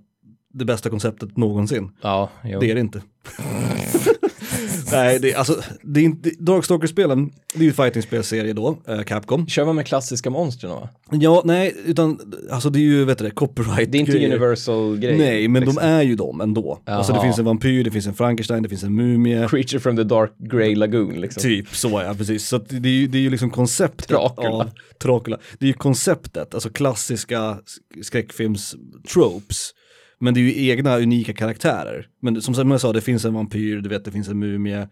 [0.55, 1.90] det bästa konceptet någonsin.
[2.02, 2.60] Ja, jo.
[2.60, 3.02] Det är det inte.
[4.92, 9.46] Nej, det, alltså, det är inte, Darkstalkers-spelen, det är ju fightingspelserie då, eh, Capcom.
[9.46, 10.88] Kör man med klassiska monstren va?
[11.10, 14.28] Ja, nej, utan alltså det är ju, vet du det, copyright Det är inte grejer.
[14.28, 15.18] Universal-grej.
[15.18, 15.82] Nej, men liksom.
[15.82, 16.80] de är ju de ändå.
[16.84, 19.48] Alltså det finns en vampyr, det finns en Frankenstein, det finns en mumie.
[19.48, 21.42] Creature from the Dark Grey Lagoon liksom.
[21.42, 22.48] Typ så ja, precis.
[22.48, 24.48] Så det, är ju, det är ju liksom konceptet Dracula.
[24.50, 24.70] av
[25.05, 25.38] Dracula.
[25.59, 29.70] Det är ju konceptet, alltså klassiska sk- skräckfilms-tropes.
[30.20, 32.07] Men det är ju egna unika karaktärer.
[32.23, 34.89] Men som jag sa, det finns en vampyr, du vet det finns en mumie.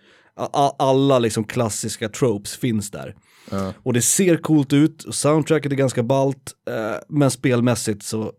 [0.78, 3.14] Alla liksom klassiska tropes finns där.
[3.50, 3.72] Ja.
[3.82, 8.32] Och det ser coolt ut, och soundtracket är ganska ballt, eh, men spelmässigt så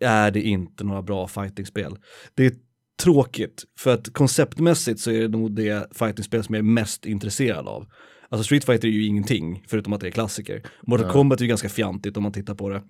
[0.00, 1.96] är det inte några bra fightingspel.
[2.34, 2.52] Det är
[3.02, 7.68] tråkigt, för att konceptmässigt så är det nog det fightingspel som jag är mest intresserad
[7.68, 7.86] av.
[8.28, 10.62] Alltså Street Fighter är ju ingenting, förutom att det är klassiker.
[10.86, 12.82] Mortal Kombat är ju ganska fjantigt om man tittar på det.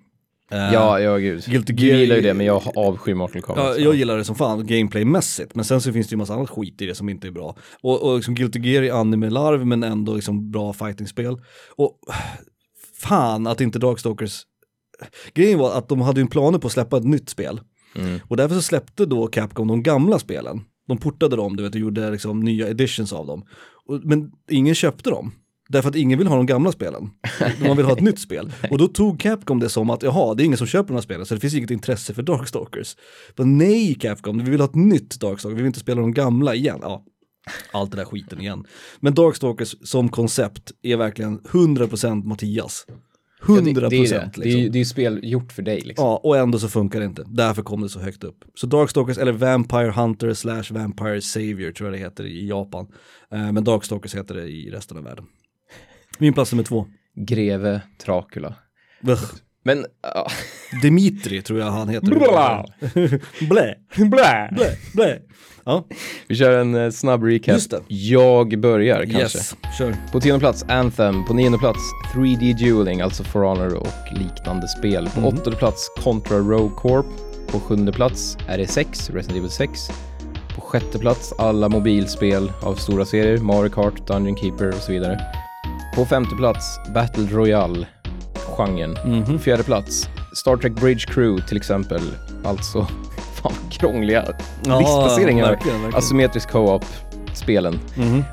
[0.51, 1.45] Eh, Ja, ja gud.
[1.45, 3.65] Guilty du Gear- gillar ju det, men jag avskyr Mortal Kombat.
[3.79, 6.51] Ja, jag gillar det som fan, gameplaymässigt, men sen så finns det ju massa annat
[6.51, 7.57] skit i det som inte är bra.
[7.83, 11.37] Och, och liksom Guilty Gear är anime-larv, men ändå liksom bra fightingspel.
[11.77, 11.99] Och
[13.01, 14.43] fan att inte Darkstalkers...
[15.35, 17.61] Grejen var att de hade ju en planer på att släppa ett nytt spel.
[18.29, 20.61] Och därför så släppte då Capcom de gamla spelen.
[20.89, 23.45] De portade dem, du vet, och gjorde liksom nya editions av dem.
[23.87, 25.33] Och, men ingen köpte dem.
[25.69, 27.11] Därför att ingen vill ha de gamla spelen.
[27.67, 28.53] Man vill ha ett nytt spel.
[28.71, 31.01] Och då tog Capcom det som att, jaha, det är ingen som köper de här
[31.01, 32.97] spelen, så det finns inget intresse för Darkstalkers.
[33.37, 36.55] Men nej Capcom, vi vill ha ett nytt Darkstalkers, vi vill inte spela de gamla
[36.55, 36.79] igen.
[36.83, 37.05] Ja,
[37.73, 38.65] allt det där skiten igen.
[39.01, 42.87] Men Darkstalkers som koncept är verkligen 100% Mattias.
[43.43, 44.27] 100% Ja, det, det, är det.
[44.27, 44.43] liksom.
[44.43, 46.07] Det, är, det är spel gjort för dig liksom.
[46.07, 47.25] Ja, och ändå så funkar det inte.
[47.27, 48.45] Därför kom det så högt upp.
[48.55, 52.87] Så Darkstalkers, eller Vampire Hunter slash Vampire Savior tror jag det heter i Japan.
[53.33, 55.25] Eh, men Darkstalkers heter det i resten av världen.
[56.19, 56.87] Min plats nummer två.
[57.17, 58.55] Greve Dracula.
[59.65, 60.27] Men, ja.
[60.83, 62.07] Dimitri tror jag han heter.
[62.07, 62.65] Bla.
[63.49, 64.49] blä, Blä.
[64.53, 65.19] blä, blä.
[65.65, 65.85] Ja,
[66.29, 67.55] Vi kör en eh, snabb recap.
[67.55, 67.81] Just det.
[67.89, 69.39] Jag börjar kanske.
[69.39, 69.97] yes, kör.
[70.13, 71.81] På tionde plats Anthem, på nionde plats
[72.15, 75.09] 3D Dueling, alltså For Honor och liknande spel.
[75.15, 77.07] På åttonde plats Contra Rogue Corp.
[77.51, 79.89] På sjunde plats RE6, Resident Evil 6.
[80.55, 85.21] På sjätte plats alla mobilspel av stora serier, Mario Kart, Dungeon Keeper och så vidare.
[85.99, 89.25] På femte plats Battle Royale-genren.
[89.27, 92.01] På fjärde plats Star Trek Bridge Crew till exempel.
[92.45, 92.83] Alltså,
[93.35, 94.25] fan vad krångliga
[94.63, 95.47] listplaceringar.
[95.47, 95.95] verkligen, verkligen.
[95.95, 97.79] Asymmetrisk co-op-spelen.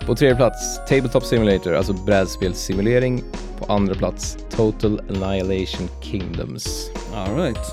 [0.06, 3.24] På tredje plats Tabletop Simulator, alltså brädspelssimulering.
[3.60, 6.90] På andra plats Total Annihilation Kingdoms.
[7.16, 7.66] All right.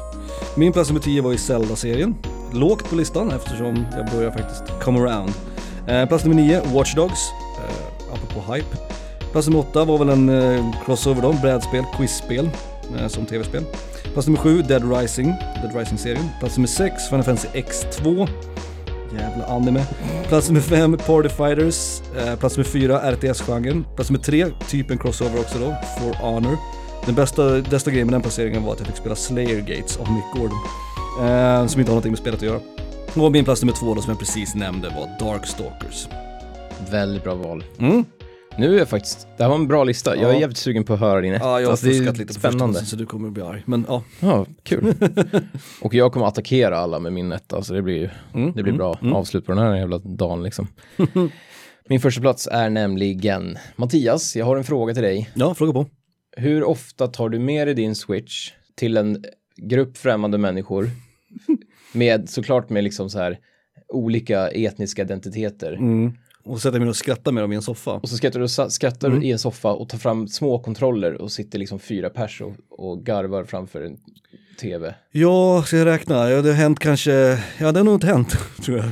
[0.56, 2.14] Min plats nummer 10 var i Zelda-serien.
[2.52, 5.32] Lågt på listan eftersom jag börjar faktiskt come around.
[5.86, 7.30] Eh, plats nummer 9, Watch Dogs.
[7.58, 8.76] Eh, apropå hype.
[9.32, 12.50] Plats nummer 8 var väl en eh, crossover då, brädspel, quizspel
[12.98, 13.64] eh, som tv-spel.
[14.12, 15.26] Plats nummer 7, Dead Rising,
[15.62, 16.28] Dead Rising-serien.
[16.40, 18.28] Plats nummer 6, Final Fantasy X2.
[19.18, 19.84] Jävla anime.
[20.28, 22.02] Plats nummer 5, Party Fighters.
[22.18, 23.84] Eh, plats nummer 4, RTS-genren.
[23.96, 26.56] Plats nummer 3, typ en crossover också då, For Honor.
[27.06, 30.12] Den bästa, bästa grejen med den placeringen var att jag fick spela Slayer Gates av
[30.12, 30.58] Mick Gordon.
[31.20, 32.60] Eh, som inte har någonting med spelet att göra.
[33.14, 36.08] Och min plats nummer två då som jag precis nämnde var Darkstalkers.
[36.90, 37.64] Väldigt bra val.
[37.78, 38.04] Mm.
[38.58, 40.16] Nu är jag faktiskt, det här var en bra lista.
[40.16, 40.40] Jag är Ja.
[40.40, 41.44] jävligt sugen på att höra din etta.
[41.44, 42.58] Ja, jag har Alltså, det är fuskat lite på spännande.
[42.64, 43.62] förståelsen så du kommer bli arg.
[43.66, 44.94] Men ja, Ja, kul.
[45.82, 48.98] och jag kommer attackera alla med min etta, så det blir, Mm, det blir bra
[49.12, 50.68] avslut på den här jävla dagen liksom.
[51.88, 55.30] min första plats är nämligen Mattias, jag har en fråga till dig.
[55.34, 55.86] ja fråga på.
[56.36, 59.24] Hur ofta tar du med dig din switch till en
[59.56, 60.90] grupp främmande människor
[61.92, 63.38] med såklart med liksom så här
[63.88, 65.78] olika etniska identiteter.
[66.44, 66.52] Mm.
[66.54, 67.90] Och sätta mig och skratta med dem i en soffa.
[67.92, 69.20] Och så skrattar du, skrattar Mm.
[69.20, 72.52] du i en soffa och tar fram små kontroller och sitter liksom fyra pers och,
[72.70, 73.96] och garvar framför en
[74.60, 74.94] tv.
[75.12, 76.30] Ja, ska jag räkna?
[76.30, 77.12] Ja, det har hänt kanske,
[77.58, 78.88] ja det har nog inte hänt tror jag.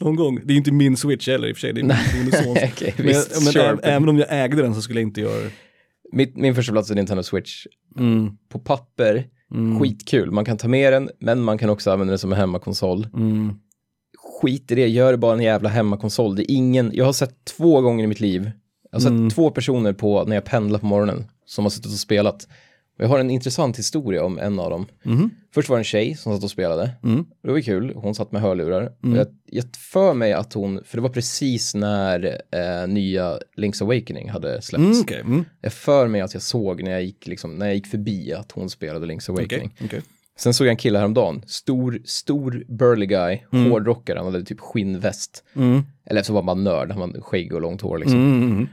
[0.00, 0.40] Någon gång.
[0.44, 2.58] Det är inte min switch heller i och för sig, det är min sons.
[2.72, 3.78] Okej, Men, visst, men sure.
[3.82, 5.50] även om jag ägde den så skulle jag inte göra det.
[6.12, 7.66] Mitt, min första plats är Nintendo Switch.
[7.98, 8.30] Mm.
[8.48, 9.24] På papper,
[9.80, 10.30] skitkul.
[10.30, 13.06] Man kan ta med den, men man kan också använda den som en hemmakonsol.
[13.14, 13.54] Mm.
[14.42, 16.36] Skit i det, gör bara en jävla hemmakonsol.
[16.36, 18.50] Det är ingen, jag har sett två gånger i mitt liv,
[18.90, 19.30] jag har sett Mm.
[19.30, 22.48] två personer på, när jag pendlar på morgonen, som har suttit och spelat.
[22.98, 24.86] Och jag har en intressant historia om en av dem.
[25.02, 25.30] Mhm.
[25.54, 26.90] Först var det en tjej som satt och spelade.
[27.04, 27.24] Mm.
[27.42, 28.82] Det var kul, hon satt med hörlurar.
[29.02, 33.82] Och jag, jag för mig att hon, för det var precis när eh, nya Link's
[33.82, 34.84] Awakening hade släppts.
[34.86, 35.20] Mm, okej.
[35.20, 35.44] Mm.
[35.60, 38.52] Jag för mig att jag såg när jag gick, liksom, när jag gick förbi att
[38.52, 39.70] hon spelade Link's Awakening.
[39.74, 40.02] Okej, okej.
[40.38, 45.44] Sen såg jag en kille häromdagen, stor, stor burly guy, hårdrockare, han hade typ skinnväst.
[45.56, 45.82] Mm.
[46.06, 48.18] Eller så var bara nörd, han hade skägg och långt hår liksom.
[48.18, 48.68] Mm, mm, mm.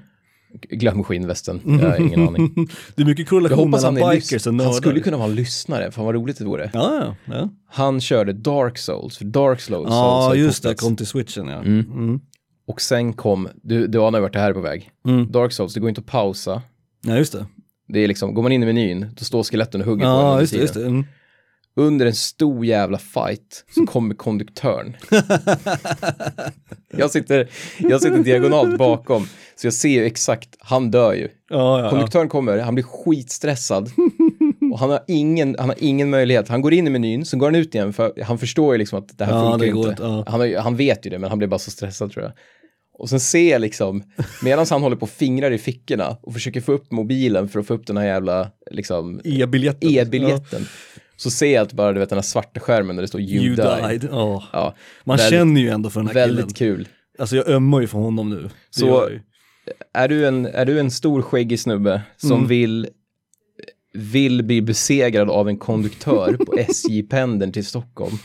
[0.69, 2.55] Glöm skinnvästen, jag har ingen aning.
[2.95, 4.71] Det är mycket korrelation han mellan bikers och nördar.
[4.71, 6.69] Han skulle kunna vara en lyssnare, fan vad roligt det vore.
[6.73, 7.49] Ja, ja, ja.
[7.67, 11.57] Han körde Dark Souls, för Dark Souls Ja, ju just det, kom till switchen ja.
[11.57, 11.79] Mm.
[11.79, 12.19] Mm.
[12.67, 14.91] Och sen kom, du, du anar vart det här är på väg.
[15.07, 15.31] Mm.
[15.31, 16.61] Dark Souls, det går inte att pausa.
[17.01, 17.45] Ja, just det.
[17.87, 20.29] Det är liksom, går man in i menyn, då står skeletten och hugger på Ja,
[20.29, 21.03] under just det, just det.
[21.79, 24.95] Under en stor jävla fight så kommer konduktören.
[26.97, 31.27] jag, sitter, jag sitter diagonalt bakom, så jag ser ju exakt, han dör ju.
[31.49, 31.89] Ja, ja, ja.
[31.89, 33.91] Konduktören kommer, han blir skitstressad.
[34.71, 36.47] Och han har, ingen, han har ingen möjlighet.
[36.49, 38.99] Han går in i menyn, så går han ut igen, för han förstår ju liksom
[38.99, 40.03] att det här Ja, funkar det inte.
[40.03, 40.23] ja.
[40.27, 42.31] Han, har, han vet ju det, men han blir bara så stressad tror jag.
[42.93, 44.03] Och sen ser jag liksom,
[44.43, 47.67] medan han håller på och fingrar i fickorna och försöker få upp mobilen för att
[47.67, 49.89] få upp den här jävla, liksom, E-biljetten.
[49.89, 50.65] e-biljetten.
[51.19, 53.43] Så ser jag att bara, du vet, den här svarta skärmen där det står you,
[53.45, 53.89] You died.
[53.89, 54.07] died.
[54.11, 54.43] Ja.
[54.53, 56.35] Ja, Man väldigt- känner ju ändå för den här killen.
[56.35, 56.87] Väldigt kul.
[57.19, 58.41] Alltså jag ömmar ju för honom nu.
[58.43, 59.09] Det Så-.
[59.93, 62.47] Är du en, är du en stor skäggig snubbe som Mm.
[62.47, 62.87] vill,
[63.93, 68.17] vill bli besegrad av en konduktör på SJ-pendeln till Stockholm?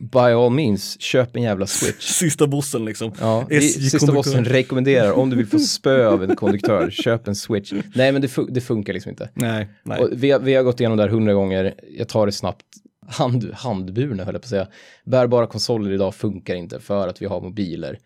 [0.00, 2.04] By all means, köp en jävla switch.
[2.18, 3.12] Sista bossen liksom.
[3.20, 7.34] Ja, vi, sista bossen rekommenderar, om du vill få spö av en konduktör, köp en
[7.36, 7.72] switch.
[7.94, 9.30] Nej, men det, fun- det funkar liksom inte.
[9.34, 10.08] Nej, nej.
[10.12, 12.64] Vi, har, vi har gått igenom det här hundra gånger, jag tar det snabbt.
[13.06, 14.66] hand, handburna höll jag på att säga.
[15.04, 17.98] Bärbara konsoler idag funkar inte för att vi har mobiler.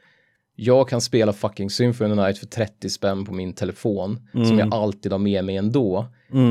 [0.56, 4.74] Jag kan spela fucking Symphony of Night för 30 spänn på min telefon som jag
[4.74, 6.06] alltid har med mig ändå.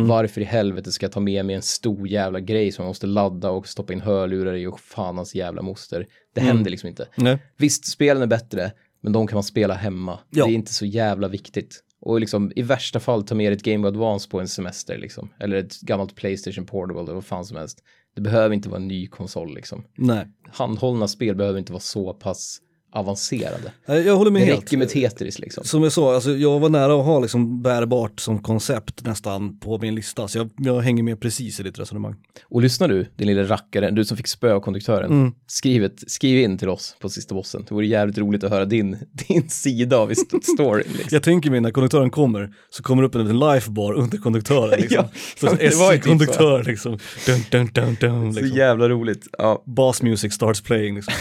[0.07, 3.07] Varför i helvete ska jag ta med mig en stor jävla grej som jag måste
[3.07, 6.07] ladda och stoppa in hörlurar i och fan hans jävla moster.
[6.33, 7.07] Det händer liksom inte.
[7.15, 7.37] Nej.
[7.57, 8.71] Visst, spelen är bättre,
[9.01, 10.19] men de kan man spela hemma.
[10.29, 10.45] Ja.
[10.45, 11.83] Det är inte så jävla viktigt.
[12.01, 15.29] Och liksom i värsta fall ta med ett Game Boy Advance på en semester liksom.
[15.39, 17.83] Eller ett gammalt Playstation Portable eller vad fan som helst.
[18.15, 19.83] Det behöver inte vara en ny konsol liksom.
[19.95, 20.27] Nej.
[20.51, 22.59] Handhållna spel behöver inte vara så pass
[22.93, 23.71] avancerade.
[23.85, 24.61] Jag håller med Det helt.
[24.61, 25.63] räcker med Tetris liksom.
[25.63, 29.77] Som jag sa, alltså, jag var nära att ha liksom bärbart som koncept nästan på
[29.77, 30.27] min lista.
[30.27, 32.15] Så jag, jag hänger med precis i ditt resonemang.
[32.49, 35.11] Och lyssna du, din lilla rackare, du som fick spö av konduktören.
[35.11, 35.31] Mm.
[35.47, 37.65] Skriv, ett, skriv in till oss på sista bossen.
[37.69, 38.97] Det vore jävligt roligt att höra din,
[39.27, 40.85] din sida av st- storyn.
[40.91, 41.09] Liksom.
[41.11, 44.79] Jag tänker mig när konduktören kommer så kommer det upp en liten lifebar under konduktören.
[44.79, 44.93] Liksom.
[45.03, 45.09] Ja,
[45.39, 46.97] så det var typ S-konduktör liksom.
[47.25, 48.57] Dun, dun, dun, dun, Så liksom.
[48.57, 49.27] jävla roligt.
[49.37, 51.13] Ja, Bass music starts playing liksom.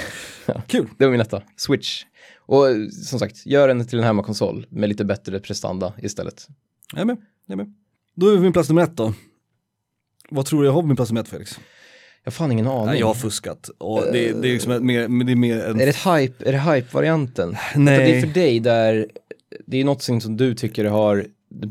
[0.66, 0.88] Kul.
[0.98, 1.42] det var min etta.
[1.56, 2.04] Switch.
[2.38, 2.66] Och
[3.06, 6.48] som sagt, gör den till en hemmakonsol med lite bättre prestanda istället.
[6.92, 7.16] Jag är med.
[7.46, 7.74] Jag är med.
[8.14, 9.14] Då är vi på min plats nummer ett då.
[10.30, 11.58] Vad tror du jag har på min plats nummer ett Felix?
[12.24, 12.86] Jag har fan ingen aning.
[12.86, 13.70] Nej, jag har fuskat.
[13.78, 15.80] Och det, det är liksom mer, det är mer en...
[15.80, 17.56] Är det hype, är det hype-varianten?
[17.76, 17.96] Nej.
[17.96, 19.06] För Det är för dig där,
[19.66, 21.26] det är något som du tycker har,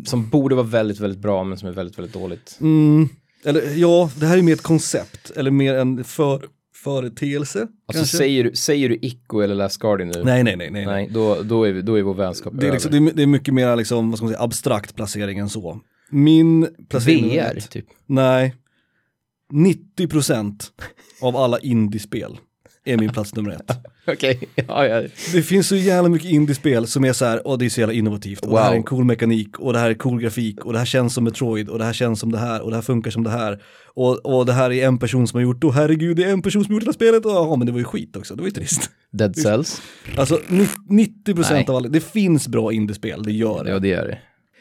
[0.05, 2.57] som borde vara väldigt, väldigt bra men som är väldigt, väldigt dåligt.
[2.61, 3.09] Mm,
[3.45, 6.47] eller ja, det här är mer ett koncept, eller mer en för,
[6.83, 7.59] företeelse.
[7.61, 8.17] Alltså kanske?
[8.17, 10.23] säger, du- säger du Ico eller Last Guardian nu?
[10.23, 10.85] Nej, nej, nej, nej.
[10.85, 11.09] nej.
[11.13, 12.73] Då, då, är, vi, då är vår vänskap Det, är över.
[12.73, 15.79] liksom, är, det är mycket mer liksom, vad ska man säga, abstrakt placering än så.
[16.09, 17.85] Min placering VR, typ.
[18.05, 18.55] Nej.
[19.97, 20.63] 90%
[21.21, 22.37] av alla indiespel
[22.85, 23.77] är min plats nummer ett.
[24.07, 25.01] Okej, ja, ja.
[25.33, 27.93] Det finns så jävla mycket indiespel som är så här, och det är så jävla
[27.93, 28.77] innovativt, och det här är Wow.
[28.77, 31.69] en cool mekanik, och det här är cool grafik, och det här känns som Metroid,
[31.69, 33.61] och det här känns som det här, och det här funkar som det här.
[33.93, 36.41] Och, och det här är en person som har gjort, och herregud, det är en
[36.41, 38.35] person som har gjort det här spelet, och ja, men det var ju skit också,
[38.35, 38.89] det var ju trist.
[39.11, 39.81] Dead Cells.
[40.17, 41.65] Alltså ni- 90% Nej.
[41.67, 43.69] av alla, det finns bra indiespel, det gör det.
[43.71, 44.17] Ja, det är det.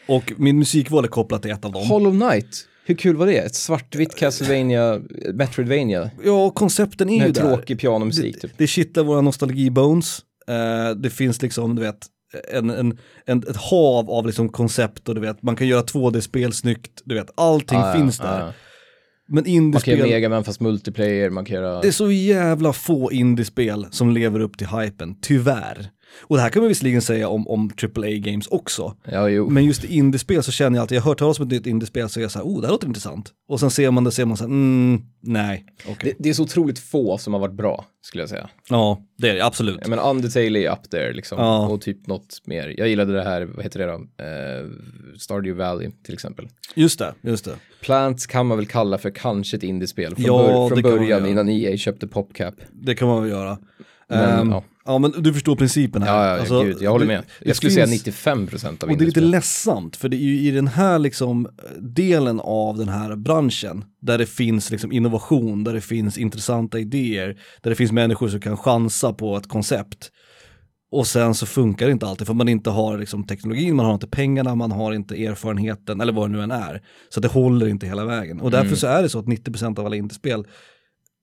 [0.09, 1.87] Och min musikval är kopplat till ett av dem.
[1.89, 2.67] Hollow Knight.
[2.85, 3.39] Hur kul var det?
[3.39, 5.01] Ett svartvitt Castlevania,
[5.35, 6.11] Metroidvania.
[6.25, 7.43] Ja, koncepten är ju Med där.
[7.43, 8.53] tråkig pianomusik det, typ.
[8.59, 10.21] det kittar våra nostalgi-bones.
[10.49, 12.07] Eh, det finns liksom, du vet,
[12.53, 16.53] en, en, en, ett hav av liksom koncept och du vet, man kan göra 2D-spel
[16.53, 18.41] snyggt, du vet, allting ja, finns ja, där.
[18.41, 18.53] ja.
[19.29, 21.81] Men Man kan indiespel, göra Megaman fast multiplayer, man kan göra...
[21.81, 25.91] det är så jävla få indiespel som lever upp till hypen, tyvärr.
[26.21, 28.97] Och det här kan man visserligen säga om, om AAA-games också.
[29.05, 29.29] Ja.
[29.29, 32.09] Men just indiespel så känner jag alltid, jag har hört talas om ett nytt indiespel
[32.09, 33.33] så är jag så här, oh det här låter intressant.
[33.49, 36.15] Och sen ser man det, ser man så här, mm, nej, okej.
[36.19, 38.49] Det, det är så otroligt få som har varit bra, skulle jag säga.
[38.69, 39.87] Ja, det är det, absolut.
[39.87, 41.39] Menar, Undertale är up there liksom.
[41.39, 41.69] Ja.
[41.69, 42.75] Och typ något mer.
[42.79, 44.25] Jag gillade det här, vad heter det då?
[44.25, 44.71] Eh,
[45.19, 46.49] Stardew Valley till exempel.
[46.75, 47.55] Just det, just det.
[47.81, 50.15] Plants kan man väl kalla för kanske ett indiespel.
[50.15, 52.55] Från, Ja, bör- från början innan EA köpte PopCap.
[52.73, 53.59] Det kan man väl göra.
[54.11, 54.65] Men, Ehm, ja.
[54.85, 54.99] ja.
[54.99, 56.15] men du förstår principen här.
[56.25, 57.23] Ja, ja, Alltså, gud, jag håller med.
[57.41, 57.75] det Jag skulle finns-
[58.05, 60.99] säga 95% av Och det är lite ledsamt, för det är ju i den här
[60.99, 61.49] liksom
[61.81, 67.37] delen av den här branschen, där det finns liksom innovation, där det finns intressanta idéer,
[67.63, 70.11] där det finns människor som kan chansa på ett koncept.
[70.93, 73.95] Och sen så funkar det inte alltid för man inte har liksom teknologin, man har
[73.95, 76.83] inte pengarna, man har inte erfarenheten eller vad det nu än är.
[77.09, 78.41] Så det håller inte hela vägen.
[78.41, 78.77] Och därför Mm.
[78.77, 80.45] så är det så att 90% av alla indiespel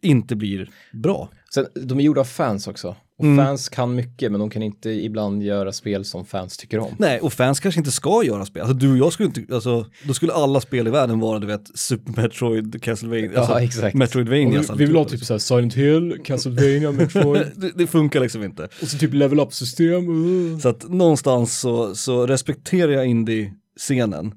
[0.03, 1.29] inte blir bra.
[1.53, 2.95] Sen, de är gjorda av fans också.
[3.19, 3.45] Och Mm.
[3.45, 6.95] fans kan mycket, men de kan inte ibland göra spel som fans tycker om.
[6.99, 8.61] Nej, och fans kanske inte ska göra spel.
[8.61, 11.47] Alltså du och jag skulle inte, alltså då skulle alla spel i världen vara, du
[11.47, 13.95] vet, Super Metroid, Castlevania, Ja, alltså, exakt.
[13.95, 14.61] Metroidvania.
[14.61, 18.63] vi, vi vill ha typ såhär Silent Hill, Castlevania, Metroid det, det funkar liksom inte.
[18.81, 20.25] och så typ level up-system.
[20.27, 20.57] Uh.
[20.59, 24.33] Så att någonstans så, så respekterar jag indie-scenen,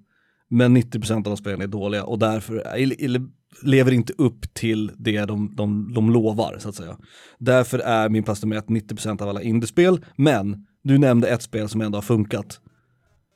[0.50, 3.22] men 90% av de spelen är dåliga och därför eller, eller,
[3.62, 6.96] lever inte upp till det de, de, de lovar, så att säga.
[7.38, 11.68] Därför är min plats nummer ett 90% av alla indiespel, men du nämnde ett spel
[11.68, 12.60] som ändå har funkat.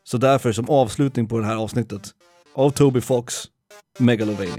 [0.05, 2.11] Så därför som avslutning på det här avsnittet,
[2.55, 3.35] av Toby Fox,
[3.99, 4.55] Megalovania.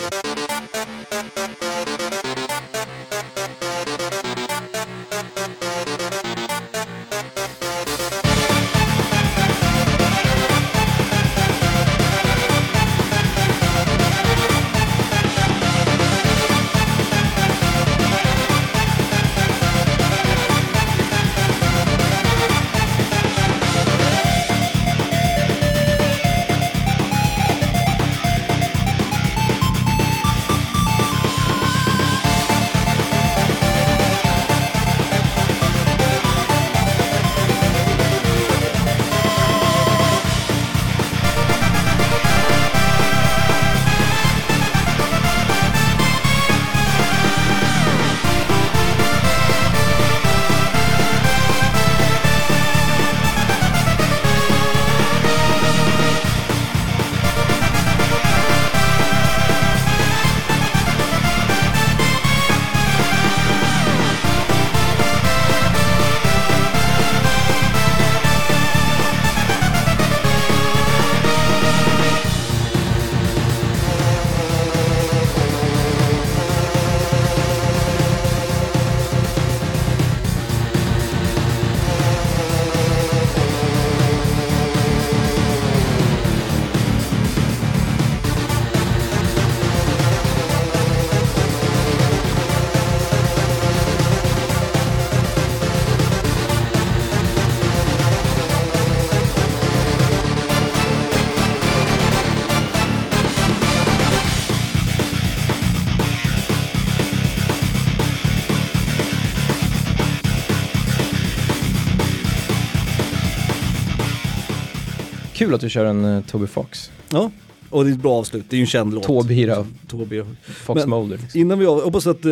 [115.36, 116.92] Kul att du kör en uh, Toby Fox.
[117.10, 117.32] Ja,
[117.70, 118.46] och det är ett bra avslut.
[118.50, 119.04] Det är ju en känd låt.
[119.04, 120.26] Tåbira, Tåbira.
[120.44, 121.18] Fox Men- Mulder.
[121.18, 121.40] Liksom.
[121.42, 122.32] Innan vi av, jag hoppas att, eh,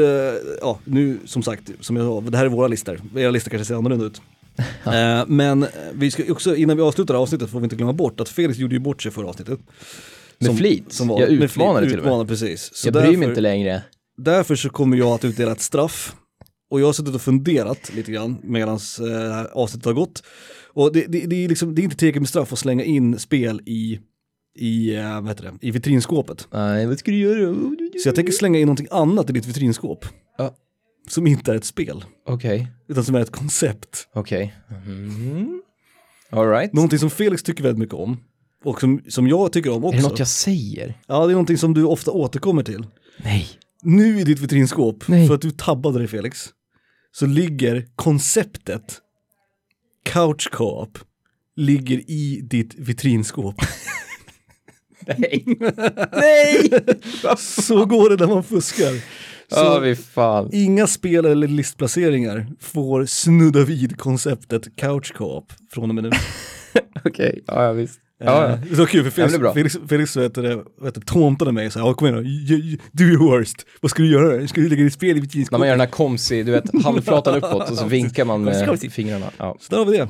[0.61, 3.01] ja nu som sagt, som jag sa, det här är våra listor.
[3.15, 4.21] Era listor kanske ser annorlunda ut.
[4.85, 8.29] Eh, men vi ska också, innan vi avslutar avsnittet får vi inte glömma bort att
[8.29, 9.59] Felix gjorde ju bort sig förra avsnittet.
[10.39, 10.99] Med flit?
[10.99, 12.09] var- Jag med utmanade flit, till och med.
[12.11, 12.69] utmanade, precis.
[12.73, 13.81] Så jag bryr därför, mig inte längre.
[14.17, 16.15] därför så kommer jag att utdela ett straff.
[16.69, 20.23] Och jag har suttit och funderat lite grann medan eh, avsnittet har gått.
[20.73, 23.19] Och det, det, det, är liksom, det är inte tillräckligt med straff att slänga in
[23.19, 23.99] spel i,
[24.59, 26.47] i, eh, vad heter det, i vitrinskåpet.
[26.51, 27.55] Nej, vad ska du göra?
[28.03, 30.05] Så jag tänker slänga in någonting annat i ditt vitrinskåp.
[30.37, 30.55] Ja.
[31.09, 34.07] Som inte är ett spel, Okej, utan som är ett koncept.
[34.13, 34.55] okej.
[34.85, 35.61] Mm.
[36.29, 36.73] Alright.
[36.73, 38.17] Någonting som Felix tycker väldigt mycket om.
[38.63, 39.97] Och som, som jag tycker om Är också.
[39.97, 40.97] det något jag säger?
[41.07, 42.85] Ja, det är någonting som du ofta återkommer till.
[43.23, 43.47] Nej.
[43.83, 45.27] Nu i ditt vitrinskåp, Nej.
[45.27, 46.49] för att du tabbade dig Felix,
[47.11, 48.99] så ligger konceptet
[50.05, 50.97] Couch Co-op
[51.55, 53.55] ligger i ditt vitrinskåp.
[55.07, 55.43] Nej.
[56.11, 56.69] Nej!
[57.37, 59.23] Så går det när man fuskar.
[59.49, 60.49] Så fan.
[60.53, 66.11] inga spel eller listplaceringar får snudda vid konceptet Couch Co-op från och med nu.
[67.05, 67.99] Okej, ja, ja visst.
[68.23, 68.57] Eh, Ja, ja.
[68.69, 69.53] Det var kul för Ja, Felix, är bra.
[69.53, 70.23] Felix, Felix det, vad
[70.87, 74.03] heter, det, tåntade mig så här, ja kom igen ju- do your worst, vad ska
[74.03, 74.47] du göra?
[74.47, 75.59] Ska du lägga ditt spel i När vitrinskåpet?
[75.59, 79.25] man gör den här komsi, du vet, handflatan uppåt och så vinkar man med fingrarna.
[79.37, 79.57] Ja.
[79.59, 80.07] Så där har vi det.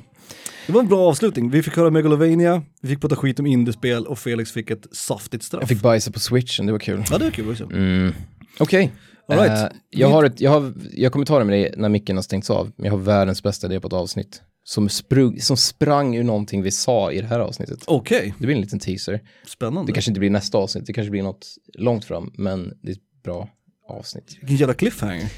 [0.68, 1.50] Det var en bra avslutning.
[1.50, 5.44] Vi fick höra Megalovania, vi fick prata skit om indiespel och Felix fick ett saftigt
[5.44, 5.62] straff.
[5.62, 7.04] Jag fick bajsa på switchen, det var kul.
[7.12, 7.64] Ja det var kul också.
[7.64, 8.14] Mm.
[8.60, 8.92] Okej.
[9.28, 9.52] All right.
[9.52, 12.24] Eh, jag, har ett, jag, har, jag kommer ta det med dig när micken har
[12.24, 14.42] stängts av, men jag har världens bästa idé på ett avsnitt.
[14.66, 17.80] Som, sprung, som sprang ur någonting vi sa i det här avsnittet.
[17.88, 19.20] Okej, Det blir en liten teaser.
[19.48, 19.90] spännande.
[19.90, 22.94] Det kanske inte blir nästa avsnitt, det kanske blir något långt fram, men det är
[22.94, 23.50] ett bra
[23.90, 24.38] avsnitt.
[24.42, 25.30] Vilken jävla cliffhanger.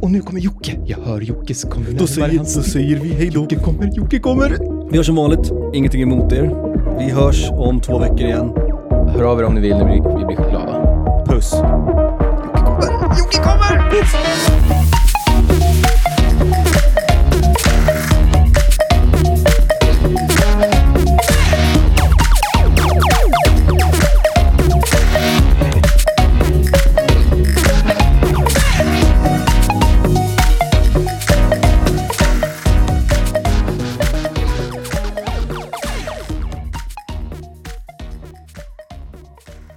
[0.00, 0.80] Och nu kommer Jocke!
[0.86, 3.40] Jag hör Jockes kommer Då säger, då säger vi hej då.
[3.40, 4.58] Jocke kommer, Jocke kommer!
[4.90, 6.42] Vi hörs som vanligt, ingenting emot er.
[6.98, 8.52] Vi hörs om två veckor igen.
[9.08, 11.24] Hör av er om ni vill, vi blir, glada.
[11.26, 11.52] Puss.
[13.18, 14.77] Jocke kommer!